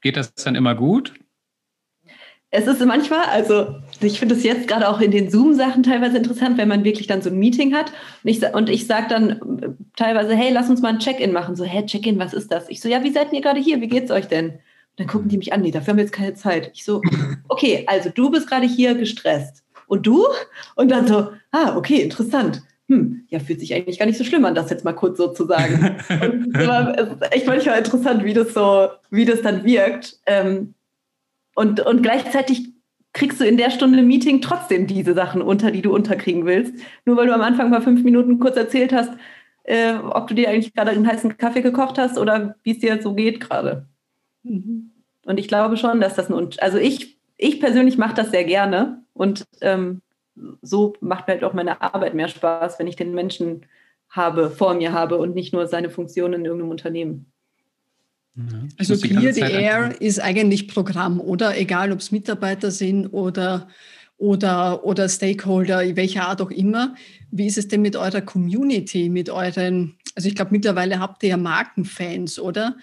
Geht 0.00 0.16
das 0.16 0.34
dann 0.34 0.54
immer 0.54 0.74
gut? 0.74 1.14
Es 2.54 2.68
ist 2.68 2.84
manchmal, 2.86 3.24
also 3.24 3.74
ich 4.00 4.20
finde 4.20 4.36
es 4.36 4.44
jetzt 4.44 4.68
gerade 4.68 4.88
auch 4.88 5.00
in 5.00 5.10
den 5.10 5.28
Zoom-Sachen 5.28 5.82
teilweise 5.82 6.18
interessant, 6.18 6.56
wenn 6.56 6.68
man 6.68 6.84
wirklich 6.84 7.08
dann 7.08 7.20
so 7.20 7.28
ein 7.28 7.36
Meeting 7.36 7.74
hat 7.74 7.92
und 8.22 8.30
ich, 8.30 8.54
und 8.54 8.70
ich 8.70 8.86
sage 8.86 9.06
dann 9.08 9.76
teilweise, 9.96 10.36
hey, 10.36 10.52
lass 10.52 10.70
uns 10.70 10.80
mal 10.80 10.90
ein 10.90 11.00
Check-in 11.00 11.32
machen. 11.32 11.56
So, 11.56 11.64
hey, 11.64 11.84
Check-in, 11.84 12.16
was 12.20 12.32
ist 12.32 12.52
das? 12.52 12.68
Ich 12.68 12.80
so, 12.80 12.88
ja, 12.88 13.02
wie 13.02 13.10
seid 13.10 13.32
ihr 13.32 13.40
gerade 13.40 13.58
hier? 13.58 13.80
Wie 13.80 13.88
geht's 13.88 14.12
euch 14.12 14.28
denn? 14.28 14.50
Und 14.50 14.60
dann 14.98 15.08
gucken 15.08 15.28
die 15.28 15.36
mich 15.36 15.52
an, 15.52 15.62
nee, 15.62 15.72
dafür 15.72 15.88
haben 15.88 15.96
wir 15.96 16.04
jetzt 16.04 16.14
keine 16.14 16.34
Zeit. 16.34 16.70
Ich 16.74 16.84
so, 16.84 17.02
okay, 17.48 17.84
also 17.88 18.08
du 18.08 18.30
bist 18.30 18.48
gerade 18.48 18.66
hier 18.66 18.94
gestresst 18.94 19.64
und 19.88 20.06
du? 20.06 20.24
Und 20.76 20.92
dann 20.92 21.08
so, 21.08 21.30
ah, 21.50 21.76
okay, 21.76 22.02
interessant. 22.02 22.62
Hm, 22.88 23.24
ja, 23.30 23.40
fühlt 23.40 23.58
sich 23.58 23.74
eigentlich 23.74 23.98
gar 23.98 24.06
nicht 24.06 24.18
so 24.18 24.22
schlimm 24.22 24.44
an, 24.44 24.54
das 24.54 24.70
jetzt 24.70 24.84
mal 24.84 24.92
kurz 24.92 25.18
so 25.18 25.32
zu 25.32 25.44
sagen. 25.46 25.96
es 26.08 27.08
ist 27.08 27.32
echt 27.32 27.46
manchmal 27.48 27.78
interessant, 27.78 28.22
wie 28.22 28.34
das 28.34 28.54
so, 28.54 28.90
wie 29.10 29.24
das 29.24 29.42
dann 29.42 29.64
wirkt. 29.64 30.18
Ähm, 30.26 30.74
und, 31.54 31.80
und 31.80 32.02
gleichzeitig 32.02 32.72
kriegst 33.12 33.40
du 33.40 33.44
in 33.44 33.56
der 33.56 33.70
Stunde 33.70 34.02
Meeting 34.02 34.40
trotzdem 34.40 34.86
diese 34.86 35.14
Sachen 35.14 35.40
unter, 35.40 35.70
die 35.70 35.82
du 35.82 35.94
unterkriegen 35.94 36.46
willst. 36.46 36.74
Nur 37.04 37.16
weil 37.16 37.28
du 37.28 37.34
am 37.34 37.42
Anfang 37.42 37.70
mal 37.70 37.80
fünf 37.82 38.02
Minuten 38.02 38.40
kurz 38.40 38.56
erzählt 38.56 38.92
hast, 38.92 39.12
äh, 39.62 39.94
ob 39.94 40.26
du 40.26 40.34
dir 40.34 40.50
eigentlich 40.50 40.74
gerade 40.74 40.90
einen 40.90 41.06
heißen 41.06 41.36
Kaffee 41.38 41.62
gekocht 41.62 41.96
hast 41.96 42.18
oder 42.18 42.56
wie 42.64 42.72
es 42.72 42.80
dir 42.80 43.00
so 43.00 43.14
geht 43.14 43.40
gerade. 43.40 43.86
Mhm. 44.42 44.90
Und 45.24 45.38
ich 45.38 45.48
glaube 45.48 45.76
schon, 45.76 46.00
dass 46.00 46.16
das 46.16 46.28
ein, 46.28 46.48
also 46.58 46.78
ich, 46.78 47.18
ich 47.36 47.60
persönlich 47.60 47.96
mache 47.96 48.14
das 48.14 48.30
sehr 48.30 48.44
gerne, 48.44 49.04
und 49.14 49.46
ähm, 49.60 50.02
so 50.60 50.94
macht 51.00 51.26
mir 51.26 51.34
halt 51.34 51.44
auch 51.44 51.54
meine 51.54 51.80
Arbeit 51.80 52.14
mehr 52.14 52.28
Spaß, 52.28 52.78
wenn 52.78 52.88
ich 52.88 52.96
den 52.96 53.14
Menschen 53.14 53.64
habe, 54.10 54.50
vor 54.50 54.74
mir 54.74 54.92
habe 54.92 55.16
und 55.16 55.34
nicht 55.34 55.52
nur 55.52 55.66
seine 55.66 55.90
Funktion 55.90 56.34
in 56.34 56.44
irgendeinem 56.44 56.70
Unternehmen. 56.70 57.32
Also 58.78 58.96
Clear 58.96 59.32
the 59.32 59.40
Air 59.40 60.00
ist 60.00 60.20
eigentlich 60.20 60.66
Programm, 60.66 61.20
oder? 61.20 61.56
Egal, 61.56 61.92
ob 61.92 62.00
es 62.00 62.10
Mitarbeiter 62.10 62.72
sind 62.72 63.06
oder, 63.08 63.68
oder, 64.16 64.84
oder 64.84 65.08
Stakeholder, 65.08 65.96
welcher 65.96 66.26
Art 66.26 66.42
auch 66.42 66.50
immer. 66.50 66.94
Wie 67.30 67.46
ist 67.46 67.58
es 67.58 67.68
denn 67.68 67.82
mit 67.82 67.94
eurer 67.94 68.22
Community, 68.22 69.08
mit 69.08 69.30
euren, 69.30 69.94
also 70.16 70.28
ich 70.28 70.34
glaube, 70.34 70.50
mittlerweile 70.50 70.98
habt 70.98 71.22
ihr 71.22 71.30
ja 71.30 71.36
Markenfans, 71.36 72.40
oder? 72.40 72.76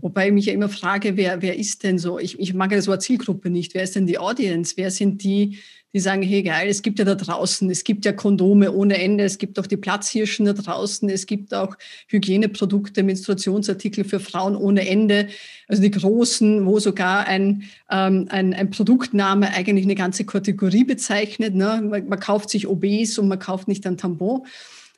Wobei 0.00 0.28
ich 0.28 0.32
mich 0.34 0.46
ja 0.46 0.52
immer 0.52 0.68
frage, 0.68 1.16
wer, 1.16 1.40
wer 1.40 1.56
ist 1.56 1.84
denn 1.84 1.98
so? 1.98 2.18
Ich, 2.18 2.38
ich 2.38 2.52
mag 2.52 2.70
ja 2.70 2.76
das 2.76 2.88
Wort 2.88 3.02
Zielgruppe 3.02 3.48
nicht. 3.48 3.72
Wer 3.74 3.84
ist 3.84 3.96
denn 3.96 4.06
die 4.06 4.18
Audience? 4.18 4.74
Wer 4.76 4.90
sind 4.90 5.22
die, 5.22 5.58
die 5.94 6.00
sagen, 6.00 6.22
hey 6.22 6.42
geil, 6.42 6.68
es 6.68 6.82
gibt 6.82 6.98
ja 6.98 7.04
da 7.04 7.14
draußen, 7.14 7.70
es 7.70 7.82
gibt 7.82 8.04
ja 8.04 8.12
Kondome 8.12 8.72
ohne 8.72 8.98
Ende, 8.98 9.24
es 9.24 9.38
gibt 9.38 9.58
auch 9.58 9.66
die 9.66 9.78
Platzhirschen 9.78 10.44
da 10.44 10.52
draußen, 10.52 11.08
es 11.08 11.26
gibt 11.26 11.54
auch 11.54 11.76
Hygieneprodukte, 12.08 13.02
Menstruationsartikel 13.02 14.04
für 14.04 14.20
Frauen 14.20 14.54
ohne 14.54 14.86
Ende, 14.86 15.28
also 15.66 15.80
die 15.80 15.90
großen, 15.90 16.66
wo 16.66 16.78
sogar 16.78 17.26
ein, 17.26 17.64
ähm, 17.90 18.26
ein, 18.28 18.52
ein 18.52 18.70
Produktname 18.70 19.52
eigentlich 19.54 19.86
eine 19.86 19.94
ganze 19.94 20.24
Kategorie 20.24 20.84
bezeichnet. 20.84 21.54
Ne? 21.54 21.82
Man, 21.82 22.08
man 22.08 22.20
kauft 22.20 22.50
sich 22.50 22.68
Obes 22.68 23.18
und 23.18 23.28
man 23.28 23.38
kauft 23.38 23.66
nicht 23.66 23.86
ein 23.86 23.96
Tampon. 23.96 24.46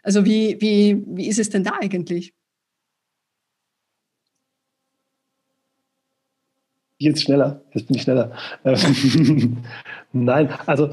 Also 0.02 0.24
wie, 0.24 0.56
wie, 0.60 1.02
wie 1.06 1.28
ist 1.28 1.38
es 1.38 1.50
denn 1.50 1.62
da 1.62 1.72
eigentlich? 1.80 2.32
Jetzt 7.02 7.22
schneller, 7.22 7.62
jetzt 7.72 7.86
bin 7.86 7.96
ich 7.96 8.02
schneller. 8.02 8.32
Nein, 10.12 10.50
also 10.66 10.90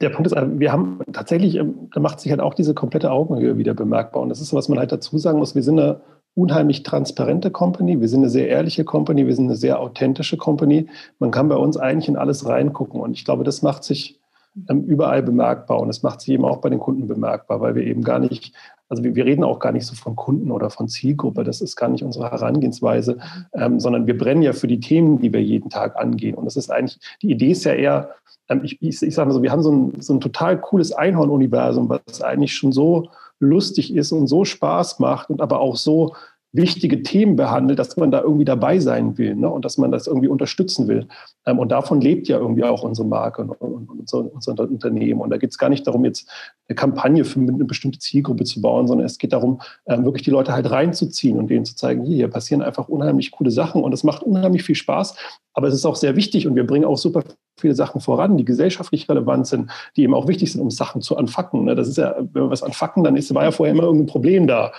der 0.00 0.10
Punkt 0.10 0.30
ist, 0.30 0.36
wir 0.36 0.70
haben 0.70 1.00
tatsächlich, 1.12 1.56
ähm, 1.56 1.90
da 1.92 1.98
macht 1.98 2.20
sich 2.20 2.30
halt 2.30 2.40
auch 2.40 2.54
diese 2.54 2.72
komplette 2.72 3.10
Augenhöhe 3.10 3.58
wieder 3.58 3.74
bemerkbar. 3.74 4.22
Und 4.22 4.28
das 4.28 4.40
ist, 4.40 4.54
was 4.54 4.68
man 4.68 4.78
halt 4.78 4.92
dazu 4.92 5.18
sagen 5.18 5.40
muss, 5.40 5.56
wir 5.56 5.64
sind 5.64 5.80
eine 5.80 6.02
unheimlich 6.34 6.84
transparente 6.84 7.50
Company, 7.50 8.00
wir 8.00 8.08
sind 8.08 8.20
eine 8.20 8.30
sehr 8.30 8.48
ehrliche 8.48 8.84
Company, 8.84 9.26
wir 9.26 9.34
sind 9.34 9.46
eine 9.46 9.56
sehr 9.56 9.80
authentische 9.80 10.36
Company. 10.36 10.88
Man 11.18 11.32
kann 11.32 11.48
bei 11.48 11.56
uns 11.56 11.76
eigentlich 11.76 12.08
in 12.08 12.16
alles 12.16 12.46
reingucken. 12.46 13.00
Und 13.00 13.14
ich 13.14 13.24
glaube, 13.24 13.42
das 13.42 13.62
macht 13.62 13.82
sich 13.82 14.20
ähm, 14.68 14.84
überall 14.84 15.24
bemerkbar 15.24 15.80
und 15.80 15.88
es 15.88 16.04
macht 16.04 16.20
sich 16.20 16.30
eben 16.30 16.44
auch 16.44 16.58
bei 16.58 16.70
den 16.70 16.78
Kunden 16.78 17.08
bemerkbar, 17.08 17.60
weil 17.60 17.74
wir 17.74 17.82
eben 17.82 18.04
gar 18.04 18.20
nicht 18.20 18.54
also 18.88 19.04
wir, 19.04 19.14
wir, 19.14 19.24
reden 19.26 19.44
auch 19.44 19.58
gar 19.58 19.72
nicht 19.72 19.86
so 19.86 19.94
von 19.94 20.16
Kunden 20.16 20.50
oder 20.50 20.70
von 20.70 20.88
Zielgruppe, 20.88 21.44
das 21.44 21.60
ist 21.60 21.76
gar 21.76 21.88
nicht 21.88 22.02
unsere 22.02 22.30
Herangehensweise, 22.30 23.18
ähm, 23.52 23.80
sondern 23.80 24.06
wir 24.06 24.16
brennen 24.16 24.42
ja 24.42 24.52
für 24.52 24.66
die 24.66 24.80
Themen, 24.80 25.18
die 25.18 25.32
wir 25.32 25.42
jeden 25.42 25.70
Tag 25.70 25.96
angehen. 25.96 26.34
Und 26.34 26.44
das 26.44 26.56
ist 26.56 26.70
eigentlich, 26.70 26.98
die 27.22 27.30
Idee 27.30 27.50
ist 27.50 27.64
ja 27.64 27.74
eher, 27.74 28.10
ähm, 28.48 28.60
ich, 28.64 28.80
ich, 28.80 29.02
ich 29.02 29.14
sage 29.14 29.28
mal 29.28 29.34
so, 29.34 29.42
wir 29.42 29.52
haben 29.52 29.62
so 29.62 29.72
ein, 29.72 30.00
so 30.00 30.14
ein 30.14 30.20
total 30.20 30.60
cooles 30.60 30.92
Einhorn-Universum, 30.92 31.88
was 31.88 32.22
eigentlich 32.22 32.54
schon 32.54 32.72
so 32.72 33.08
lustig 33.40 33.94
ist 33.94 34.12
und 34.12 34.26
so 34.26 34.44
Spaß 34.44 34.98
macht 34.98 35.30
und 35.30 35.40
aber 35.40 35.60
auch 35.60 35.76
so 35.76 36.14
wichtige 36.52 37.02
Themen 37.02 37.36
behandelt, 37.36 37.78
dass 37.78 37.96
man 37.96 38.10
da 38.10 38.22
irgendwie 38.22 38.46
dabei 38.46 38.78
sein 38.78 39.18
will 39.18 39.34
ne? 39.34 39.50
und 39.50 39.64
dass 39.64 39.76
man 39.76 39.92
das 39.92 40.06
irgendwie 40.06 40.28
unterstützen 40.28 40.88
will. 40.88 41.06
Ähm, 41.44 41.58
und 41.58 41.70
davon 41.70 42.00
lebt 42.00 42.26
ja 42.26 42.38
irgendwie 42.38 42.64
auch 42.64 42.82
unsere 42.82 43.06
Marke 43.06 43.42
und, 43.42 43.50
und, 43.50 43.90
und 43.90 44.00
unser, 44.00 44.32
unser, 44.32 44.52
Unternehmen. 44.58 45.20
Und 45.20 45.30
da 45.30 45.36
geht 45.36 45.50
es 45.50 45.58
gar 45.58 45.68
nicht 45.68 45.86
darum, 45.86 46.04
jetzt 46.04 46.28
eine 46.68 46.74
Kampagne 46.74 47.24
für 47.24 47.38
eine 47.38 47.64
bestimmte 47.64 47.98
Zielgruppe 47.98 48.44
zu 48.44 48.62
bauen, 48.62 48.86
sondern 48.86 49.06
es 49.06 49.18
geht 49.18 49.34
darum, 49.34 49.60
ähm, 49.86 50.04
wirklich 50.04 50.22
die 50.22 50.30
Leute 50.30 50.52
halt 50.52 50.70
reinzuziehen 50.70 51.38
und 51.38 51.48
denen 51.48 51.66
zu 51.66 51.76
zeigen, 51.76 52.02
hier, 52.04 52.16
hier 52.16 52.28
passieren 52.28 52.62
einfach 52.62 52.88
unheimlich 52.88 53.30
coole 53.30 53.50
Sachen 53.50 53.82
und 53.82 53.92
es 53.92 54.02
macht 54.02 54.22
unheimlich 54.22 54.62
viel 54.62 54.74
Spaß. 54.74 55.16
Aber 55.52 55.68
es 55.68 55.74
ist 55.74 55.84
auch 55.84 55.96
sehr 55.96 56.16
wichtig 56.16 56.46
und 56.46 56.56
wir 56.56 56.66
bringen 56.66 56.84
auch 56.84 56.96
super 56.96 57.24
viele 57.58 57.74
Sachen 57.74 58.00
voran, 58.00 58.36
die 58.36 58.44
gesellschaftlich 58.44 59.08
relevant 59.08 59.46
sind, 59.46 59.70
die 59.96 60.02
eben 60.02 60.14
auch 60.14 60.28
wichtig 60.28 60.52
sind, 60.52 60.60
um 60.60 60.70
Sachen 60.70 61.02
zu 61.02 61.16
anfacken. 61.16 61.64
Ne? 61.64 61.74
Das 61.74 61.88
ist 61.88 61.98
ja, 61.98 62.16
wenn 62.18 62.44
wir 62.44 62.50
was 62.50 62.62
anfacken, 62.62 63.04
dann 63.04 63.16
ist, 63.16 63.34
war 63.34 63.44
ja 63.44 63.50
vorher 63.50 63.74
immer 63.74 63.84
irgendein 63.84 64.06
Problem 64.06 64.46
da. 64.46 64.72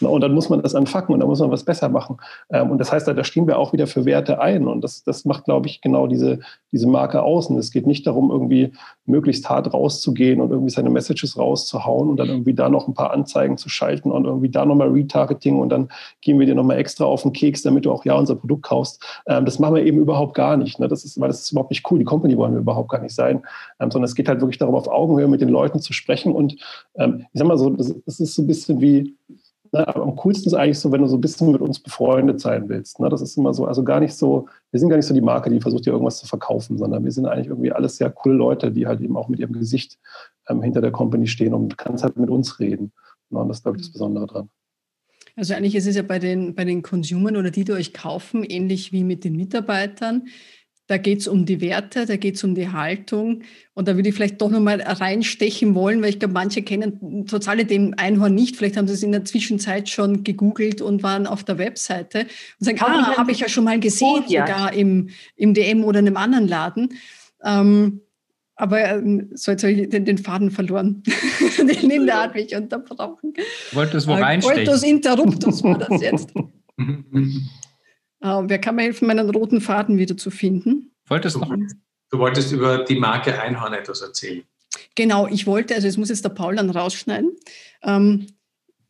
Und 0.00 0.20
dann 0.20 0.32
muss 0.32 0.48
man 0.48 0.62
das 0.62 0.74
anfacken 0.74 1.12
und 1.12 1.20
dann 1.20 1.28
muss 1.28 1.40
man 1.40 1.50
was 1.50 1.64
besser 1.64 1.88
machen. 1.88 2.18
Ähm, 2.50 2.70
und 2.70 2.78
das 2.78 2.92
heißt, 2.92 3.08
da 3.08 3.24
stehen 3.24 3.46
wir 3.46 3.58
auch 3.58 3.72
wieder 3.72 3.86
für 3.86 4.04
Werte 4.04 4.40
ein. 4.40 4.68
Und 4.68 4.82
das, 4.82 5.02
das 5.02 5.24
macht, 5.24 5.44
glaube 5.44 5.66
ich, 5.66 5.80
genau 5.80 6.06
diese, 6.06 6.40
diese 6.72 6.86
Marke 6.86 7.22
aus. 7.22 7.48
Und 7.48 7.58
es 7.58 7.70
geht 7.70 7.86
nicht 7.86 8.06
darum, 8.06 8.30
irgendwie 8.30 8.72
möglichst 9.06 9.48
hart 9.48 9.72
rauszugehen 9.72 10.40
und 10.40 10.50
irgendwie 10.50 10.70
seine 10.70 10.90
Messages 10.90 11.38
rauszuhauen 11.38 12.10
und 12.10 12.18
dann 12.18 12.28
irgendwie 12.28 12.54
da 12.54 12.68
noch 12.68 12.86
ein 12.86 12.94
paar 12.94 13.10
Anzeigen 13.10 13.56
zu 13.56 13.68
schalten 13.68 14.10
und 14.10 14.24
irgendwie 14.24 14.50
da 14.50 14.64
nochmal 14.64 14.88
Retargeting 14.88 15.58
und 15.58 15.70
dann 15.70 15.88
gehen 16.20 16.38
wir 16.38 16.46
dir 16.46 16.54
nochmal 16.54 16.78
extra 16.78 17.04
auf 17.04 17.22
den 17.22 17.32
Keks, 17.32 17.62
damit 17.62 17.84
du 17.84 17.92
auch 17.92 18.04
ja 18.04 18.14
unser 18.14 18.36
Produkt 18.36 18.64
kaufst. 18.64 19.02
Ähm, 19.26 19.44
das 19.44 19.58
machen 19.58 19.76
wir 19.76 19.84
eben 19.84 19.98
überhaupt 19.98 20.34
gar 20.34 20.56
nicht. 20.56 20.78
Ne? 20.78 20.88
Das 20.88 21.04
ist, 21.04 21.18
weil 21.20 21.28
das 21.28 21.40
ist 21.40 21.52
überhaupt 21.52 21.70
nicht 21.70 21.90
cool. 21.90 21.98
Die 21.98 22.04
Company 22.04 22.36
wollen 22.36 22.52
wir 22.52 22.60
überhaupt 22.60 22.90
gar 22.90 23.00
nicht 23.00 23.14
sein. 23.14 23.42
Ähm, 23.80 23.90
sondern 23.90 24.04
es 24.04 24.14
geht 24.14 24.28
halt 24.28 24.40
wirklich 24.40 24.58
darum, 24.58 24.74
auf 24.74 24.88
Augenhöhe 24.88 25.28
mit 25.28 25.40
den 25.40 25.48
Leuten 25.48 25.80
zu 25.80 25.92
sprechen. 25.92 26.32
Und 26.32 26.52
ich 26.52 27.26
sag 27.32 27.46
mal 27.46 27.58
so, 27.58 27.70
das, 27.70 27.94
das 28.04 28.20
ist 28.20 28.34
so 28.34 28.42
ein 28.42 28.46
bisschen 28.46 28.80
wie, 28.80 29.14
aber 29.72 30.02
am 30.02 30.16
coolsten 30.16 30.48
ist 30.48 30.54
eigentlich 30.54 30.78
so, 30.78 30.90
wenn 30.92 31.02
du 31.02 31.08
so 31.08 31.16
ein 31.16 31.20
bisschen 31.20 31.52
mit 31.52 31.60
uns 31.60 31.78
befreundet 31.78 32.40
sein 32.40 32.68
willst. 32.68 33.00
Ne? 33.00 33.08
Das 33.08 33.20
ist 33.20 33.36
immer 33.36 33.54
so, 33.54 33.66
also 33.66 33.84
gar 33.84 34.00
nicht 34.00 34.14
so, 34.14 34.48
wir 34.70 34.80
sind 34.80 34.88
gar 34.88 34.96
nicht 34.96 35.06
so 35.06 35.14
die 35.14 35.20
Marke, 35.20 35.50
die 35.50 35.60
versucht 35.60 35.86
dir 35.86 35.92
irgendwas 35.92 36.18
zu 36.18 36.26
verkaufen, 36.26 36.78
sondern 36.78 37.04
wir 37.04 37.12
sind 37.12 37.26
eigentlich 37.26 37.48
irgendwie 37.48 37.72
alles 37.72 37.96
sehr 37.96 38.10
coole 38.10 38.34
Leute, 38.34 38.70
die 38.70 38.86
halt 38.86 39.00
eben 39.00 39.16
auch 39.16 39.28
mit 39.28 39.40
ihrem 39.40 39.52
Gesicht 39.52 39.98
ähm, 40.48 40.62
hinter 40.62 40.80
der 40.80 40.92
Company 40.92 41.26
stehen 41.26 41.54
und 41.54 41.78
kannst 41.78 42.04
halt 42.04 42.16
mit 42.16 42.30
uns 42.30 42.60
reden. 42.60 42.92
Ne? 43.30 43.38
Und 43.40 43.48
das 43.48 43.58
ist, 43.58 43.62
glaube 43.64 43.78
ich, 43.78 43.84
das 43.84 43.92
Besondere 43.92 44.26
dran. 44.26 44.48
Also 45.36 45.54
eigentlich 45.54 45.76
ist 45.76 45.86
es 45.86 45.94
ja 45.94 46.02
bei 46.02 46.18
den, 46.18 46.54
bei 46.56 46.64
den 46.64 46.82
Consumern 46.82 47.36
oder 47.36 47.52
die, 47.52 47.62
die 47.62 47.72
euch 47.72 47.92
kaufen, 47.94 48.42
ähnlich 48.42 48.92
wie 48.92 49.04
mit 49.04 49.22
den 49.22 49.36
Mitarbeitern. 49.36 50.26
Da 50.88 50.96
geht 50.96 51.20
es 51.20 51.28
um 51.28 51.44
die 51.44 51.60
Werte, 51.60 52.06
da 52.06 52.16
geht 52.16 52.36
es 52.36 52.44
um 52.44 52.54
die 52.54 52.70
Haltung. 52.70 53.42
Und 53.74 53.88
da 53.88 53.94
würde 53.94 54.08
ich 54.08 54.14
vielleicht 54.14 54.40
doch 54.40 54.50
nochmal 54.50 54.80
reinstechen 54.80 55.74
wollen, 55.74 56.00
weil 56.00 56.08
ich 56.08 56.18
glaube, 56.18 56.32
manche 56.32 56.62
kennen 56.62 57.26
total 57.26 57.62
dem 57.64 57.92
Einhorn 57.98 58.34
nicht. 58.34 58.56
Vielleicht 58.56 58.78
haben 58.78 58.88
sie 58.88 58.94
es 58.94 59.02
in 59.02 59.12
der 59.12 59.26
Zwischenzeit 59.26 59.90
schon 59.90 60.24
gegoogelt 60.24 60.80
und 60.80 61.02
waren 61.02 61.26
auf 61.26 61.44
der 61.44 61.58
Webseite 61.58 62.20
und 62.20 62.64
sagen, 62.64 62.78
ah, 62.80 63.18
habe 63.18 63.32
ich 63.32 63.40
ja 63.40 63.50
schon 63.50 63.64
mal 63.64 63.78
gesehen, 63.78 64.24
oh, 64.26 64.30
ja. 64.30 64.46
sogar 64.46 64.72
im, 64.72 65.10
im 65.36 65.52
DM 65.52 65.84
oder 65.84 66.00
in 66.00 66.06
einem 66.06 66.16
anderen 66.16 66.48
Laden. 66.48 66.94
Ähm, 67.44 68.00
aber 68.56 68.88
ähm, 68.88 69.28
so 69.34 69.50
jetzt 69.52 69.62
habe 69.62 69.74
ich 69.74 69.90
den, 69.90 70.06
den 70.06 70.16
Faden 70.16 70.50
verloren. 70.50 71.02
den 71.58 71.88
Linda 71.88 72.22
hat 72.22 72.34
mich 72.34 72.56
unterbrochen. 72.56 73.34
Wolltest 73.72 74.06
du 74.06 74.10
wo 74.10 74.16
äh, 74.16 74.22
reinstechen? 74.22 74.66
Wolltest 74.66 74.84
Interruptus 74.84 75.62
war 75.62 75.76
das 75.76 76.00
jetzt. 76.00 76.32
Äh, 78.20 78.42
wer 78.44 78.58
kann 78.58 78.76
mir 78.76 78.82
helfen, 78.82 79.06
meinen 79.06 79.30
roten 79.30 79.60
Faden 79.60 79.98
wieder 79.98 80.16
zu 80.16 80.30
finden? 80.30 80.92
Wolltest 81.08 81.36
du, 81.36 81.66
du 82.10 82.18
wolltest 82.18 82.52
über 82.52 82.84
die 82.84 82.98
Marke 82.98 83.40
Einhorn 83.40 83.72
etwas 83.72 84.00
erzählen. 84.00 84.42
Genau, 84.94 85.26
ich 85.28 85.46
wollte, 85.46 85.74
also 85.74 85.88
es 85.88 85.96
muss 85.96 86.08
jetzt 86.08 86.24
der 86.24 86.30
Paul 86.30 86.56
dann 86.56 86.70
rausschneiden. 86.70 87.36
Ähm, 87.82 88.26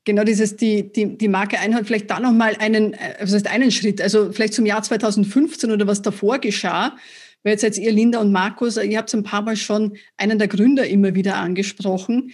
genau 0.05 0.25
dieses, 0.25 0.57
die, 0.57 0.91
die, 0.91 1.17
die 1.19 1.29
Marke 1.29 1.59
Einhorn, 1.59 1.85
vielleicht 1.85 2.11
da 2.11 2.19
nochmal 2.19 2.57
einen, 2.59 2.95
äh, 2.95 3.17
was 3.21 3.35
heißt 3.35 3.47
einen 3.47 3.71
Schritt, 3.71 4.01
also 4.01 4.33
vielleicht 4.33 4.55
zum 4.55 4.67
Jahr 4.67 4.83
2015 4.83 5.71
oder 5.71 5.87
was 5.87 6.03
davor 6.03 6.39
geschah, 6.39 6.97
weil 7.43 7.53
jetzt 7.53 7.61
seid 7.61 7.79
ihr, 7.79 7.93
Linda 7.93 8.21
und 8.21 8.33
Markus, 8.33 8.77
ihr 8.77 8.99
habt 8.99 9.15
ein 9.15 9.23
paar 9.23 9.43
Mal 9.43 9.57
schon 9.57 9.97
einen 10.17 10.39
der 10.39 10.49
Gründer 10.49 10.87
immer 10.87 11.15
wieder 11.15 11.37
angesprochen. 11.37 12.33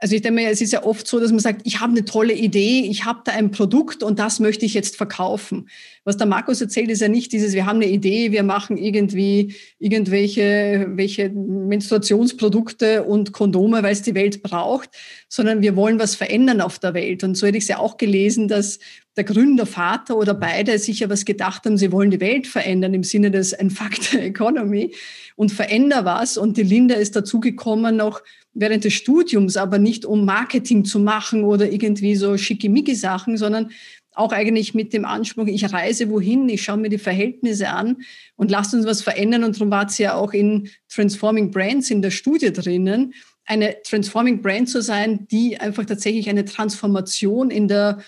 Also 0.00 0.14
ich 0.14 0.22
denke 0.22 0.40
mir, 0.40 0.50
es 0.50 0.60
ist 0.60 0.72
ja 0.72 0.84
oft 0.84 1.08
so, 1.08 1.18
dass 1.18 1.32
man 1.32 1.40
sagt, 1.40 1.62
ich 1.64 1.80
habe 1.80 1.90
eine 1.90 2.04
tolle 2.04 2.32
Idee, 2.32 2.86
ich 2.88 3.04
habe 3.04 3.20
da 3.24 3.32
ein 3.32 3.50
Produkt 3.50 4.04
und 4.04 4.20
das 4.20 4.38
möchte 4.38 4.64
ich 4.64 4.74
jetzt 4.74 4.96
verkaufen. 4.96 5.68
Was 6.04 6.16
der 6.16 6.28
Markus 6.28 6.60
erzählt, 6.60 6.88
ist 6.88 7.00
ja 7.00 7.08
nicht 7.08 7.32
dieses, 7.32 7.52
wir 7.52 7.66
haben 7.66 7.76
eine 7.76 7.90
Idee, 7.90 8.30
wir 8.30 8.44
machen 8.44 8.76
irgendwie 8.76 9.56
irgendwelche 9.80 10.86
welche 10.90 11.30
Menstruationsprodukte 11.30 13.02
und 13.02 13.32
Kondome, 13.32 13.82
weil 13.82 13.92
es 13.92 14.02
die 14.02 14.14
Welt 14.14 14.42
braucht, 14.44 14.90
sondern 15.28 15.62
wir 15.62 15.74
wollen 15.74 15.98
was 15.98 16.14
verändern 16.14 16.60
auf 16.60 16.78
der 16.78 16.94
Welt. 16.94 17.24
Und 17.24 17.36
so 17.36 17.48
hätte 17.48 17.58
ich 17.58 17.64
es 17.64 17.68
ja 17.68 17.78
auch 17.78 17.96
gelesen, 17.96 18.46
dass 18.46 18.78
der 19.18 19.24
Gründer, 19.24 19.66
Vater 19.66 20.16
oder 20.16 20.32
beide 20.32 20.78
sich 20.78 21.00
ja 21.00 21.10
was 21.10 21.24
gedacht 21.24 21.66
haben, 21.66 21.76
sie 21.76 21.92
wollen 21.92 22.10
die 22.10 22.20
Welt 22.20 22.46
verändern 22.46 22.94
im 22.94 23.02
Sinne 23.02 23.30
des 23.30 23.54
Factor 23.68 24.20
Economy 24.20 24.94
und 25.36 25.52
veränder 25.52 26.04
was. 26.04 26.38
Und 26.38 26.56
die 26.56 26.62
Linda 26.62 26.94
ist 26.94 27.16
dazugekommen 27.16 27.96
noch 27.96 28.22
während 28.54 28.84
des 28.84 28.94
Studiums, 28.94 29.56
aber 29.56 29.78
nicht 29.78 30.06
um 30.06 30.24
Marketing 30.24 30.84
zu 30.84 30.98
machen 31.00 31.44
oder 31.44 31.70
irgendwie 31.70 32.14
so 32.14 32.36
schickimicki 32.38 32.94
Sachen, 32.94 33.36
sondern 33.36 33.70
auch 34.14 34.32
eigentlich 34.32 34.74
mit 34.74 34.92
dem 34.92 35.04
Anspruch, 35.04 35.46
ich 35.46 35.72
reise 35.72 36.10
wohin, 36.10 36.48
ich 36.48 36.62
schaue 36.62 36.78
mir 36.78 36.88
die 36.88 36.98
Verhältnisse 36.98 37.68
an 37.68 37.98
und 38.36 38.50
lasst 38.50 38.74
uns 38.74 38.84
was 38.84 39.02
verändern. 39.02 39.44
Und 39.44 39.56
darum 39.56 39.70
war 39.70 39.86
es 39.86 39.98
ja 39.98 40.14
auch 40.14 40.32
in 40.32 40.70
Transforming 40.88 41.50
Brands 41.52 41.90
in 41.90 42.02
der 42.02 42.10
Studie 42.10 42.52
drinnen, 42.52 43.14
eine 43.48 43.76
Transforming 43.82 44.42
Brand 44.42 44.68
zu 44.68 44.82
sein, 44.82 45.26
die 45.30 45.58
einfach 45.58 45.86
tatsächlich 45.86 46.28
eine 46.28 46.44
Transformation 46.44 47.50
in 47.50 47.66
der, 47.66 47.98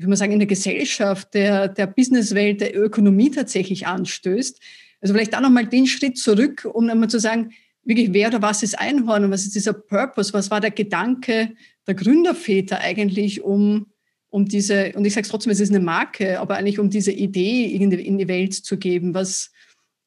wie 0.00 0.06
man 0.06 0.16
sagen, 0.16 0.32
in 0.32 0.38
der 0.38 0.48
Gesellschaft, 0.48 1.34
der, 1.34 1.68
der 1.68 1.86
Businesswelt, 1.86 2.60
der 2.62 2.74
Ökonomie 2.74 3.30
tatsächlich 3.30 3.86
anstößt. 3.86 4.58
Also 5.00 5.14
vielleicht 5.14 5.34
da 5.34 5.40
nochmal 5.40 5.66
den 5.66 5.86
Schritt 5.86 6.16
zurück, 6.16 6.66
um 6.70 6.88
einmal 6.88 7.10
zu 7.10 7.20
sagen, 7.20 7.52
wirklich, 7.84 8.12
wer 8.12 8.28
oder 8.28 8.40
was 8.40 8.62
ist 8.62 8.78
Einhorn 8.78 9.24
und 9.24 9.30
was 9.30 9.44
ist 9.44 9.54
dieser 9.54 9.74
Purpose? 9.74 10.32
Was 10.32 10.50
war 10.50 10.60
der 10.60 10.70
Gedanke 10.70 11.54
der 11.86 11.94
Gründerväter 11.94 12.80
eigentlich, 12.80 13.42
um, 13.42 13.86
um 14.30 14.46
diese, 14.46 14.92
und 14.94 15.04
ich 15.04 15.12
sage 15.12 15.24
es 15.24 15.30
trotzdem, 15.30 15.52
es 15.52 15.60
ist 15.60 15.70
eine 15.70 15.84
Marke, 15.84 16.40
aber 16.40 16.56
eigentlich 16.56 16.78
um 16.78 16.88
diese 16.88 17.12
Idee 17.12 17.66
in 17.66 18.18
die 18.18 18.28
Welt 18.28 18.54
zu 18.54 18.78
geben. 18.78 19.12
Was, 19.12 19.50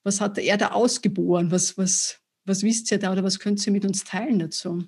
was 0.04 0.22
hat 0.22 0.40
er 0.40 0.58
da 0.58 0.72
ausgeboren? 0.72 1.52
Was, 1.52 1.78
was, 1.78 2.20
was 2.46 2.64
wisst 2.64 2.92
ihr 2.92 2.98
da 2.98 3.12
oder 3.12 3.24
was 3.24 3.40
könnt 3.40 3.66
ihr 3.66 3.74
mit 3.74 3.86
uns 3.86 4.04
teilen 4.04 4.40
dazu? 4.40 4.86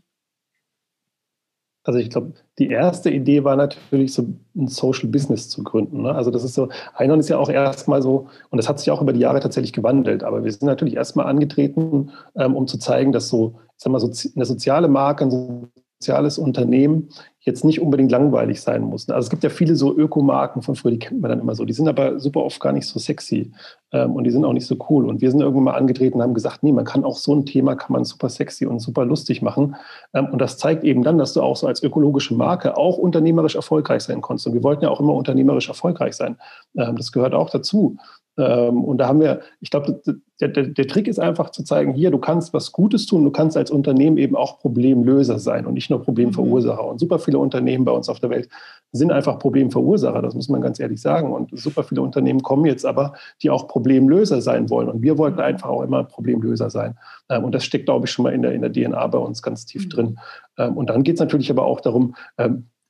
Also 1.85 1.99
ich 1.99 2.09
glaube, 2.09 2.33
die 2.57 2.69
erste 2.69 3.11
Idee 3.11 3.43
war 3.43 3.55
natürlich 3.55 4.11
so 4.11 4.25
ein 4.55 4.67
Social 4.67 5.07
Business 5.07 5.49
zu 5.49 5.63
gründen. 5.63 6.01
Ne? 6.01 6.13
Also 6.13 6.31
das 6.31 6.43
ist 6.43 6.55
so, 6.55 6.69
Einhorn 6.95 7.19
ist 7.19 7.29
ja 7.29 7.37
auch 7.37 7.49
erstmal 7.49 8.01
so, 8.01 8.27
und 8.49 8.57
das 8.57 8.67
hat 8.67 8.79
sich 8.79 8.89
auch 8.89 9.01
über 9.01 9.13
die 9.13 9.19
Jahre 9.19 9.39
tatsächlich 9.39 9.71
gewandelt, 9.71 10.23
aber 10.23 10.43
wir 10.43 10.51
sind 10.51 10.63
natürlich 10.63 10.95
erstmal 10.95 11.27
angetreten, 11.27 12.11
ähm, 12.35 12.55
um 12.55 12.67
zu 12.67 12.79
zeigen, 12.79 13.11
dass 13.11 13.29
so, 13.29 13.59
ich 13.77 13.83
sag 13.83 13.91
mal, 13.91 13.99
so 13.99 14.11
eine 14.35 14.45
soziale 14.45 14.87
Marke, 14.87 15.25
ein 15.25 15.69
soziales 15.99 16.39
Unternehmen 16.39 17.09
jetzt 17.45 17.63
nicht 17.63 17.79
unbedingt 17.79 18.11
langweilig 18.11 18.59
sein 18.61 18.81
muss. 18.81 19.07
Also 19.07 19.27
es 19.27 19.29
gibt 19.29 19.43
ja 19.43 19.51
viele 19.51 19.75
so 19.75 19.95
Ökomarken 19.95 20.63
von 20.63 20.75
früher, 20.75 20.91
die 20.91 20.99
kennt 20.99 21.21
man 21.21 21.29
dann 21.29 21.39
immer 21.39 21.53
so. 21.53 21.63
Die 21.63 21.73
sind 21.73 21.87
aber 21.87 22.19
super 22.19 22.43
oft 22.43 22.59
gar 22.59 22.73
nicht 22.73 22.87
so 22.87 22.99
sexy 22.99 23.51
ähm, 23.91 24.13
und 24.13 24.23
die 24.23 24.31
sind 24.31 24.43
auch 24.45 24.53
nicht 24.53 24.65
so 24.65 24.75
cool. 24.89 25.07
Und 25.07 25.21
wir 25.21 25.29
sind 25.29 25.41
irgendwann 25.41 25.65
mal 25.65 25.75
angetreten 25.75 26.17
und 26.17 26.23
haben 26.23 26.33
gesagt, 26.33 26.63
nee, 26.63 26.71
man 26.71 26.85
kann 26.85 27.05
auch 27.05 27.17
so 27.17 27.35
ein 27.35 27.45
Thema 27.45 27.75
kann 27.75 27.93
man 27.93 28.03
super 28.03 28.29
sexy 28.29 28.65
und 28.65 28.79
super 28.79 29.05
lustig 29.05 29.43
machen. 29.43 29.75
Ähm, 30.15 30.25
und 30.31 30.39
das 30.39 30.57
zeigt 30.57 30.83
eben 30.83 31.03
dann, 31.03 31.19
dass 31.19 31.33
du 31.33 31.43
auch 31.43 31.55
so 31.55 31.67
als 31.67 31.83
ökologische 31.83 32.33
Marke 32.33 32.77
auch 32.77 32.97
unternehmerisch 32.97 33.55
erfolgreich 33.55 34.01
sein 34.01 34.21
kannst. 34.21 34.47
Und 34.47 34.53
wir 34.53 34.63
wollten 34.63 34.83
ja 34.83 34.89
auch 34.89 34.99
immer 34.99 35.13
unternehmerisch 35.13 35.67
erfolgreich 35.67 36.15
sein. 36.15 36.37
Ähm, 36.75 36.95
das 36.95 37.11
gehört 37.11 37.35
auch 37.35 37.51
dazu. 37.51 37.97
Ähm, 38.37 38.83
und 38.83 38.97
da 38.97 39.07
haben 39.07 39.19
wir, 39.19 39.41
ich 39.61 39.69
glaube, 39.69 40.01
der, 40.41 40.49
der, 40.49 40.63
der, 40.67 40.87
Trick 40.87 41.07
ist 41.07 41.19
einfach 41.19 41.51
zu 41.51 41.63
zeigen, 41.63 41.93
hier, 41.93 42.11
du 42.11 42.17
kannst 42.17 42.53
was 42.53 42.73
Gutes 42.73 43.05
tun, 43.05 43.23
du 43.23 43.31
kannst 43.31 43.55
als 43.55 43.71
Unternehmen 43.71 44.17
eben 44.17 44.35
auch 44.35 44.59
Problemlöser 44.59 45.39
sein 45.39 45.65
und 45.65 45.75
nicht 45.75 45.89
nur 45.89 46.01
Problemverursacher. 46.01 46.83
Mhm. 46.83 46.89
Und 46.89 46.99
super 46.99 47.19
viele 47.19 47.34
Unternehmen 47.39 47.85
bei 47.85 47.91
uns 47.91 48.09
auf 48.09 48.19
der 48.19 48.29
Welt 48.29 48.49
sind 48.91 49.11
einfach 49.11 49.39
Problemverursacher, 49.39 50.21
das 50.21 50.35
muss 50.35 50.49
man 50.49 50.61
ganz 50.61 50.79
ehrlich 50.79 51.01
sagen. 51.01 51.33
Und 51.33 51.57
super 51.57 51.83
viele 51.83 52.01
Unternehmen 52.01 52.41
kommen 52.41 52.65
jetzt 52.65 52.85
aber, 52.85 53.13
die 53.41 53.49
auch 53.49 53.67
Problemlöser 53.67 54.41
sein 54.41 54.69
wollen. 54.69 54.89
Und 54.89 55.01
wir 55.01 55.17
wollten 55.17 55.39
einfach 55.39 55.69
auch 55.69 55.81
immer 55.81 56.03
Problemlöser 56.03 56.69
sein. 56.69 56.97
Ähm, 57.29 57.43
und 57.43 57.53
das 57.53 57.65
steckt, 57.65 57.85
glaube 57.85 58.05
ich, 58.05 58.11
schon 58.11 58.23
mal 58.23 58.33
in 58.33 58.41
der, 58.41 58.53
in 58.53 58.61
der 58.61 58.71
DNA 58.71 59.07
bei 59.07 59.17
uns 59.17 59.41
ganz 59.41 59.65
tief 59.65 59.85
mhm. 59.85 59.89
drin. 59.89 60.19
Ähm, 60.57 60.77
und 60.77 60.89
dann 60.89 61.03
geht 61.03 61.15
es 61.15 61.19
natürlich 61.19 61.49
aber 61.51 61.65
auch 61.65 61.81
darum, 61.81 62.15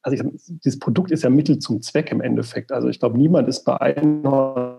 also 0.06 0.24
ich, 0.24 0.24
dieses 0.64 0.80
Produkt 0.80 1.10
ist 1.10 1.24
ja 1.24 1.32
Mittel 1.32 1.58
zum 1.58 1.82
Zweck 1.82 2.12
im 2.12 2.22
Endeffekt. 2.22 2.72
Also 2.72 2.89
ich 2.89 3.00
glaube, 3.00 3.18
niemand 3.18 3.48
ist 3.48 3.64
bei 3.64 3.82
Einhorn 3.82 4.75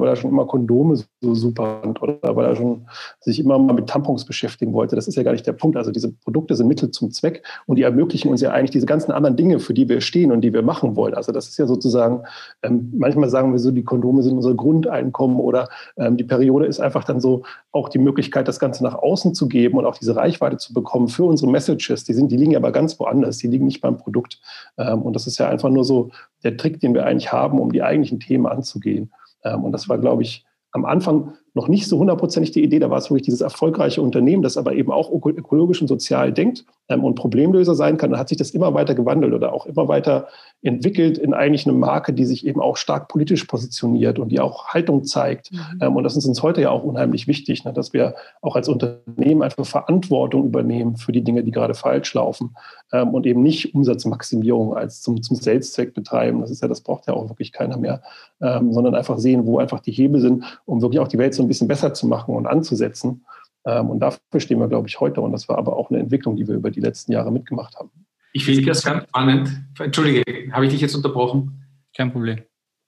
weil 0.00 0.08
er 0.08 0.16
schon 0.16 0.30
immer 0.30 0.46
Kondome 0.46 0.96
so 1.20 1.34
super 1.34 1.80
fand 1.82 2.02
oder 2.02 2.36
weil 2.36 2.46
er 2.46 2.56
schon 2.56 2.86
sich 3.20 3.40
immer 3.40 3.58
mal 3.58 3.72
mit 3.72 3.88
Tampons 3.88 4.24
beschäftigen 4.24 4.72
wollte. 4.72 4.96
Das 4.96 5.08
ist 5.08 5.16
ja 5.16 5.22
gar 5.22 5.32
nicht 5.32 5.46
der 5.46 5.52
Punkt. 5.52 5.76
Also 5.76 5.90
diese 5.90 6.12
Produkte 6.12 6.54
sind 6.54 6.68
Mittel 6.68 6.90
zum 6.90 7.10
Zweck 7.10 7.42
und 7.66 7.76
die 7.76 7.82
ermöglichen 7.82 8.30
uns 8.30 8.40
ja 8.40 8.50
eigentlich 8.50 8.70
diese 8.70 8.86
ganzen 8.86 9.12
anderen 9.12 9.36
Dinge, 9.36 9.58
für 9.58 9.74
die 9.74 9.88
wir 9.88 10.00
stehen 10.00 10.32
und 10.32 10.40
die 10.42 10.52
wir 10.52 10.62
machen 10.62 10.96
wollen. 10.96 11.14
Also 11.14 11.32
das 11.32 11.48
ist 11.48 11.58
ja 11.58 11.66
sozusagen, 11.66 12.22
ähm, 12.62 12.92
manchmal 12.96 13.28
sagen 13.28 13.52
wir 13.52 13.58
so, 13.58 13.70
die 13.70 13.84
Kondome 13.84 14.22
sind 14.22 14.36
unser 14.36 14.54
Grundeinkommen 14.54 15.38
oder 15.38 15.68
ähm, 15.96 16.16
die 16.16 16.24
Periode 16.24 16.66
ist 16.66 16.80
einfach 16.80 17.04
dann 17.04 17.20
so 17.20 17.42
auch 17.72 17.88
die 17.88 17.98
Möglichkeit, 17.98 18.48
das 18.48 18.58
Ganze 18.58 18.82
nach 18.84 18.94
außen 18.94 19.34
zu 19.34 19.48
geben 19.48 19.78
und 19.78 19.84
auch 19.84 19.96
diese 19.96 20.16
Reichweite 20.16 20.56
zu 20.56 20.72
bekommen 20.72 21.08
für 21.08 21.24
unsere 21.24 21.50
Messages. 21.50 22.04
Die, 22.04 22.14
sind, 22.14 22.32
die 22.32 22.36
liegen 22.36 22.56
aber 22.56 22.72
ganz 22.72 22.98
woanders, 22.98 23.38
die 23.38 23.48
liegen 23.48 23.66
nicht 23.66 23.80
beim 23.80 23.96
Produkt. 23.96 24.40
Ähm, 24.78 25.02
und 25.02 25.14
das 25.14 25.26
ist 25.26 25.38
ja 25.38 25.48
einfach 25.48 25.70
nur 25.70 25.84
so 25.84 26.10
der 26.44 26.56
Trick, 26.56 26.80
den 26.80 26.94
wir 26.94 27.06
eigentlich 27.06 27.32
haben, 27.32 27.58
um 27.58 27.72
die 27.72 27.82
eigentlichen 27.82 28.20
Themen 28.20 28.46
anzugehen. 28.46 29.10
Ähm, 29.46 29.64
und 29.64 29.72
das 29.72 29.88
war, 29.88 29.98
glaube 29.98 30.22
ich, 30.22 30.44
am 30.72 30.84
Anfang 30.84 31.34
noch 31.54 31.68
nicht 31.68 31.86
so 31.86 31.98
hundertprozentig 31.98 32.50
die 32.50 32.62
Idee. 32.62 32.78
Da 32.78 32.90
war 32.90 32.98
es 32.98 33.10
wirklich 33.10 33.24
dieses 33.24 33.40
erfolgreiche 33.40 34.02
Unternehmen, 34.02 34.42
das 34.42 34.56
aber 34.56 34.74
eben 34.74 34.92
auch 34.92 35.10
ökologisch 35.10 35.80
und 35.80 35.88
sozial 35.88 36.32
denkt 36.32 36.66
ähm, 36.88 37.04
und 37.04 37.14
Problemlöser 37.14 37.74
sein 37.74 37.96
kann. 37.96 38.10
Da 38.10 38.18
hat 38.18 38.28
sich 38.28 38.38
das 38.38 38.50
immer 38.50 38.74
weiter 38.74 38.94
gewandelt 38.94 39.34
oder 39.34 39.52
auch 39.52 39.66
immer 39.66 39.88
weiter 39.88 40.28
entwickelt 40.62 41.18
in 41.18 41.34
eigentlich 41.34 41.66
eine 41.66 41.76
Marke, 41.76 42.12
die 42.12 42.24
sich 42.24 42.46
eben 42.46 42.60
auch 42.60 42.76
stark 42.76 43.08
politisch 43.08 43.44
positioniert 43.44 44.18
und 44.18 44.30
die 44.30 44.40
auch 44.40 44.68
Haltung 44.68 45.04
zeigt. 45.04 45.52
Mhm. 45.52 45.58
Ähm, 45.80 45.96
und 45.96 46.04
das 46.04 46.16
ist 46.16 46.26
uns 46.26 46.42
heute 46.42 46.62
ja 46.62 46.70
auch 46.70 46.82
unheimlich 46.82 47.28
wichtig, 47.28 47.64
ne, 47.64 47.72
dass 47.72 47.92
wir 47.92 48.14
auch 48.40 48.56
als 48.56 48.68
Unternehmen 48.68 49.42
einfach 49.42 49.66
Verantwortung 49.66 50.46
übernehmen 50.46 50.96
für 50.96 51.12
die 51.12 51.22
Dinge, 51.22 51.44
die 51.44 51.50
gerade 51.50 51.74
falsch 51.74 52.14
laufen 52.14 52.56
ähm, 52.92 53.08
und 53.10 53.26
eben 53.26 53.42
nicht 53.42 53.74
Umsatzmaximierung 53.74 54.74
als 54.74 55.02
zum, 55.02 55.22
zum 55.22 55.36
Selbstzweck 55.36 55.94
betreiben. 55.94 56.40
Das 56.40 56.50
ist 56.50 56.62
ja, 56.62 56.68
das 56.68 56.80
braucht 56.80 57.06
ja 57.06 57.14
auch 57.14 57.28
wirklich 57.28 57.52
keiner 57.52 57.76
mehr, 57.76 58.02
ähm, 58.40 58.72
sondern 58.72 58.94
einfach 58.94 59.18
sehen, 59.18 59.46
wo 59.46 59.58
einfach 59.58 59.80
die 59.80 59.92
Hebel 59.92 60.20
sind, 60.20 60.44
um 60.64 60.82
wirklich 60.82 61.00
auch 61.00 61.08
die 61.08 61.18
Welt 61.18 61.34
so 61.34 61.42
ein 61.42 61.48
bisschen 61.48 61.68
besser 61.68 61.94
zu 61.94 62.06
machen 62.06 62.34
und 62.34 62.46
anzusetzen. 62.46 63.24
Ähm, 63.66 63.90
und 63.90 63.98
dafür 63.98 64.40
stehen 64.40 64.60
wir, 64.60 64.68
glaube 64.68 64.88
ich, 64.88 64.98
heute. 65.00 65.20
Und 65.20 65.32
das 65.32 65.48
war 65.48 65.58
aber 65.58 65.76
auch 65.76 65.90
eine 65.90 65.98
Entwicklung, 65.98 66.36
die 66.36 66.46
wir 66.46 66.54
über 66.54 66.70
die 66.70 66.80
letzten 66.80 67.12
Jahre 67.12 67.32
mitgemacht 67.32 67.76
haben. 67.76 67.90
Ich 68.32 68.44
finde 68.44 68.62
das 68.62 68.84
ganz 68.84 69.04
spannend. 69.04 69.50
Entschuldige, 69.78 70.22
habe 70.52 70.66
ich 70.66 70.72
dich 70.72 70.80
jetzt 70.80 70.94
unterbrochen? 70.94 71.64
Kein 71.96 72.12
Problem. 72.12 72.42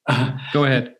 Go 0.52 0.64
ahead. 0.64 0.96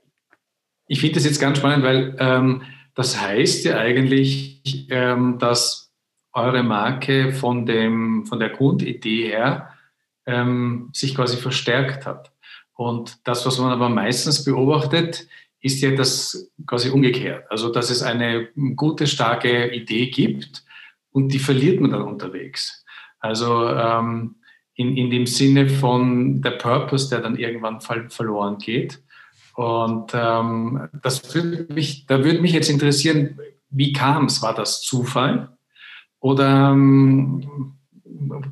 Ich 0.87 1.01
finde 1.01 1.17
das 1.17 1.25
jetzt 1.25 1.41
ganz 1.41 1.59
spannend, 1.59 1.85
weil 1.85 2.17
ähm, 2.19 2.63
das 2.95 3.21
heißt 3.21 3.65
ja 3.67 3.79
eigentlich, 3.79 4.89
ähm, 4.91 5.39
dass 5.39 5.93
eure 6.33 6.63
Marke 6.63 7.33
von, 7.33 7.67
dem, 7.67 8.27
von 8.27 8.41
der 8.41 8.51
Grundidee 8.51 9.29
her 9.29 9.71
ähm, 10.27 10.91
sich 10.93 11.15
quasi 11.15 11.37
verstärkt 11.37 12.07
hat. 12.07 12.33
Und 12.75 13.27
das, 13.27 13.45
was 13.45 13.59
man 13.59 13.71
aber 13.71 13.89
meistens 13.89 14.45
beobachtet, 14.45 15.29
ist 15.61 15.81
ja 15.81 15.91
das 15.91 16.51
quasi 16.67 16.91
umgekehrt. 16.91 17.45
Also, 17.51 17.73
dass 17.73 17.91
es 17.91 18.03
eine 18.03 18.49
gute, 18.77 19.07
starke 19.07 19.75
Idee 19.75 20.09
gibt 20.11 20.65
und 21.11 21.33
die 21.33 21.39
verliert 21.39 21.81
man 21.81 21.91
dann 21.91 22.03
unterwegs. 22.03 22.85
Also 23.21 23.69
ähm, 23.69 24.37
in, 24.75 24.97
in 24.97 25.11
dem 25.11 25.27
Sinne 25.27 25.69
von 25.69 26.41
der 26.41 26.53
Purpose, 26.53 27.11
der 27.11 27.21
dann 27.21 27.37
irgendwann 27.37 27.81
verloren 27.81 28.59
geht. 28.59 29.03
Und 29.57 30.13
ähm, 30.15 30.89
das 31.03 31.35
würde 31.35 31.67
mich, 31.75 32.07
da 32.07 32.23
würde 32.23 32.41
mich 32.41 32.53
jetzt 32.53 32.71
interessieren, 32.71 33.41
wie 33.71 33.93
kam 33.93 34.27
es? 34.27 34.41
War 34.41 34.55
das 34.55 34.83
Zufall? 34.83 35.49
Oder 36.21 36.71
ähm, 36.71 37.75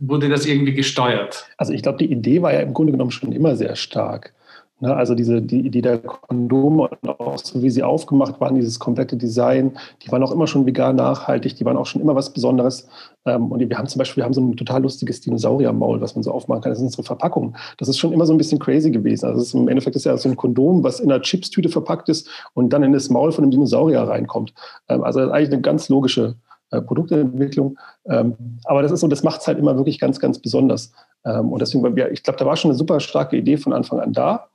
wurde 0.01 0.29
das 0.29 0.47
irgendwie 0.47 0.75
gesteuert? 0.75 1.47
Also 1.57 1.73
ich 1.73 1.83
glaube, 1.83 1.99
die 1.99 2.11
Idee 2.11 2.43
war 2.43 2.53
ja 2.53 2.61
im 2.61 2.75
Grunde 2.75 2.93
genommen 2.93 3.13
schon 3.13 3.31
immer 3.31 3.55
sehr 3.55 3.77
stark. 3.77 4.35
Ne, 4.79 4.95
also 4.95 5.15
diese, 5.15 5.41
die 5.41 5.61
Idee 5.61 5.81
der 5.81 5.99
Kondome 5.99 6.89
und 6.89 7.09
auch 7.09 7.39
so 7.39 7.63
wie 7.63 7.71
sie 7.71 7.83
aufgemacht 7.83 8.39
waren, 8.43 8.57
dieses 8.57 8.79
komplette 8.79 9.17
Design, 9.17 9.79
die 10.03 10.13
waren 10.13 10.23
auch 10.23 10.31
immer 10.31 10.47
schon 10.47 10.67
vegan 10.67 10.97
nachhaltig, 10.97 11.57
die 11.57 11.65
waren 11.65 11.79
auch 11.79 11.87
schon 11.87 12.03
immer 12.03 12.15
was 12.15 12.31
Besonderes. 12.35 12.87
Ähm, 13.25 13.51
und 13.51 13.59
wir 13.59 13.79
haben 13.79 13.89
zum 13.89 13.99
Beispiel, 13.99 14.21
wir 14.21 14.27
haben 14.27 14.35
so 14.35 14.43
ein 14.43 14.55
total 14.55 14.83
lustiges 14.83 15.23
Dinosauriermaul, 15.23 16.03
was 16.03 16.15
man 16.15 16.23
so 16.23 16.31
aufmachen 16.31 16.61
kann. 16.61 16.73
Das 16.73 16.79
ist 16.79 16.85
unsere 16.85 17.05
Verpackung. 17.05 17.57
Das 17.79 17.89
ist 17.89 17.97
schon 17.97 18.13
immer 18.13 18.27
so 18.27 18.35
ein 18.35 18.37
bisschen 18.37 18.59
crazy 18.59 18.91
gewesen. 18.91 19.25
Also 19.25 19.41
ist, 19.41 19.55
im 19.55 19.69
Endeffekt 19.69 19.97
ist 19.97 20.05
ja 20.05 20.15
so 20.19 20.29
ein 20.29 20.37
Kondom, 20.37 20.85
was 20.85 21.01
in 21.01 21.11
einer 21.11 21.23
Chipstüte 21.23 21.71
verpackt 21.71 22.11
ist 22.11 22.29
und 22.53 22.71
dann 22.71 22.83
in 22.83 22.93
das 22.93 23.09
Maul 23.09 23.33
von 23.33 23.45
einem 23.45 23.53
Dinosaurier 23.53 24.03
reinkommt. 24.03 24.53
Ähm, 24.91 25.03
also 25.03 25.21
eigentlich 25.21 25.53
eine 25.53 25.63
ganz 25.63 25.89
logische 25.89 26.35
äh, 26.71 26.83
Produktentwicklung. 26.83 27.79
Ähm, 28.05 28.35
aber 28.65 28.83
das 28.83 28.93
ist 28.93 29.01
so, 29.01 29.09
das 29.09 29.23
macht 29.23 29.41
es 29.41 29.47
halt 29.47 29.59
immer 29.59 29.77
wirklich 29.79 29.99
ganz, 29.99 30.21
ganz 30.21 30.39
besonders. 30.39 30.93
und 31.25 31.61
deswegen, 31.61 31.85
ich 32.13 32.23
glaube, 32.23 32.39
da 32.39 32.47
war 32.47 32.57
schon 32.57 32.71
eine 32.71 32.79
super 32.79 33.01
starke 33.01 33.37
Idee 33.37 33.57
von 33.57 33.73
Anfang 33.73 33.99
an 33.99 34.13
da. 34.13 34.49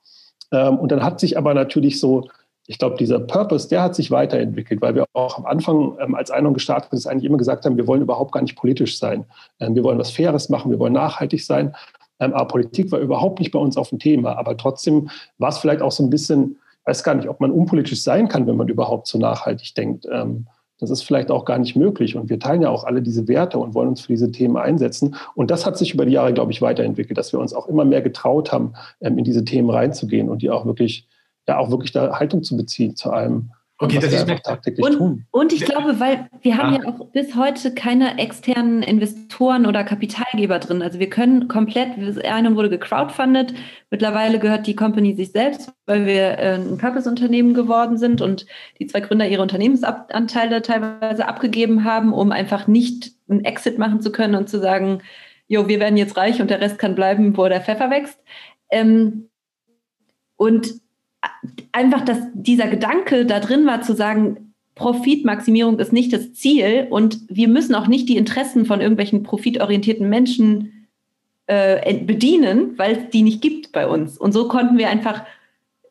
Ähm, 0.51 0.77
und 0.77 0.91
dann 0.91 1.03
hat 1.03 1.19
sich 1.19 1.37
aber 1.37 1.53
natürlich 1.53 1.99
so, 1.99 2.27
ich 2.67 2.77
glaube, 2.77 2.97
dieser 2.97 3.19
Purpose, 3.19 3.67
der 3.67 3.81
hat 3.81 3.95
sich 3.95 4.11
weiterentwickelt, 4.11 4.81
weil 4.81 4.95
wir 4.95 5.05
auch 5.13 5.37
am 5.37 5.45
Anfang, 5.45 5.97
ähm, 5.99 6.15
als 6.15 6.31
Einung 6.31 6.53
gestartet 6.53 6.93
ist, 6.93 7.07
eigentlich 7.07 7.25
immer 7.25 7.37
gesagt 7.37 7.65
haben, 7.65 7.77
wir 7.77 7.87
wollen 7.87 8.01
überhaupt 8.01 8.31
gar 8.31 8.41
nicht 8.41 8.55
politisch 8.55 8.97
sein. 8.97 9.25
Ähm, 9.59 9.75
wir 9.75 9.83
wollen 9.83 9.99
was 9.99 10.11
Faires 10.11 10.49
machen, 10.49 10.71
wir 10.71 10.79
wollen 10.79 10.93
nachhaltig 10.93 11.43
sein. 11.43 11.75
aber 12.19 12.45
Politik 12.47 12.91
war 12.91 12.99
überhaupt 12.99 13.39
nicht 13.39 13.51
bei 13.51 13.59
uns 13.59 13.77
auf 13.77 13.89
dem 13.89 13.97
Thema. 13.97 14.37
Aber 14.37 14.55
trotzdem 14.55 15.09
war 15.39 15.49
es 15.49 15.57
vielleicht 15.57 15.81
auch 15.81 15.91
so 15.91 16.03
ein 16.03 16.11
bisschen, 16.11 16.57
weiß 16.85 17.03
gar 17.03 17.15
nicht, 17.15 17.27
ob 17.27 17.39
man 17.41 17.51
unpolitisch 17.51 18.03
sein 18.03 18.27
kann, 18.27 18.45
wenn 18.45 18.57
man 18.57 18.67
überhaupt 18.67 19.07
so 19.07 19.17
nachhaltig 19.17 19.73
denkt. 19.73 20.07
Das 20.81 20.89
ist 20.89 21.03
vielleicht 21.03 21.31
auch 21.31 21.45
gar 21.45 21.59
nicht 21.59 21.75
möglich. 21.75 22.17
Und 22.17 22.29
wir 22.29 22.39
teilen 22.39 22.63
ja 22.63 22.69
auch 22.69 22.83
alle 22.83 23.01
diese 23.01 23.27
Werte 23.27 23.59
und 23.59 23.73
wollen 23.75 23.89
uns 23.89 24.01
für 24.01 24.11
diese 24.11 24.31
Themen 24.31 24.57
einsetzen. 24.57 25.15
Und 25.35 25.51
das 25.51 25.65
hat 25.65 25.77
sich 25.77 25.93
über 25.93 26.05
die 26.05 26.13
Jahre, 26.13 26.33
glaube 26.33 26.51
ich, 26.51 26.61
weiterentwickelt, 26.61 27.17
dass 27.17 27.31
wir 27.31 27.39
uns 27.39 27.53
auch 27.53 27.67
immer 27.67 27.85
mehr 27.85 28.01
getraut 28.01 28.51
haben, 28.51 28.73
ähm, 28.99 29.17
in 29.17 29.23
diese 29.23 29.45
Themen 29.45 29.69
reinzugehen 29.69 30.27
und 30.27 30.41
die 30.41 30.49
auch 30.49 30.65
wirklich, 30.65 31.07
ja, 31.47 31.59
auch 31.59 31.69
wirklich 31.69 31.91
da 31.91 32.19
Haltung 32.19 32.43
zu 32.43 32.57
beziehen 32.57 32.95
zu 32.95 33.11
allem, 33.11 33.51
Okay, 33.81 33.97
das 33.97 34.13
ist 34.13 34.43
tagtäglich 34.43 34.85
und, 34.85 34.97
tun. 34.97 35.25
Und 35.31 35.53
ich 35.53 35.65
glaube, 35.65 35.99
weil 35.99 36.29
wir 36.41 36.57
haben 36.57 36.75
ah. 36.75 36.79
ja 36.79 36.87
auch 36.87 37.07
bis 37.07 37.35
heute 37.35 37.73
keine 37.73 38.19
externen 38.19 38.83
Investoren 38.83 39.65
oder 39.65 39.83
Kapitalgeber 39.83 40.59
drin. 40.59 40.83
Also 40.83 40.99
wir 40.99 41.09
können 41.09 41.47
komplett, 41.47 41.89
eine 42.23 42.55
wurde 42.55 42.69
gecrowdfundet, 42.69 43.55
mittlerweile 43.89 44.37
gehört 44.37 44.67
die 44.67 44.75
Company 44.75 45.15
sich 45.15 45.31
selbst, 45.31 45.73
weil 45.87 46.05
wir 46.05 46.37
äh, 46.37 46.59
ein 46.59 46.77
Purpose-Unternehmen 46.77 47.55
geworden 47.55 47.97
sind 47.97 48.21
und 48.21 48.45
die 48.77 48.85
zwei 48.85 48.99
Gründer 48.99 49.27
ihre 49.27 49.41
Unternehmensanteile 49.41 50.61
teilweise 50.61 51.27
abgegeben 51.27 51.83
haben, 51.83 52.13
um 52.13 52.31
einfach 52.31 52.67
nicht 52.67 53.13
einen 53.27 53.43
Exit 53.43 53.79
machen 53.79 53.99
zu 53.99 54.11
können 54.11 54.35
und 54.35 54.47
zu 54.47 54.59
sagen, 54.59 55.01
jo, 55.47 55.67
wir 55.67 55.79
werden 55.79 55.97
jetzt 55.97 56.17
reich 56.17 56.39
und 56.39 56.51
der 56.51 56.61
Rest 56.61 56.77
kann 56.77 56.93
bleiben, 56.93 57.35
wo 57.35 57.47
der 57.47 57.61
Pfeffer 57.61 57.89
wächst. 57.89 58.19
Ähm, 58.69 59.27
und 60.37 60.75
einfach, 61.71 62.01
dass 62.01 62.19
dieser 62.33 62.67
Gedanke 62.67 63.25
da 63.25 63.39
drin 63.39 63.65
war, 63.65 63.81
zu 63.81 63.95
sagen, 63.95 64.53
Profitmaximierung 64.75 65.79
ist 65.79 65.93
nicht 65.93 66.13
das 66.13 66.33
Ziel 66.33 66.87
und 66.89 67.19
wir 67.27 67.47
müssen 67.47 67.75
auch 67.75 67.87
nicht 67.87 68.07
die 68.09 68.17
Interessen 68.17 68.65
von 68.65 68.81
irgendwelchen 68.81 69.23
profitorientierten 69.23 70.07
Menschen 70.07 70.87
äh, 71.47 71.93
bedienen, 71.95 72.77
weil 72.77 72.95
es 72.95 73.09
die 73.11 73.21
nicht 73.21 73.41
gibt 73.41 73.71
bei 73.73 73.87
uns. 73.87 74.17
Und 74.17 74.31
so 74.31 74.47
konnten 74.47 74.77
wir 74.77 74.89
einfach 74.89 75.23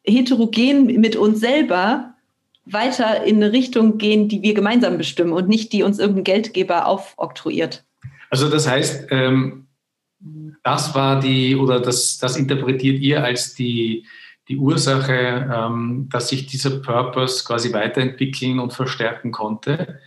heterogen 0.04 0.86
mit 1.00 1.16
uns 1.16 1.40
selber 1.40 2.14
weiter 2.64 3.24
in 3.24 3.36
eine 3.36 3.52
Richtung 3.52 3.98
gehen, 3.98 4.28
die 4.28 4.42
wir 4.42 4.54
gemeinsam 4.54 4.96
bestimmen 4.96 5.32
und 5.32 5.48
nicht 5.48 5.72
die 5.72 5.82
uns 5.82 5.98
irgendein 5.98 6.24
Geldgeber 6.24 6.86
aufoktroyiert. 6.86 7.84
Also 8.30 8.48
das 8.48 8.68
heißt, 8.68 9.08
ähm, 9.10 9.66
das 10.62 10.94
war 10.94 11.20
die, 11.20 11.56
oder 11.56 11.80
das, 11.80 12.18
das 12.18 12.36
interpretiert 12.36 13.00
ihr 13.00 13.24
als 13.24 13.54
die, 13.54 14.06
die 14.50 14.56
Ursache, 14.56 15.48
ähm, 15.54 16.08
dass 16.10 16.28
sich 16.28 16.46
dieser 16.46 16.80
Purpose 16.80 17.44
quasi 17.44 17.72
weiterentwickeln 17.72 18.58
und 18.58 18.72
verstärken 18.72 19.30
konnte. 19.30 20.00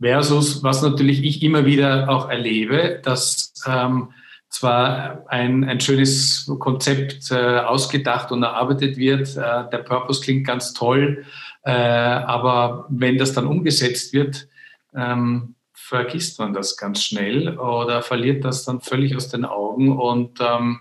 Versus, 0.00 0.62
was 0.62 0.80
natürlich 0.80 1.22
ich 1.22 1.42
immer 1.42 1.66
wieder 1.66 2.08
auch 2.08 2.30
erlebe, 2.30 3.00
dass 3.04 3.52
ähm, 3.66 4.08
zwar 4.48 5.26
ein, 5.28 5.64
ein 5.64 5.80
schönes 5.80 6.50
Konzept 6.58 7.30
äh, 7.30 7.58
ausgedacht 7.58 8.32
und 8.32 8.42
erarbeitet 8.42 8.96
wird, 8.96 9.36
äh, 9.36 9.68
der 9.70 9.84
Purpose 9.84 10.22
klingt 10.22 10.46
ganz 10.46 10.72
toll, 10.72 11.26
äh, 11.64 11.70
aber 11.70 12.86
wenn 12.88 13.18
das 13.18 13.34
dann 13.34 13.46
umgesetzt 13.46 14.14
wird, 14.14 14.48
ähm, 14.94 15.56
vergisst 15.74 16.38
man 16.38 16.54
das 16.54 16.78
ganz 16.78 17.04
schnell 17.04 17.58
oder 17.58 18.00
verliert 18.00 18.46
das 18.46 18.64
dann 18.64 18.80
völlig 18.80 19.14
aus 19.14 19.28
den 19.28 19.44
Augen 19.44 19.98
und 19.98 20.38
ähm, 20.40 20.80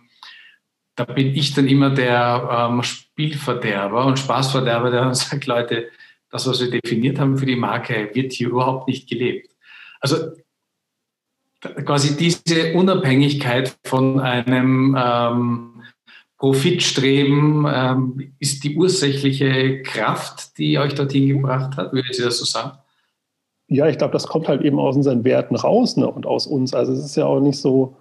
da 0.99 1.05
bin 1.05 1.33
ich 1.33 1.53
dann 1.53 1.69
immer 1.69 1.91
der 1.91 2.67
ähm, 2.69 2.83
Spielverderber 2.83 4.05
und 4.05 4.19
Spaßverderber, 4.19 4.91
der 4.91 5.01
dann 5.05 5.13
sagt, 5.15 5.45
Leute, 5.45 5.87
das, 6.29 6.45
was 6.45 6.59
wir 6.59 6.69
definiert 6.69 7.19
haben 7.19 7.37
für 7.37 7.45
die 7.45 7.55
Marke, 7.55 8.09
wird 8.13 8.33
hier 8.33 8.49
überhaupt 8.49 8.89
nicht 8.89 9.09
gelebt. 9.09 9.49
Also 10.01 10.17
quasi 11.85 12.17
diese 12.17 12.73
Unabhängigkeit 12.73 13.77
von 13.85 14.19
einem 14.19 14.97
ähm, 14.99 15.83
Profitstreben 16.37 17.65
ähm, 17.69 18.33
ist 18.39 18.65
die 18.65 18.75
ursächliche 18.75 19.81
Kraft, 19.83 20.57
die 20.57 20.79
euch 20.79 20.95
dorthin 20.95 21.29
gebracht 21.29 21.77
hat, 21.77 21.93
würde 21.93 22.13
Sie 22.13 22.23
das 22.23 22.39
so 22.39 22.45
sagen? 22.45 22.77
Ja, 23.67 23.87
ich 23.87 23.97
glaube, 23.97 24.13
das 24.13 24.27
kommt 24.27 24.49
halt 24.49 24.63
eben 24.63 24.79
aus 24.79 24.97
unseren 24.97 25.23
Werten 25.23 25.55
raus 25.55 25.95
ne, 25.95 26.09
und 26.09 26.25
aus 26.25 26.45
uns. 26.45 26.73
Also 26.73 26.91
es 26.91 27.05
ist 27.05 27.15
ja 27.15 27.25
auch 27.25 27.39
nicht 27.39 27.57
so, 27.57 27.95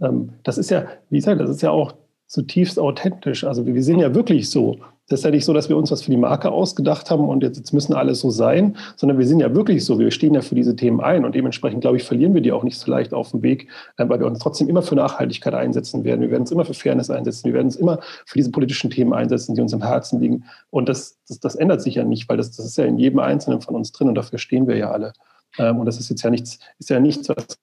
ähm, 0.00 0.34
das 0.44 0.56
ist 0.56 0.70
ja, 0.70 0.86
wie 1.10 1.16
gesagt, 1.16 1.40
das 1.40 1.50
ist 1.50 1.62
ja 1.62 1.70
auch 1.70 1.94
zutiefst 2.28 2.78
authentisch. 2.78 3.42
Also 3.42 3.66
wir, 3.66 3.82
sind 3.82 4.00
ja 4.00 4.14
wirklich 4.14 4.50
so. 4.50 4.76
Das 5.08 5.20
ist 5.20 5.24
ja 5.24 5.30
nicht 5.30 5.46
so, 5.46 5.54
dass 5.54 5.70
wir 5.70 5.76
uns 5.78 5.90
was 5.90 6.02
für 6.02 6.10
die 6.10 6.18
Marke 6.18 6.50
ausgedacht 6.50 7.10
haben 7.10 7.26
und 7.26 7.42
jetzt, 7.42 7.72
müssen 7.72 7.94
alle 7.94 8.14
so 8.14 8.28
sein, 8.28 8.76
sondern 8.96 9.16
wir 9.18 9.26
sind 9.26 9.40
ja 9.40 9.54
wirklich 9.54 9.82
so. 9.82 9.98
Wir 9.98 10.10
stehen 10.10 10.34
ja 10.34 10.42
für 10.42 10.54
diese 10.54 10.76
Themen 10.76 11.00
ein 11.00 11.24
und 11.24 11.34
dementsprechend, 11.34 11.80
glaube 11.80 11.96
ich, 11.96 12.04
verlieren 12.04 12.34
wir 12.34 12.42
die 12.42 12.52
auch 12.52 12.62
nicht 12.62 12.78
so 12.78 12.90
leicht 12.90 13.14
auf 13.14 13.30
dem 13.30 13.42
Weg, 13.42 13.68
äh, 13.96 14.06
weil 14.06 14.20
wir 14.20 14.26
uns 14.26 14.38
trotzdem 14.40 14.68
immer 14.68 14.82
für 14.82 14.94
Nachhaltigkeit 14.94 15.54
einsetzen 15.54 16.04
werden. 16.04 16.20
Wir 16.20 16.30
werden 16.30 16.42
uns 16.42 16.52
immer 16.52 16.66
für 16.66 16.74
Fairness 16.74 17.08
einsetzen. 17.08 17.46
Wir 17.46 17.54
werden 17.54 17.68
uns 17.68 17.76
immer 17.76 17.98
für 18.26 18.36
diese 18.36 18.50
politischen 18.50 18.90
Themen 18.90 19.14
einsetzen, 19.14 19.54
die 19.54 19.62
uns 19.62 19.72
im 19.72 19.82
Herzen 19.82 20.20
liegen. 20.20 20.44
Und 20.68 20.90
das, 20.90 21.16
das, 21.26 21.40
das 21.40 21.54
ändert 21.54 21.80
sich 21.80 21.94
ja 21.94 22.04
nicht, 22.04 22.28
weil 22.28 22.36
das, 22.36 22.54
das 22.54 22.66
ist 22.66 22.76
ja 22.76 22.84
in 22.84 22.98
jedem 22.98 23.20
Einzelnen 23.20 23.62
von 23.62 23.74
uns 23.74 23.90
drin 23.92 24.08
und 24.08 24.14
dafür 24.14 24.38
stehen 24.38 24.68
wir 24.68 24.76
ja 24.76 24.90
alle. 24.90 25.14
Ähm, 25.58 25.78
und 25.78 25.86
das 25.86 25.98
ist 25.98 26.10
jetzt 26.10 26.22
ja 26.22 26.28
nichts, 26.28 26.58
ist 26.78 26.90
ja 26.90 27.00
nichts, 27.00 27.30
was 27.30 27.58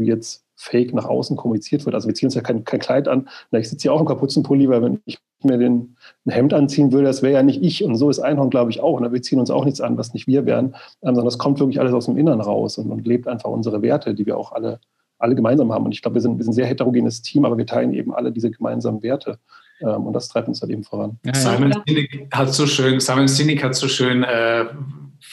jetzt 0.00 0.44
fake 0.62 0.94
nach 0.94 1.06
außen 1.06 1.36
kommuniziert 1.36 1.84
wird. 1.84 1.94
Also 1.94 2.08
wir 2.08 2.14
ziehen 2.14 2.28
uns 2.28 2.34
ja 2.34 2.40
kein, 2.40 2.64
kein 2.64 2.80
Kleid 2.80 3.08
an. 3.08 3.28
Na, 3.50 3.58
ich 3.58 3.68
sitze 3.68 3.88
ja 3.88 3.92
auch 3.92 4.00
im 4.00 4.06
Kapuzenpulli, 4.06 4.68
weil 4.68 4.82
wenn 4.82 5.00
ich 5.04 5.18
mir 5.42 5.58
den, 5.58 5.96
ein 6.24 6.30
Hemd 6.30 6.54
anziehen 6.54 6.92
würde, 6.92 7.06
das 7.06 7.22
wäre 7.22 7.34
ja 7.34 7.42
nicht 7.42 7.62
ich. 7.62 7.82
Und 7.82 7.96
so 7.96 8.08
ist 8.10 8.20
Einhorn, 8.20 8.50
glaube 8.50 8.70
ich, 8.70 8.80
auch. 8.80 9.00
Na, 9.00 9.12
wir 9.12 9.22
ziehen 9.22 9.40
uns 9.40 9.50
auch 9.50 9.64
nichts 9.64 9.80
an, 9.80 9.98
was 9.98 10.14
nicht 10.14 10.28
wir 10.28 10.46
wären, 10.46 10.66
ähm, 11.02 11.14
sondern 11.14 11.24
das 11.24 11.38
kommt 11.38 11.58
wirklich 11.58 11.80
alles 11.80 11.92
aus 11.92 12.06
dem 12.06 12.16
Innern 12.16 12.40
raus 12.40 12.78
und, 12.78 12.90
und 12.90 13.06
lebt 13.06 13.26
einfach 13.26 13.50
unsere 13.50 13.82
Werte, 13.82 14.14
die 14.14 14.24
wir 14.24 14.38
auch 14.38 14.52
alle, 14.52 14.78
alle 15.18 15.34
gemeinsam 15.34 15.72
haben. 15.72 15.84
Und 15.84 15.92
ich 15.92 16.02
glaube, 16.02 16.14
wir 16.14 16.20
sind, 16.20 16.38
wir 16.38 16.44
sind 16.44 16.52
ein 16.52 16.54
sehr 16.54 16.66
heterogenes 16.66 17.22
Team, 17.22 17.44
aber 17.44 17.58
wir 17.58 17.66
teilen 17.66 17.92
eben 17.92 18.14
alle 18.14 18.30
diese 18.30 18.50
gemeinsamen 18.50 19.02
Werte. 19.02 19.38
Ähm, 19.80 20.06
und 20.06 20.12
das 20.12 20.28
treibt 20.28 20.46
uns 20.46 20.62
halt 20.62 20.70
eben 20.70 20.84
voran. 20.84 21.18
Ja, 21.24 21.34
Simon 21.34 21.74
Sinek 21.86 22.28
hat 22.32 22.54
so 22.54 22.66
schön, 22.66 23.00
Simon 23.00 23.26
Sinek 23.26 23.64
hat 23.64 23.74
so 23.74 23.88
schön 23.88 24.22
äh, 24.22 24.66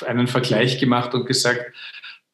einen 0.07 0.27
Vergleich 0.27 0.79
gemacht 0.79 1.13
und 1.13 1.27
gesagt, 1.27 1.61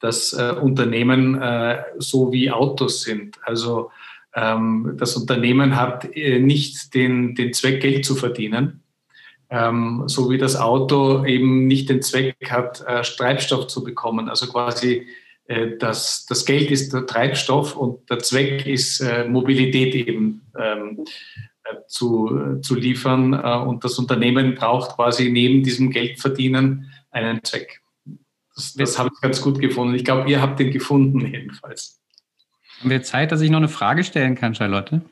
dass 0.00 0.32
äh, 0.32 0.54
Unternehmen 0.60 1.40
äh, 1.40 1.82
so 1.98 2.32
wie 2.32 2.50
Autos 2.50 3.02
sind. 3.02 3.36
Also 3.42 3.90
ähm, 4.34 4.94
das 4.98 5.16
Unternehmen 5.16 5.76
hat 5.76 6.14
äh, 6.14 6.38
nicht 6.38 6.94
den, 6.94 7.34
den 7.34 7.54
Zweck, 7.54 7.80
Geld 7.80 8.04
zu 8.04 8.14
verdienen, 8.14 8.82
ähm, 9.48 10.04
so 10.06 10.30
wie 10.30 10.38
das 10.38 10.56
Auto 10.56 11.24
eben 11.24 11.66
nicht 11.66 11.88
den 11.88 12.02
Zweck 12.02 12.36
hat, 12.50 12.84
äh, 12.86 13.02
Treibstoff 13.02 13.66
zu 13.66 13.82
bekommen. 13.82 14.28
Also 14.28 14.46
quasi 14.46 15.06
äh, 15.46 15.78
das, 15.78 16.26
das 16.26 16.44
Geld 16.44 16.70
ist 16.70 16.92
der 16.92 17.06
Treibstoff 17.06 17.76
und 17.76 18.10
der 18.10 18.18
Zweck 18.18 18.66
ist 18.66 19.00
äh, 19.00 19.24
Mobilität 19.26 19.94
eben 19.94 20.42
ähm, 20.58 21.04
zu, 21.88 22.60
zu 22.60 22.76
liefern. 22.76 23.34
und 23.34 23.82
das 23.82 23.98
Unternehmen 23.98 24.54
braucht 24.54 24.94
quasi 24.94 25.30
neben 25.30 25.64
diesem 25.64 25.90
Geldverdienen 25.90 26.92
einen 27.10 27.42
Zweck. 27.42 27.80
Das, 28.56 28.72
das 28.72 28.98
habe 28.98 29.10
ich 29.14 29.20
ganz 29.20 29.40
gut 29.42 29.60
gefunden. 29.60 29.94
Ich 29.94 30.04
glaube, 30.04 30.28
ihr 30.28 30.40
habt 30.40 30.58
den 30.58 30.70
gefunden 30.70 31.20
jedenfalls. 31.20 32.00
Haben 32.80 32.90
wir 32.90 33.02
Zeit, 33.02 33.30
dass 33.30 33.42
ich 33.42 33.50
noch 33.50 33.58
eine 33.58 33.68
Frage 33.68 34.02
stellen 34.02 34.34
kann, 34.34 34.54
Charlotte? 34.54 35.02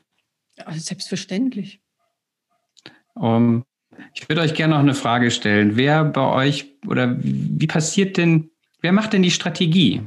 Ja, 0.57 0.71
selbstverständlich. 0.73 1.81
Um, 3.13 3.63
ich 4.13 4.27
würde 4.27 4.41
euch 4.41 4.55
gerne 4.55 4.73
noch 4.73 4.81
eine 4.81 4.95
Frage 4.95 5.31
stellen. 5.31 5.77
Wer 5.77 6.03
bei 6.03 6.21
euch 6.21 6.73
oder 6.87 7.15
wie 7.19 7.67
passiert 7.67 8.17
denn, 8.17 8.49
wer 8.81 8.91
macht 8.91 9.13
denn 9.13 9.23
die 9.23 9.31
Strategie? 9.31 10.01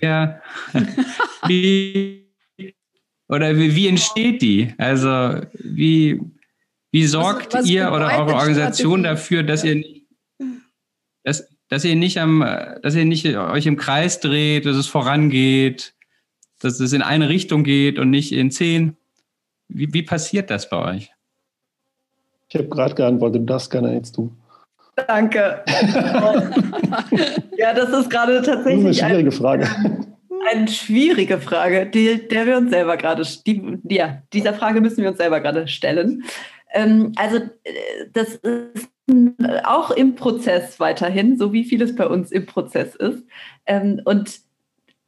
Wer, 0.00 0.40
wie, 1.46 2.32
oder 3.28 3.56
wie, 3.56 3.74
wie, 3.74 3.88
entsteht 3.88 4.42
die? 4.42 4.74
Also 4.78 5.40
wie, 5.54 6.20
wie 6.92 7.06
sorgt 7.06 7.52
was, 7.52 7.62
was 7.62 7.68
ihr 7.68 7.92
oder 7.92 8.06
eure 8.18 8.34
Organisation 8.34 9.00
Strategie? 9.00 9.02
dafür, 9.02 9.42
dass 9.42 9.64
ihr 9.64 9.74
nicht, 9.74 10.06
dass, 11.24 11.48
dass 11.70 11.84
ihr 11.84 11.96
nicht 11.96 12.18
am, 12.18 12.40
dass 12.82 12.94
ihr 12.94 13.06
nicht 13.06 13.24
euch 13.26 13.66
im 13.66 13.76
Kreis 13.76 14.20
dreht, 14.20 14.66
dass 14.66 14.76
es 14.76 14.88
vorangeht, 14.88 15.94
dass 16.60 16.80
es 16.80 16.92
in 16.92 17.00
eine 17.00 17.30
Richtung 17.30 17.64
geht 17.64 17.98
und 17.98 18.10
nicht 18.10 18.32
in 18.32 18.50
zehn. 18.50 18.96
Wie, 19.68 19.94
wie 19.94 20.02
passiert 20.02 20.50
das 20.50 20.68
bei 20.68 20.76
euch? 20.94 21.12
Ich 22.48 22.56
habe 22.56 22.68
gerade 22.68 22.94
geantwortet, 22.96 23.48
das 23.48 23.70
kann 23.70 23.84
er 23.84 23.94
jetzt 23.94 24.16
tun. 24.16 24.36
Danke. 25.06 25.62
ja, 27.56 27.72
das 27.72 27.90
ist 27.90 28.10
gerade 28.10 28.42
tatsächlich 28.42 28.84
eine 28.84 28.94
schwierige 28.94 29.32
Frage. 29.32 29.68
Eine 30.50 30.68
schwierige 30.68 31.38
Frage, 31.38 31.86
die, 31.86 32.26
der 32.28 32.46
wir 32.46 32.56
uns 32.56 32.70
selber 32.70 32.96
gerade, 32.96 33.22
die, 33.46 33.78
ja, 33.88 34.22
dieser 34.32 34.54
Frage 34.54 34.80
müssen 34.80 35.02
wir 35.02 35.10
uns 35.10 35.18
selber 35.18 35.40
gerade 35.40 35.68
stellen. 35.68 36.24
Ähm, 36.72 37.12
also 37.16 37.36
äh, 37.36 38.06
das 38.12 38.36
ist 38.36 38.88
auch 39.64 39.90
im 39.90 40.14
Prozess 40.14 40.78
weiterhin, 40.78 41.36
so 41.36 41.52
wie 41.52 41.64
vieles 41.64 41.96
bei 41.96 42.06
uns 42.06 42.30
im 42.30 42.46
Prozess 42.46 42.94
ist. 42.94 43.24
Ähm, 43.66 44.00
und 44.04 44.40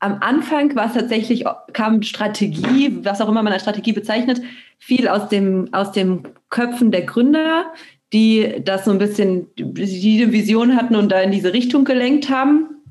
am 0.00 0.18
Anfang 0.20 0.74
war 0.74 0.86
es 0.86 0.94
tatsächlich, 0.94 1.44
kam 1.72 2.02
Strategie, 2.02 2.98
was 3.04 3.20
auch 3.20 3.28
immer 3.28 3.42
man 3.42 3.52
als 3.52 3.62
Strategie 3.62 3.92
bezeichnet, 3.92 4.42
viel 4.78 5.06
aus 5.06 5.28
dem, 5.28 5.68
aus 5.72 5.92
dem 5.92 6.24
Köpfen 6.50 6.90
der 6.90 7.02
Gründer, 7.02 7.66
die 8.12 8.60
das 8.64 8.84
so 8.84 8.90
ein 8.90 8.98
bisschen, 8.98 9.46
die 9.54 10.32
Vision 10.32 10.76
hatten 10.76 10.96
und 10.96 11.10
da 11.10 11.20
in 11.20 11.30
diese 11.30 11.52
Richtung 11.52 11.84
gelenkt 11.84 12.28
haben. 12.28 12.82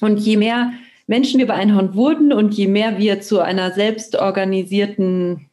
Und 0.00 0.18
je 0.18 0.38
mehr 0.38 0.72
Menschen 1.06 1.38
wir 1.38 1.46
bei 1.46 1.54
Einhorn 1.54 1.94
wurden 1.94 2.32
und 2.32 2.54
je 2.54 2.68
mehr 2.68 2.98
wir 2.98 3.20
zu 3.20 3.40
einer 3.40 3.72
selbstorganisierten 3.72 5.46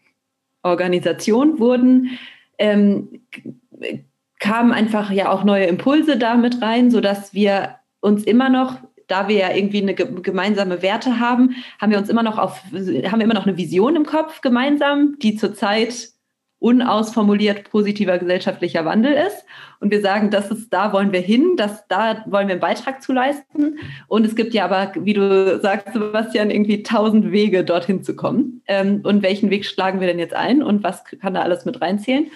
Organisation 0.64 1.60
wurden, 1.60 2.18
ähm, 2.58 3.22
kamen 4.40 4.72
einfach 4.72 5.12
ja 5.12 5.32
auch 5.32 5.44
neue 5.44 5.66
Impulse 5.66 6.18
damit 6.18 6.62
rein, 6.62 6.92
sodass 6.92 7.34
wir 7.34 7.76
uns 8.02 8.24
immer 8.24 8.50
noch, 8.50 8.78
da 9.08 9.28
wir 9.28 9.38
ja 9.38 9.54
irgendwie 9.54 9.82
eine 9.82 9.94
gemeinsame 9.96 10.82
Werte 10.82 11.20
haben, 11.20 11.56
haben 11.80 11.92
wir 11.92 11.98
uns 11.98 12.10
immer 12.10 12.24
noch 12.24 12.38
auf, 12.38 12.62
haben 12.74 13.20
wir 13.20 13.24
immer 13.24 13.34
noch 13.34 13.48
eine 13.48 13.58
Vision 13.58 13.96
im 13.96 14.06
Kopf 14.06 14.42
gemeinsam, 14.42 15.18
die 15.20 15.36
zurzeit 15.36 16.13
unausformuliert 16.64 17.70
positiver 17.70 18.18
gesellschaftlicher 18.18 18.86
Wandel 18.86 19.12
ist. 19.12 19.44
Und 19.82 19.92
wir 19.92 20.00
sagen, 20.00 20.32
das 20.32 20.50
ist, 20.50 20.70
da 20.72 20.94
wollen 20.94 21.12
wir 21.12 21.20
hin, 21.20 21.56
das, 21.58 21.86
da 21.90 22.24
wollen 22.26 22.48
wir 22.48 22.54
einen 22.54 22.62
Beitrag 22.62 23.04
zu 23.04 23.12
leisten. 23.12 23.80
Und 24.08 24.26
es 24.26 24.34
gibt 24.34 24.54
ja 24.54 24.64
aber, 24.64 24.94
wie 24.98 25.14
du 25.14 25.60
sagst, 25.60 25.92
Sebastian, 25.92 26.50
irgendwie 26.50 26.82
tausend 26.82 27.34
Wege, 27.34 27.66
dorthin 27.66 28.02
zu 28.02 28.16
kommen. 28.16 28.62
Ähm, 28.68 29.02
und 29.04 29.24
welchen 29.24 29.50
Weg 29.50 29.66
schlagen 29.66 30.00
wir 30.00 30.08
denn 30.08 30.20
jetzt 30.20 30.34
ein 30.34 30.64
und 30.64 30.84
was 30.84 31.04
kann 31.04 31.34
da 31.34 31.42
alles 31.42 31.66
mit 31.66 31.82
reinzählen? 31.82 32.28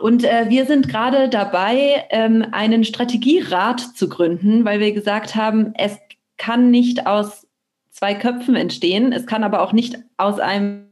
Und 0.00 0.24
äh, 0.24 0.46
wir 0.48 0.66
sind 0.66 0.88
gerade 0.88 1.28
dabei, 1.28 2.04
ähm, 2.10 2.44
einen 2.50 2.82
Strategierat 2.82 3.78
zu 3.78 4.08
gründen, 4.08 4.64
weil 4.64 4.80
wir 4.80 4.92
gesagt 4.92 5.36
haben, 5.36 5.72
es 5.78 5.96
kann 6.36 6.72
nicht 6.72 7.06
aus 7.06 7.46
zwei 7.90 8.14
Köpfen 8.14 8.56
entstehen, 8.56 9.12
es 9.12 9.26
kann 9.26 9.44
aber 9.44 9.62
auch 9.62 9.72
nicht 9.72 10.00
aus 10.16 10.40
einem 10.40 10.91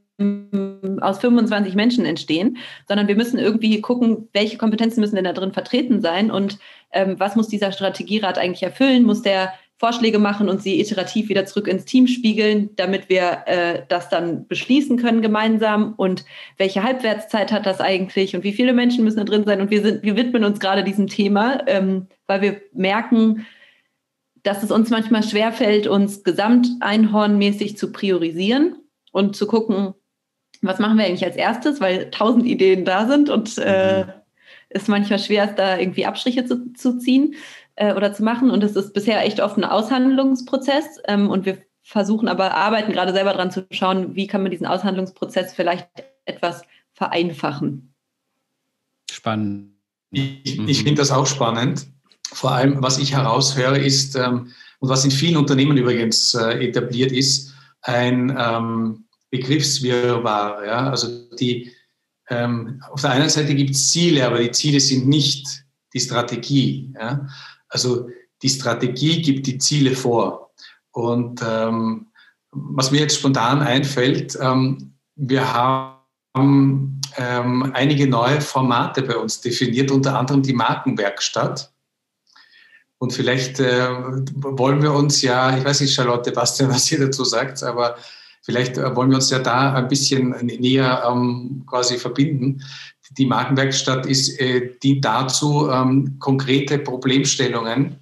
aus 1.00 1.18
25 1.18 1.74
Menschen 1.74 2.04
entstehen, 2.04 2.58
sondern 2.86 3.08
wir 3.08 3.16
müssen 3.16 3.38
irgendwie 3.38 3.80
gucken, 3.80 4.28
welche 4.32 4.58
Kompetenzen 4.58 5.00
müssen 5.00 5.16
denn 5.16 5.24
da 5.24 5.32
drin 5.32 5.52
vertreten 5.52 6.00
sein 6.00 6.30
und 6.30 6.58
ähm, 6.92 7.16
was 7.18 7.36
muss 7.36 7.48
dieser 7.48 7.72
Strategierat 7.72 8.38
eigentlich 8.38 8.62
erfüllen? 8.62 9.04
Muss 9.04 9.22
der 9.22 9.52
Vorschläge 9.80 10.18
machen 10.18 10.50
und 10.50 10.62
sie 10.62 10.78
iterativ 10.78 11.30
wieder 11.30 11.46
zurück 11.46 11.66
ins 11.66 11.86
Team 11.86 12.06
spiegeln, 12.06 12.68
damit 12.76 13.08
wir 13.08 13.44
äh, 13.46 13.82
das 13.88 14.10
dann 14.10 14.46
beschließen 14.46 14.98
können 14.98 15.22
gemeinsam. 15.22 15.94
Und 15.96 16.26
welche 16.58 16.82
Halbwertszeit 16.82 17.50
hat 17.50 17.64
das 17.64 17.80
eigentlich 17.80 18.36
und 18.36 18.44
wie 18.44 18.52
viele 18.52 18.74
Menschen 18.74 19.04
müssen 19.04 19.16
da 19.16 19.24
drin 19.24 19.44
sein? 19.46 19.62
Und 19.62 19.70
wir, 19.70 19.80
sind, 19.80 20.02
wir 20.02 20.16
widmen 20.16 20.44
uns 20.44 20.60
gerade 20.60 20.84
diesem 20.84 21.06
Thema, 21.06 21.66
ähm, 21.66 22.08
weil 22.26 22.42
wir 22.42 22.60
merken, 22.74 23.46
dass 24.42 24.62
es 24.62 24.70
uns 24.70 24.90
manchmal 24.90 25.22
schwerfällt, 25.22 25.86
uns 25.86 26.24
gesamteinhornmäßig 26.24 27.78
zu 27.78 27.90
priorisieren 27.90 28.76
und 29.12 29.34
zu 29.34 29.46
gucken, 29.46 29.94
was 30.62 30.78
machen 30.78 30.98
wir 30.98 31.06
eigentlich 31.06 31.24
als 31.24 31.36
erstes, 31.36 31.80
weil 31.80 32.10
tausend 32.10 32.46
Ideen 32.46 32.84
da 32.84 33.06
sind 33.06 33.30
und 33.30 33.56
äh, 33.58 34.04
mhm. 34.04 34.12
es 34.68 34.88
manchmal 34.88 35.18
schwer 35.18 35.48
ist, 35.48 35.56
da 35.56 35.78
irgendwie 35.78 36.06
Abstriche 36.06 36.44
zu, 36.44 36.72
zu 36.74 36.98
ziehen 36.98 37.34
äh, 37.76 37.94
oder 37.94 38.12
zu 38.12 38.22
machen. 38.22 38.50
Und 38.50 38.62
es 38.62 38.76
ist 38.76 38.92
bisher 38.92 39.24
echt 39.24 39.40
oft 39.40 39.56
ein 39.56 39.64
Aushandlungsprozess. 39.64 41.00
Ähm, 41.08 41.30
und 41.30 41.46
wir 41.46 41.58
versuchen 41.82 42.28
aber, 42.28 42.54
arbeiten 42.54 42.92
gerade 42.92 43.12
selber 43.12 43.32
daran 43.32 43.50
zu 43.50 43.66
schauen, 43.70 44.14
wie 44.14 44.26
kann 44.26 44.42
man 44.42 44.50
diesen 44.50 44.66
Aushandlungsprozess 44.66 45.54
vielleicht 45.54 45.88
etwas 46.24 46.62
vereinfachen. 46.92 47.94
Spannend. 49.10 49.72
Ich, 50.10 50.58
ich 50.58 50.82
finde 50.82 51.00
das 51.00 51.10
auch 51.10 51.26
spannend. 51.26 51.86
Vor 52.32 52.52
allem, 52.52 52.82
was 52.82 52.98
ich 52.98 53.12
heraushöre, 53.14 53.78
ist, 53.78 54.14
ähm, 54.16 54.52
und 54.78 54.88
was 54.88 55.04
in 55.04 55.10
vielen 55.10 55.36
Unternehmen 55.36 55.76
übrigens 55.76 56.34
äh, 56.34 56.66
etabliert 56.66 57.12
ist, 57.12 57.54
ein 57.82 58.36
ähm, 58.38 59.04
Begriffswirrwarr. 59.30 60.66
Ja? 60.66 60.90
Also 60.90 61.28
die, 61.36 61.72
ähm, 62.28 62.82
auf 62.90 63.00
der 63.00 63.10
einen 63.10 63.28
Seite 63.28 63.54
gibt 63.54 63.70
es 63.70 63.90
Ziele, 63.90 64.26
aber 64.26 64.38
die 64.38 64.50
Ziele 64.50 64.80
sind 64.80 65.08
nicht 65.08 65.64
die 65.92 66.00
Strategie. 66.00 66.92
Ja? 66.98 67.28
Also 67.68 68.08
die 68.42 68.48
Strategie 68.48 69.22
gibt 69.22 69.46
die 69.46 69.58
Ziele 69.58 69.94
vor. 69.94 70.52
Und 70.92 71.40
ähm, 71.46 72.06
was 72.52 72.90
mir 72.90 73.00
jetzt 73.00 73.16
spontan 73.16 73.60
einfällt, 73.60 74.36
ähm, 74.40 74.94
wir 75.14 75.52
haben 75.52 77.00
ähm, 77.16 77.70
einige 77.74 78.06
neue 78.06 78.40
Formate 78.40 79.02
bei 79.02 79.16
uns 79.16 79.40
definiert, 79.40 79.90
unter 79.90 80.18
anderem 80.18 80.42
die 80.42 80.52
Markenwerkstatt. 80.52 81.72
Und 82.98 83.12
vielleicht 83.12 83.60
äh, 83.60 83.88
wollen 84.34 84.82
wir 84.82 84.92
uns 84.92 85.22
ja, 85.22 85.56
ich 85.56 85.64
weiß 85.64 85.80
nicht, 85.80 85.94
Charlotte, 85.94 86.32
Bastian, 86.32 86.70
was 86.70 86.90
ihr 86.92 87.00
dazu 87.00 87.24
sagt, 87.24 87.62
aber 87.62 87.96
vielleicht 88.42 88.78
äh, 88.78 88.94
wollen 88.96 89.10
wir 89.10 89.16
uns 89.16 89.30
ja 89.30 89.38
da 89.38 89.74
ein 89.74 89.88
bisschen 89.88 90.30
näher 90.42 91.04
ähm, 91.08 91.64
quasi 91.66 91.98
verbinden. 91.98 92.62
Die 93.18 93.26
Markenwerkstatt 93.26 94.06
ist, 94.06 94.40
äh, 94.40 94.76
dient 94.82 95.04
dazu, 95.04 95.68
ähm, 95.70 96.16
konkrete 96.20 96.78
Problemstellungen 96.78 97.96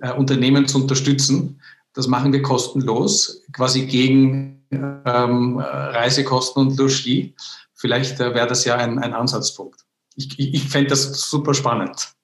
äh, 0.00 0.12
Unternehmen 0.12 0.66
zu 0.66 0.82
unterstützen. 0.82 1.60
Das 1.94 2.06
machen 2.06 2.32
wir 2.32 2.42
kostenlos, 2.42 3.44
quasi 3.52 3.86
gegen 3.86 4.64
ähm, 4.70 5.58
Reisekosten 5.58 6.68
und 6.68 6.76
Logis. 6.76 7.30
Vielleicht 7.74 8.20
äh, 8.20 8.34
wäre 8.34 8.46
das 8.46 8.64
ja 8.64 8.76
ein, 8.76 8.98
ein 8.98 9.14
Ansatzpunkt. 9.14 9.80
Ich, 10.16 10.38
ich, 10.38 10.54
ich 10.54 10.68
fände 10.68 10.90
das 10.90 11.20
super 11.30 11.54
spannend. 11.54 12.17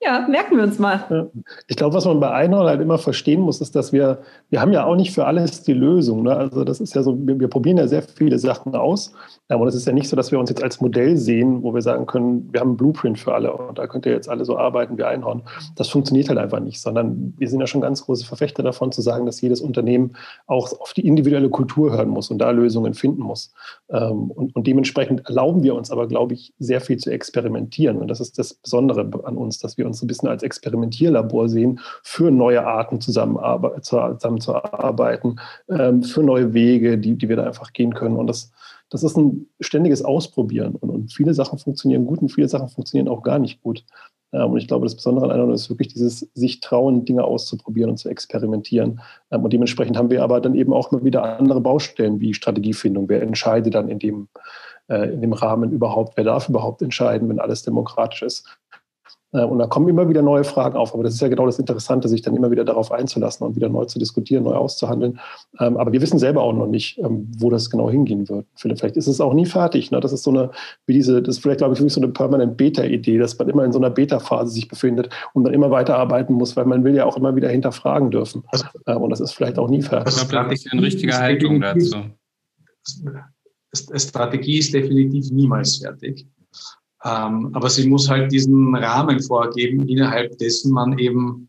Ja, 0.00 0.28
merken 0.28 0.56
wir 0.56 0.62
uns 0.62 0.78
mal. 0.78 1.28
Ich 1.66 1.76
glaube, 1.76 1.96
was 1.96 2.04
man 2.04 2.20
bei 2.20 2.30
Einhorn 2.30 2.68
halt 2.68 2.80
immer 2.80 2.98
verstehen 2.98 3.40
muss, 3.40 3.60
ist, 3.60 3.74
dass 3.74 3.92
wir, 3.92 4.22
wir 4.48 4.60
haben 4.60 4.72
ja 4.72 4.84
auch 4.84 4.94
nicht 4.94 5.12
für 5.12 5.26
alles 5.26 5.64
die 5.64 5.72
Lösung. 5.72 6.22
Ne? 6.22 6.36
Also 6.36 6.62
das 6.62 6.80
ist 6.80 6.94
ja 6.94 7.02
so, 7.02 7.18
wir, 7.26 7.40
wir 7.40 7.48
probieren 7.48 7.78
ja 7.78 7.88
sehr 7.88 8.02
viele 8.02 8.38
Sachen 8.38 8.76
aus. 8.76 9.12
Aber 9.48 9.66
es 9.66 9.74
ist 9.74 9.88
ja 9.88 9.92
nicht 9.92 10.08
so, 10.08 10.14
dass 10.14 10.30
wir 10.30 10.38
uns 10.38 10.50
jetzt 10.50 10.62
als 10.62 10.80
Modell 10.80 11.16
sehen, 11.16 11.64
wo 11.64 11.74
wir 11.74 11.82
sagen 11.82 12.06
können, 12.06 12.48
wir 12.52 12.60
haben 12.60 12.68
einen 12.68 12.76
Blueprint 12.76 13.18
für 13.18 13.34
alle 13.34 13.52
und 13.52 13.78
da 13.78 13.88
könnt 13.88 14.06
ihr 14.06 14.12
jetzt 14.12 14.28
alle 14.28 14.44
so 14.44 14.56
arbeiten 14.56 14.96
wie 14.98 15.04
Einhorn. 15.04 15.42
Das 15.74 15.88
funktioniert 15.88 16.28
halt 16.28 16.38
einfach 16.38 16.60
nicht, 16.60 16.80
sondern 16.80 17.34
wir 17.36 17.48
sind 17.48 17.58
ja 17.58 17.66
schon 17.66 17.80
ganz 17.80 18.04
große 18.04 18.24
Verfechter 18.24 18.62
davon 18.62 18.92
zu 18.92 19.02
sagen, 19.02 19.26
dass 19.26 19.40
jedes 19.40 19.60
Unternehmen 19.60 20.12
auch 20.46 20.78
auf 20.80 20.92
die 20.92 21.06
individuelle 21.06 21.50
Kultur 21.50 21.92
hören 21.92 22.08
muss 22.08 22.30
und 22.30 22.38
da 22.38 22.50
Lösungen 22.50 22.94
finden 22.94 23.22
muss. 23.22 23.52
Ähm, 23.90 24.30
und, 24.30 24.54
und 24.54 24.66
dementsprechend 24.66 25.26
erlauben 25.26 25.62
wir 25.62 25.74
uns 25.74 25.90
aber, 25.90 26.08
glaube 26.08 26.34
ich, 26.34 26.52
sehr 26.58 26.80
viel 26.80 26.96
zu 26.98 27.10
experimentieren. 27.10 27.98
Und 27.98 28.08
das 28.08 28.20
ist 28.20 28.38
das 28.38 28.54
Besondere 28.54 29.10
an 29.24 29.36
uns, 29.36 29.58
dass 29.58 29.76
wir 29.78 29.86
uns 29.86 30.00
so 30.00 30.04
ein 30.04 30.08
bisschen 30.08 30.28
als 30.28 30.42
Experimentierlabor 30.42 31.48
sehen, 31.48 31.80
für 32.02 32.30
neue 32.30 32.66
Arten 32.66 33.00
zusammenzuarbeiten, 33.00 35.40
ähm, 35.70 36.02
für 36.02 36.22
neue 36.22 36.52
Wege, 36.54 36.98
die, 36.98 37.16
die 37.16 37.28
wir 37.28 37.36
da 37.36 37.44
einfach 37.44 37.72
gehen 37.72 37.94
können. 37.94 38.16
Und 38.16 38.26
das 38.26 38.50
das 38.90 39.02
ist 39.02 39.16
ein 39.16 39.48
ständiges 39.60 40.02
Ausprobieren. 40.02 40.74
Und, 40.74 40.90
und, 40.90 41.12
viele 41.12 41.34
Sachen 41.34 41.58
funktionieren 41.58 42.06
gut 42.06 42.20
und 42.20 42.30
viele 42.30 42.48
Sachen 42.48 42.68
funktionieren 42.68 43.08
auch 43.08 43.22
gar 43.22 43.38
nicht 43.38 43.62
gut. 43.62 43.84
Ähm, 44.32 44.52
und 44.52 44.58
ich 44.58 44.68
glaube, 44.68 44.86
das 44.86 44.94
Besondere 44.94 45.26
an 45.26 45.30
Einhorn 45.32 45.52
ist 45.52 45.70
wirklich 45.70 45.88
dieses 45.88 46.20
sich 46.34 46.60
trauen, 46.60 47.04
Dinge 47.04 47.24
auszuprobieren 47.24 47.90
und 47.90 47.96
zu 47.96 48.08
experimentieren. 48.08 49.00
Ähm, 49.30 49.44
und 49.44 49.52
dementsprechend 49.52 49.96
haben 49.96 50.10
wir 50.10 50.22
aber 50.22 50.40
dann 50.40 50.54
eben 50.54 50.72
auch 50.72 50.90
mal 50.90 51.04
wieder 51.04 51.38
andere 51.38 51.60
Baustellen 51.60 52.20
wie 52.20 52.34
Strategiefindung. 52.34 53.08
Wer 53.08 53.22
entscheidet 53.22 53.74
dann 53.74 53.88
in 53.88 53.98
dem, 53.98 54.28
äh, 54.88 55.12
in 55.12 55.20
dem 55.20 55.32
Rahmen 55.32 55.72
überhaupt? 55.72 56.16
Wer 56.16 56.24
darf 56.24 56.48
überhaupt 56.48 56.82
entscheiden, 56.82 57.28
wenn 57.28 57.40
alles 57.40 57.62
demokratisch 57.62 58.22
ist? 58.22 58.57
Äh, 59.32 59.44
und 59.44 59.58
da 59.58 59.66
kommen 59.66 59.88
immer 59.88 60.08
wieder 60.08 60.22
neue 60.22 60.44
Fragen 60.44 60.76
auf. 60.76 60.94
Aber 60.94 61.02
das 61.02 61.14
ist 61.14 61.20
ja 61.20 61.28
genau 61.28 61.46
das 61.46 61.58
Interessante, 61.58 62.08
sich 62.08 62.22
dann 62.22 62.36
immer 62.36 62.50
wieder 62.50 62.64
darauf 62.64 62.90
einzulassen 62.92 63.46
und 63.46 63.56
wieder 63.56 63.68
neu 63.68 63.84
zu 63.84 63.98
diskutieren, 63.98 64.44
neu 64.44 64.54
auszuhandeln. 64.54 65.20
Ähm, 65.60 65.76
aber 65.76 65.92
wir 65.92 66.00
wissen 66.00 66.18
selber 66.18 66.42
auch 66.42 66.52
noch 66.52 66.66
nicht, 66.66 66.98
ähm, 66.98 67.30
wo 67.38 67.50
das 67.50 67.70
genau 67.70 67.90
hingehen 67.90 68.28
wird. 68.28 68.46
Vielleicht 68.54 68.96
ist 68.96 69.06
es 69.06 69.20
auch 69.20 69.34
nie 69.34 69.46
fertig. 69.46 69.90
Ne? 69.90 70.00
Das 70.00 70.12
ist 70.12 70.22
so 70.22 70.30
eine, 70.30 70.50
wie 70.86 70.94
diese, 70.94 71.22
das 71.22 71.36
ist 71.36 71.42
vielleicht, 71.42 71.58
glaube 71.58 71.74
ich, 71.74 71.80
wirklich 71.80 71.94
so 71.94 72.00
eine 72.00 72.12
permanent 72.12 72.56
Beta-Idee, 72.56 73.18
dass 73.18 73.38
man 73.38 73.48
immer 73.48 73.64
in 73.64 73.72
so 73.72 73.78
einer 73.78 73.90
Beta-Phase 73.90 74.52
sich 74.52 74.68
befindet 74.68 75.10
und 75.34 75.44
dann 75.44 75.54
immer 75.54 75.70
weiterarbeiten 75.70 76.34
muss, 76.34 76.56
weil 76.56 76.64
man 76.64 76.84
will 76.84 76.94
ja 76.94 77.04
auch 77.04 77.16
immer 77.16 77.36
wieder 77.36 77.48
hinterfragen 77.48 78.10
dürfen. 78.10 78.44
Äh, 78.86 78.94
und 78.94 79.10
das 79.10 79.20
ist 79.20 79.32
vielleicht 79.32 79.58
auch 79.58 79.68
nie 79.68 79.82
fertig. 79.82 80.16
Ich 80.22 80.28
glaube, 80.28 80.50
das 80.50 80.60
ist 80.64 80.72
eine 80.72 80.82
richtige 80.82 81.16
Haltung 81.16 81.60
dazu. 81.60 81.96
Strategie 83.74 84.58
ist 84.58 84.72
definitiv 84.72 85.30
niemals 85.30 85.76
fertig. 85.76 86.26
Ähm, 87.04 87.50
aber 87.54 87.70
sie 87.70 87.88
muss 87.88 88.08
halt 88.08 88.32
diesen 88.32 88.74
Rahmen 88.74 89.20
vorgeben, 89.22 89.88
innerhalb 89.88 90.36
dessen 90.38 90.72
man 90.72 90.98
eben 90.98 91.48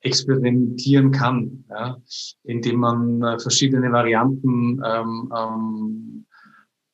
experimentieren 0.00 1.10
kann, 1.12 1.64
ja, 1.68 1.96
indem 2.44 2.80
man 2.80 3.22
äh, 3.22 3.38
verschiedene 3.38 3.92
Varianten 3.92 4.80
ähm, 4.84 5.32
ähm, 5.36 6.26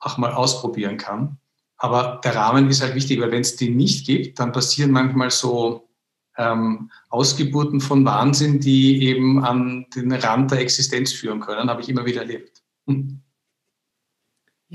auch 0.00 0.18
mal 0.18 0.32
ausprobieren 0.32 0.96
kann. 0.96 1.38
Aber 1.78 2.20
der 2.24 2.34
Rahmen 2.34 2.68
ist 2.68 2.82
halt 2.82 2.94
wichtig, 2.94 3.20
weil 3.20 3.30
wenn 3.30 3.42
es 3.42 3.56
den 3.56 3.76
nicht 3.76 4.06
gibt, 4.06 4.38
dann 4.38 4.52
passieren 4.52 4.90
manchmal 4.90 5.30
so 5.30 5.88
ähm, 6.36 6.90
Ausgeburten 7.08 7.80
von 7.80 8.04
Wahnsinn, 8.04 8.60
die 8.60 9.02
eben 9.04 9.44
an 9.44 9.86
den 9.94 10.12
Rand 10.12 10.50
der 10.50 10.60
Existenz 10.60 11.12
führen 11.12 11.40
können, 11.40 11.70
habe 11.70 11.80
ich 11.80 11.88
immer 11.88 12.04
wieder 12.04 12.22
erlebt. 12.22 12.62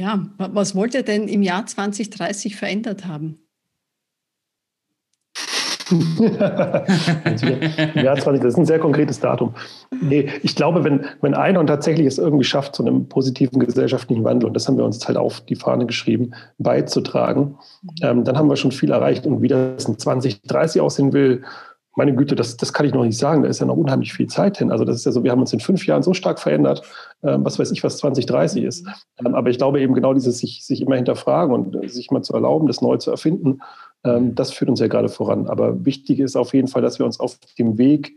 Ja, 0.02 0.26
was 0.38 0.74
wollt 0.74 0.96
ihr 0.96 1.04
denn 1.04 1.28
im 1.28 1.44
Jahr 1.44 1.64
2030 1.64 2.56
verändert 2.56 3.06
haben? 3.06 3.38
Im 5.92 6.34
Jahr 8.04 8.16
20, 8.16 8.42
das 8.42 8.54
ist 8.54 8.58
ein 8.58 8.66
sehr 8.66 8.80
konkretes 8.80 9.20
Datum. 9.20 9.54
Nee, 10.02 10.28
ich 10.42 10.56
glaube, 10.56 10.84
wenn, 10.84 11.06
wenn 11.22 11.36
Einhorn 11.36 11.68
tatsächlich 11.68 12.08
es 12.08 12.18
irgendwie 12.18 12.46
schafft, 12.46 12.74
zu 12.74 12.84
einem 12.84 13.10
positiven 13.10 13.60
gesellschaftlichen 13.60 14.24
Wandel, 14.24 14.48
und 14.48 14.56
das 14.56 14.68
haben 14.68 14.78
wir 14.78 14.86
uns 14.86 15.08
halt 15.08 15.18
auf 15.18 15.42
die 15.42 15.56
Fahne 15.56 15.86
geschrieben, 15.86 16.32
beizutragen, 16.58 17.58
mhm. 17.84 17.90
ähm, 18.02 18.24
dann 18.24 18.40
haben 18.40 18.50
wir 18.50 18.56
schon 18.56 18.72
viel 18.72 18.90
erreicht. 18.90 19.28
Und 19.28 19.44
wie 19.44 19.50
das 19.50 19.86
in 19.86 20.00
2030 20.00 20.82
aussehen 20.82 21.14
will, 21.14 21.44
meine 21.96 22.16
Güte, 22.16 22.36
das, 22.36 22.56
das 22.58 22.72
kann 22.72 22.86
ich 22.86 22.94
noch 22.94 23.04
nicht 23.04 23.18
sagen. 23.18 23.44
Da 23.44 23.50
ist 23.50 23.60
ja 23.60 23.66
noch 23.66 23.76
unheimlich 23.76 24.14
viel 24.14 24.28
Zeit 24.28 24.58
hin. 24.58 24.72
Also 24.72 24.86
das 24.86 24.98
ist 24.98 25.06
ja 25.06 25.12
so, 25.12 25.24
wir 25.24 25.32
haben 25.32 25.42
uns 25.42 25.52
in 25.52 25.60
fünf 25.60 25.86
Jahren 25.86 26.04
so 26.04 26.14
stark 26.14 26.40
verändert, 26.40 26.84
ähm, 27.24 27.44
was 27.44 27.60
weiß 27.60 27.72
ich, 27.72 27.84
was 27.84 27.98
2030 27.98 28.64
ist. 28.64 28.88
Ähm, 29.24 29.36
aber 29.36 29.50
ich 29.50 29.58
glaube 29.58 29.82
eben 29.82 29.94
genau 29.94 30.14
dieses 30.14 30.38
sich, 30.38 30.66
sich 30.66 30.82
immer 30.82 30.96
hinterfragen 30.96 31.54
und 31.54 31.84
äh, 31.84 31.88
sich 31.90 32.12
mal 32.12 32.22
zu 32.22 32.34
erlauben, 32.34 32.68
das 32.68 32.82
neu 32.82 32.98
zu 32.98 33.12
erfinden, 33.12 33.60
ähm, 34.04 34.36
das 34.36 34.52
führt 34.52 34.70
uns 34.70 34.80
ja 34.80 34.88
gerade 34.88 35.10
voran. 35.10 35.48
Aber 35.48 35.86
wichtig 35.86 36.20
ist 36.20 36.36
auf 36.36 36.54
jeden 36.54 36.68
Fall, 36.68 36.82
dass 36.82 36.98
wir 36.98 37.06
uns 37.06 37.20
auf 37.20 37.38
dem 37.60 37.78
Weg 37.78 38.14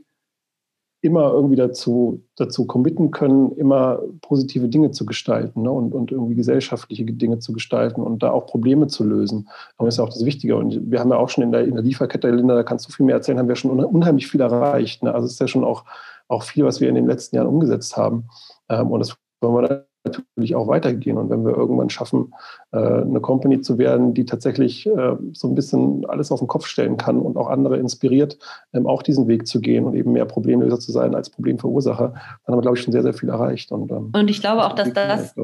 immer 1.05 1.33
irgendwie 1.33 1.57
dazu, 1.57 2.25
dazu 2.37 2.67
committen 2.67 3.11
können, 3.11 3.53
immer 3.53 4.01
positive 4.23 4.69
Dinge 4.69 4.91
zu 4.91 5.05
gestalten 5.05 5.63
ne? 5.63 5.71
und, 5.71 5.93
und 5.93 6.11
irgendwie 6.11 6.35
gesellschaftliche 6.35 7.05
Dinge 7.05 7.41
zu 7.41 7.53
gestalten 7.53 8.01
und 8.01 8.23
da 8.23 8.31
auch 8.31 8.47
Probleme 8.47 8.87
zu 8.87 9.05
lösen. 9.05 9.47
Das 9.79 9.89
ist 9.89 9.99
ja 9.99 10.05
auch 10.05 10.09
das 10.09 10.25
Wichtige. 10.25 10.57
Und 10.57 10.91
wir 10.91 11.01
haben 11.01 11.11
ja 11.11 11.19
auch 11.19 11.29
schon 11.29 11.45
in 11.45 11.53
der, 11.53 11.65
in 11.67 11.75
der 11.75 11.85
Lieferkette, 11.85 12.31
Linda, 12.31 12.55
da 12.55 12.63
kannst 12.63 12.89
du 12.89 12.93
viel 12.93 13.05
mehr 13.05 13.17
erzählen, 13.17 13.39
haben 13.39 13.49
wir 13.49 13.55
schon 13.55 13.71
unheimlich 13.85 14.29
viel 14.29 14.41
erreicht. 14.41 15.03
Ne? 15.03 15.15
Also 15.15 15.27
es 15.27 15.35
ist 15.35 15.41
ja 15.41 15.47
schon 15.47 15.63
auch, 15.63 15.85
auch 16.29 16.43
viel, 16.43 16.65
was 16.65 16.81
wir 16.81 16.89
in 16.89 16.95
den 16.95 17.07
letzten 17.07 17.37
Jahren 17.37 17.49
umgesetzt 17.49 17.99
haben. 17.99 18.25
Ähm, 18.71 18.91
und 18.91 19.01
das 19.01 19.15
wollen 19.43 19.63
wir 19.63 19.87
natürlich 20.05 20.55
auch 20.55 20.69
weitergehen. 20.69 21.17
Und 21.17 21.31
wenn 21.31 21.45
wir 21.45 21.57
irgendwann 21.57 21.91
schaffen, 21.91 22.35
äh, 22.73 22.79
eine 22.79 23.21
Company 23.21 23.61
zu 23.61 23.79
werden, 23.79 24.15
die 24.15 24.25
tatsächlich 24.25 24.87
äh, 24.87 25.17
so 25.33 25.49
ein 25.49 25.55
bisschen 25.55 26.05
alles 26.07 26.31
auf 26.31 26.41
den 26.41 26.49
Kopf 26.49 26.67
stellen 26.67 26.97
kann 26.97 27.19
und 27.19 27.37
auch 27.37 27.49
andere 27.49 27.79
inspiriert, 27.79 28.39
ähm, 28.73 28.87
auch 28.87 29.03
diesen 29.03 29.29
Weg 29.29 29.47
zu 29.47 29.61
gehen 29.61 29.85
und 29.85 29.95
eben 29.95 30.13
mehr 30.13 30.27
Problemlöser 30.27 30.79
zu 30.79 30.93
sein 30.93 31.15
als 31.15 31.31
Problemverursacher, 31.31 32.13
dann 32.13 32.23
haben 32.47 32.59
wir, 32.59 32.63
glaube 32.63 32.77
ich, 32.77 32.83
schon 32.83 32.93
sehr, 32.93 33.03
sehr 33.03 33.15
viel 33.15 33.31
erreicht. 33.31 33.73
Und, 33.73 33.91
ähm, 33.91 34.13
und 34.15 34.31
ich 34.31 34.41
glaube 34.41 34.65
auch, 34.65 34.75
dass 34.75 34.93
das 34.93 35.35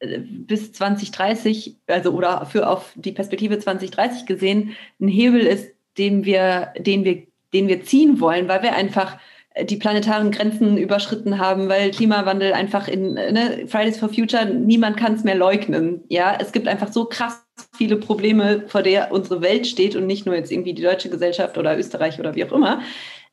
äh, 0.00 0.18
bis 0.20 0.72
2030, 0.72 1.78
also 1.86 2.12
oder 2.12 2.46
für 2.46 2.68
auf 2.68 2.92
die 2.96 3.12
Perspektive 3.12 3.58
2030 3.58 4.26
gesehen, 4.26 4.72
ein 5.00 5.08
Hebel 5.08 5.40
ist, 5.40 5.72
den 5.96 6.24
wir, 6.24 6.72
den 6.78 7.04
wir, 7.04 7.22
den 7.52 7.68
wir 7.68 7.82
ziehen 7.82 8.20
wollen, 8.20 8.48
weil 8.48 8.62
wir 8.62 8.74
einfach 8.74 9.18
die 9.62 9.76
planetaren 9.76 10.32
Grenzen 10.32 10.76
überschritten 10.76 11.38
haben, 11.38 11.68
weil 11.68 11.92
Klimawandel 11.92 12.52
einfach 12.54 12.88
in 12.88 13.14
ne, 13.14 13.64
Fridays 13.68 13.98
for 13.98 14.08
Future, 14.08 14.46
niemand 14.46 14.96
kann 14.96 15.14
es 15.14 15.22
mehr 15.22 15.36
leugnen. 15.36 16.02
Ja, 16.08 16.36
es 16.40 16.50
gibt 16.50 16.66
einfach 16.66 16.92
so 16.92 17.04
krass 17.04 17.44
viele 17.76 17.96
Probleme, 17.96 18.64
vor 18.66 18.82
der 18.82 19.12
unsere 19.12 19.42
Welt 19.42 19.66
steht 19.66 19.94
und 19.94 20.06
nicht 20.06 20.26
nur 20.26 20.34
jetzt 20.34 20.50
irgendwie 20.50 20.74
die 20.74 20.82
deutsche 20.82 21.08
Gesellschaft 21.08 21.56
oder 21.56 21.78
Österreich 21.78 22.18
oder 22.18 22.34
wie 22.34 22.44
auch 22.44 22.52
immer. 22.52 22.80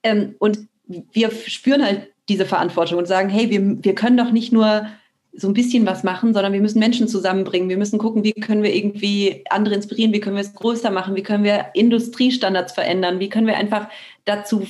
Ähm, 0.04 0.36
und 0.38 0.60
wir 0.86 1.32
spüren 1.32 1.84
halt 1.84 2.10
diese 2.30 2.46
Verantwortung 2.46 3.00
und 3.00 3.08
sagen, 3.08 3.30
hey, 3.30 3.50
wir, 3.50 3.84
wir 3.84 3.96
können 3.96 4.18
doch 4.18 4.32
nicht 4.32 4.54
nur 4.54 4.86
so 5.34 5.48
ein 5.48 5.54
bisschen 5.54 5.86
was 5.86 6.04
machen, 6.04 6.34
sondern 6.34 6.54
wir 6.54 6.60
müssen 6.60 6.80
Menschen 6.80 7.08
zusammenbringen. 7.08 7.70
Wir 7.70 7.78
müssen 7.78 7.98
gucken, 7.98 8.24
wie 8.24 8.34
können 8.34 8.64
wir 8.64 8.76
irgendwie 8.76 9.44
andere 9.50 9.76
inspirieren, 9.76 10.14
wie 10.14 10.20
können 10.20 10.36
wir 10.36 10.42
es 10.42 10.54
größer 10.54 10.92
machen, 10.92 11.16
wie 11.16 11.24
können 11.24 11.46
wir 11.46 11.68
Industriestandards 11.74 12.74
verändern, 12.74 13.20
wie 13.20 13.30
können 13.30 13.48
wir 13.48 13.56
einfach 13.56 13.88
dazu 14.26 14.68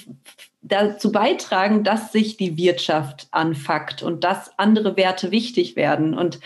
dazu 0.62 1.12
beitragen, 1.12 1.84
dass 1.84 2.12
sich 2.12 2.38
die 2.38 2.58
Wirtschaft 2.58 3.28
anfuckt 3.32 4.04
und 4.04 4.24
dass 4.24 4.58
andere 4.58 4.96
Werte 4.98 5.32
wichtig 5.32 5.76
werden 5.76 6.14
und 6.14 6.40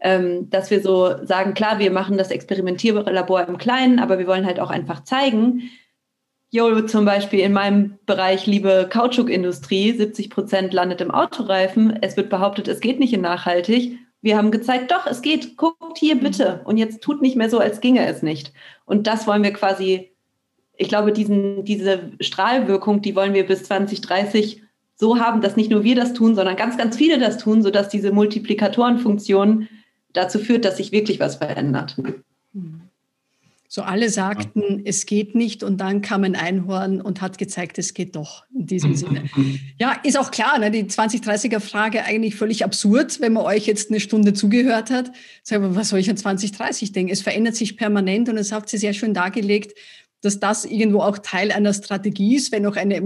ähm, 0.00 0.48
dass 0.48 0.70
wir 0.70 0.80
so 0.82 1.24
sagen, 1.24 1.52
klar, 1.52 1.78
wir 1.78 1.90
machen 1.90 2.16
das 2.16 2.30
Experimentierlabor 2.30 3.46
im 3.46 3.58
Kleinen, 3.58 3.98
aber 3.98 4.18
wir 4.18 4.26
wollen 4.26 4.46
halt 4.46 4.58
auch 4.58 4.70
einfach 4.70 5.04
zeigen, 5.04 5.70
Jo, 6.52 6.80
zum 6.80 7.04
Beispiel 7.04 7.40
in 7.40 7.52
meinem 7.52 7.98
Bereich, 8.06 8.44
liebe 8.44 8.88
Kautschukindustrie, 8.90 9.92
70 9.92 10.30
Prozent 10.30 10.72
landet 10.72 11.00
im 11.00 11.12
Autoreifen. 11.12 11.96
Es 12.02 12.16
wird 12.16 12.28
behauptet, 12.28 12.66
es 12.66 12.80
geht 12.80 12.98
nicht 12.98 13.12
in 13.12 13.20
nachhaltig. 13.20 13.98
Wir 14.20 14.36
haben 14.36 14.50
gezeigt, 14.50 14.90
doch, 14.90 15.06
es 15.06 15.22
geht, 15.22 15.56
guckt 15.56 15.96
hier 15.96 16.18
bitte. 16.18 16.60
Und 16.64 16.76
jetzt 16.76 17.02
tut 17.02 17.22
nicht 17.22 17.36
mehr 17.36 17.48
so, 17.48 17.60
als 17.60 17.80
ginge 17.80 18.04
es 18.04 18.22
nicht. 18.22 18.52
Und 18.84 19.06
das 19.06 19.28
wollen 19.28 19.44
wir 19.44 19.52
quasi, 19.52 20.10
ich 20.80 20.88
glaube, 20.88 21.12
diesen, 21.12 21.62
diese 21.66 22.10
Strahlwirkung, 22.20 23.02
die 23.02 23.14
wollen 23.14 23.34
wir 23.34 23.44
bis 23.44 23.64
2030 23.64 24.62
so 24.96 25.18
haben, 25.18 25.42
dass 25.42 25.54
nicht 25.54 25.70
nur 25.70 25.84
wir 25.84 25.94
das 25.94 26.14
tun, 26.14 26.34
sondern 26.34 26.56
ganz, 26.56 26.78
ganz 26.78 26.96
viele 26.96 27.18
das 27.18 27.36
tun, 27.36 27.62
sodass 27.62 27.90
diese 27.90 28.12
Multiplikatorenfunktion 28.12 29.68
dazu 30.14 30.38
führt, 30.38 30.64
dass 30.64 30.78
sich 30.78 30.90
wirklich 30.90 31.20
was 31.20 31.36
verändert. 31.36 31.96
So 33.68 33.82
alle 33.82 34.08
sagten, 34.08 34.80
es 34.84 35.06
geht 35.06 35.34
nicht 35.34 35.62
und 35.62 35.80
dann 35.80 36.00
kam 36.00 36.24
ein 36.24 36.34
Einhorn 36.34 37.00
und 37.00 37.20
hat 37.20 37.38
gezeigt, 37.38 37.78
es 37.78 37.94
geht 37.94 38.16
doch 38.16 38.44
in 38.52 38.66
diesem 38.66 38.96
Sinne. 38.96 39.24
Ja, 39.78 39.92
ist 40.02 40.18
auch 40.18 40.32
klar, 40.32 40.58
ne, 40.58 40.70
die 40.70 40.84
2030er 40.84 41.60
Frage 41.60 42.04
eigentlich 42.04 42.34
völlig 42.34 42.64
absurd, 42.64 43.20
wenn 43.20 43.34
man 43.34 43.44
euch 43.44 43.66
jetzt 43.66 43.90
eine 43.90 44.00
Stunde 44.00 44.32
zugehört 44.32 44.90
hat. 44.90 45.12
Sag 45.44 45.60
mal, 45.60 45.76
was 45.76 45.90
soll 45.90 46.00
ich 46.00 46.10
an 46.10 46.16
2030 46.16 46.90
denken? 46.90 47.12
Es 47.12 47.20
verändert 47.20 47.54
sich 47.54 47.76
permanent 47.76 48.28
und 48.28 48.36
das 48.36 48.50
habt 48.50 48.72
ihr 48.72 48.78
sehr 48.80 48.92
schön 48.92 49.14
dargelegt, 49.14 49.78
dass 50.22 50.40
das 50.40 50.64
irgendwo 50.64 51.00
auch 51.00 51.18
Teil 51.18 51.52
einer 51.52 51.72
Strategie 51.72 52.36
ist, 52.36 52.52
wenn 52.52 52.66
auch 52.66 52.76
eine 52.76 52.96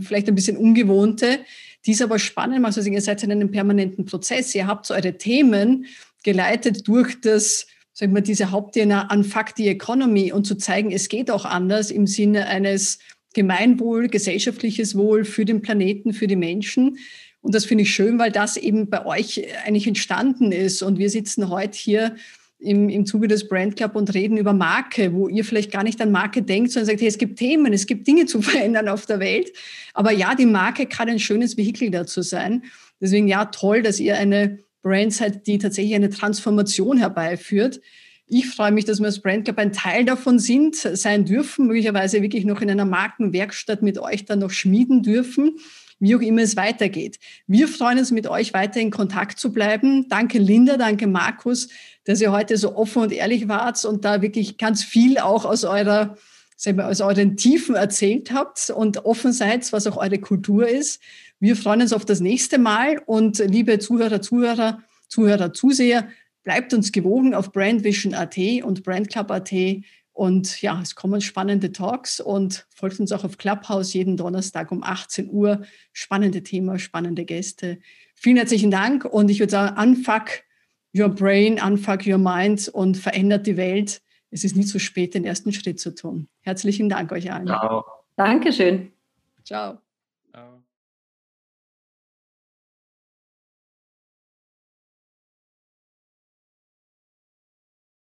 vielleicht 0.00 0.28
ein 0.28 0.34
bisschen 0.34 0.56
ungewohnte. 0.56 1.40
Die 1.86 1.92
ist 1.92 2.02
aber 2.02 2.18
spannend, 2.18 2.64
also 2.64 2.80
ihr 2.80 3.00
seid 3.00 3.22
in 3.22 3.32
einem 3.32 3.50
permanenten 3.50 4.04
Prozess. 4.04 4.54
Ihr 4.54 4.66
habt 4.66 4.86
so 4.86 4.94
eure 4.94 5.16
Themen 5.16 5.86
geleitet 6.22 6.86
durch 6.86 7.20
das 7.20 7.66
sagen 7.92 8.14
wir, 8.14 8.22
diese 8.22 8.50
Hauptthema 8.50 9.08
Unfuck 9.12 9.48
the 9.56 9.68
Economy 9.68 10.32
und 10.32 10.46
zu 10.46 10.54
zeigen, 10.54 10.90
es 10.90 11.08
geht 11.08 11.30
auch 11.30 11.44
anders 11.44 11.90
im 11.90 12.06
Sinne 12.06 12.46
eines 12.46 12.98
Gemeinwohl, 13.34 14.08
gesellschaftliches 14.08 14.96
Wohl 14.96 15.24
für 15.24 15.44
den 15.44 15.60
Planeten, 15.60 16.14
für 16.14 16.26
die 16.26 16.36
Menschen. 16.36 16.98
Und 17.42 17.54
das 17.54 17.64
finde 17.64 17.82
ich 17.82 17.94
schön, 17.94 18.18
weil 18.18 18.32
das 18.32 18.56
eben 18.56 18.88
bei 18.88 19.04
euch 19.04 19.42
eigentlich 19.64 19.86
entstanden 19.86 20.50
ist. 20.50 20.82
Und 20.82 20.98
wir 20.98 21.10
sitzen 21.10 21.50
heute 21.50 21.76
hier 21.78 22.16
im, 22.60 22.88
im 22.88 23.06
Zuge 23.06 23.26
des 23.26 23.48
Brand 23.48 23.76
Club 23.76 23.96
und 23.96 24.12
reden 24.14 24.36
über 24.36 24.52
Marke, 24.52 25.12
wo 25.12 25.28
ihr 25.28 25.44
vielleicht 25.44 25.72
gar 25.72 25.82
nicht 25.82 26.00
an 26.00 26.12
Marke 26.12 26.42
denkt, 26.42 26.70
sondern 26.70 26.86
sagt, 26.86 27.00
hey, 27.00 27.08
es 27.08 27.18
gibt 27.18 27.38
Themen, 27.38 27.72
es 27.72 27.86
gibt 27.86 28.06
Dinge 28.06 28.26
zu 28.26 28.42
verändern 28.42 28.88
auf 28.88 29.06
der 29.06 29.20
Welt. 29.20 29.50
Aber 29.94 30.12
ja, 30.12 30.34
die 30.34 30.46
Marke 30.46 30.86
kann 30.86 31.08
ein 31.08 31.18
schönes 31.18 31.56
Vehikel 31.56 31.90
dazu 31.90 32.22
sein. 32.22 32.64
Deswegen 33.00 33.28
ja, 33.28 33.46
toll, 33.46 33.82
dass 33.82 33.98
ihr 33.98 34.18
eine 34.18 34.58
Brand 34.82 35.12
seid, 35.12 35.46
die 35.46 35.58
tatsächlich 35.58 35.94
eine 35.94 36.10
Transformation 36.10 36.98
herbeiführt. 36.98 37.80
Ich 38.26 38.46
freue 38.46 38.70
mich, 38.70 38.84
dass 38.84 39.00
wir 39.00 39.06
als 39.06 39.20
Brand 39.20 39.44
Club 39.44 39.58
ein 39.58 39.72
Teil 39.72 40.04
davon 40.04 40.38
sind, 40.38 40.76
sein 40.76 41.24
dürfen, 41.24 41.66
möglicherweise 41.66 42.22
wirklich 42.22 42.44
noch 42.44 42.60
in 42.60 42.70
einer 42.70 42.84
Markenwerkstatt 42.84 43.82
mit 43.82 43.98
euch 43.98 44.24
dann 44.24 44.38
noch 44.38 44.50
schmieden 44.50 45.02
dürfen, 45.02 45.56
wie 45.98 46.14
auch 46.14 46.20
immer 46.20 46.42
es 46.42 46.56
weitergeht. 46.56 47.18
Wir 47.46 47.66
freuen 47.66 47.98
uns, 47.98 48.12
mit 48.12 48.28
euch 48.28 48.54
weiter 48.54 48.80
in 48.80 48.90
Kontakt 48.90 49.38
zu 49.38 49.52
bleiben. 49.52 50.08
Danke 50.08 50.38
Linda, 50.38 50.76
danke 50.76 51.06
Markus, 51.06 51.68
dass 52.10 52.20
ihr 52.20 52.32
heute 52.32 52.56
so 52.56 52.74
offen 52.74 53.02
und 53.02 53.12
ehrlich 53.12 53.46
wart 53.46 53.84
und 53.84 54.04
da 54.04 54.20
wirklich 54.20 54.58
ganz 54.58 54.82
viel 54.82 55.18
auch 55.18 55.44
aus 55.44 55.62
eurer 55.62 56.16
aus 56.78 57.00
euren 57.00 57.36
Tiefen 57.36 57.76
erzählt 57.76 58.32
habt 58.32 58.68
und 58.68 59.04
offen 59.04 59.32
seid, 59.32 59.72
was 59.72 59.86
auch 59.86 59.96
eure 59.96 60.18
Kultur 60.18 60.68
ist. 60.68 61.00
Wir 61.38 61.54
freuen 61.54 61.82
uns 61.82 61.92
auf 61.92 62.04
das 62.04 62.18
nächste 62.18 62.58
Mal 62.58 63.00
und 63.06 63.38
liebe 63.38 63.78
Zuhörer, 63.78 64.20
Zuhörer, 64.20 64.82
Zuhörer, 65.06 65.52
Zuseher, 65.52 66.08
bleibt 66.42 66.74
uns 66.74 66.90
gewogen 66.90 67.32
auf 67.32 67.52
Brandvision.at 67.52 68.36
und 68.64 68.82
Brandclub.at 68.82 69.52
und 70.12 70.60
ja, 70.60 70.80
es 70.82 70.96
kommen 70.96 71.20
spannende 71.20 71.70
Talks 71.70 72.18
und 72.18 72.66
folgt 72.74 72.98
uns 72.98 73.12
auch 73.12 73.22
auf 73.22 73.38
Clubhouse 73.38 73.92
jeden 73.92 74.16
Donnerstag 74.16 74.72
um 74.72 74.82
18 74.82 75.30
Uhr. 75.30 75.62
Spannende 75.92 76.42
Thema, 76.42 76.80
spannende 76.80 77.24
Gäste. 77.24 77.78
Vielen 78.16 78.36
herzlichen 78.36 78.72
Dank 78.72 79.04
und 79.04 79.30
ich 79.30 79.38
würde 79.38 79.52
sagen, 79.52 79.80
unfuck 79.80 80.42
your 80.94 81.08
brain, 81.08 81.60
unfuck 81.60 82.06
your 82.06 82.18
mind 82.18 82.68
und 82.68 82.96
verändert 82.96 83.46
die 83.46 83.56
Welt. 83.56 84.02
Es 84.30 84.44
ist 84.44 84.56
nie 84.56 84.64
zu 84.64 84.78
spät, 84.78 85.14
den 85.14 85.24
ersten 85.24 85.52
Schritt 85.52 85.80
zu 85.80 85.94
tun. 85.94 86.28
Herzlichen 86.40 86.88
Dank 86.88 87.12
euch 87.12 87.32
allen. 87.32 87.46
Ciao. 87.46 87.84
Dankeschön. 88.16 88.92
Ciao. 89.44 89.72
Ciao. 89.74 89.89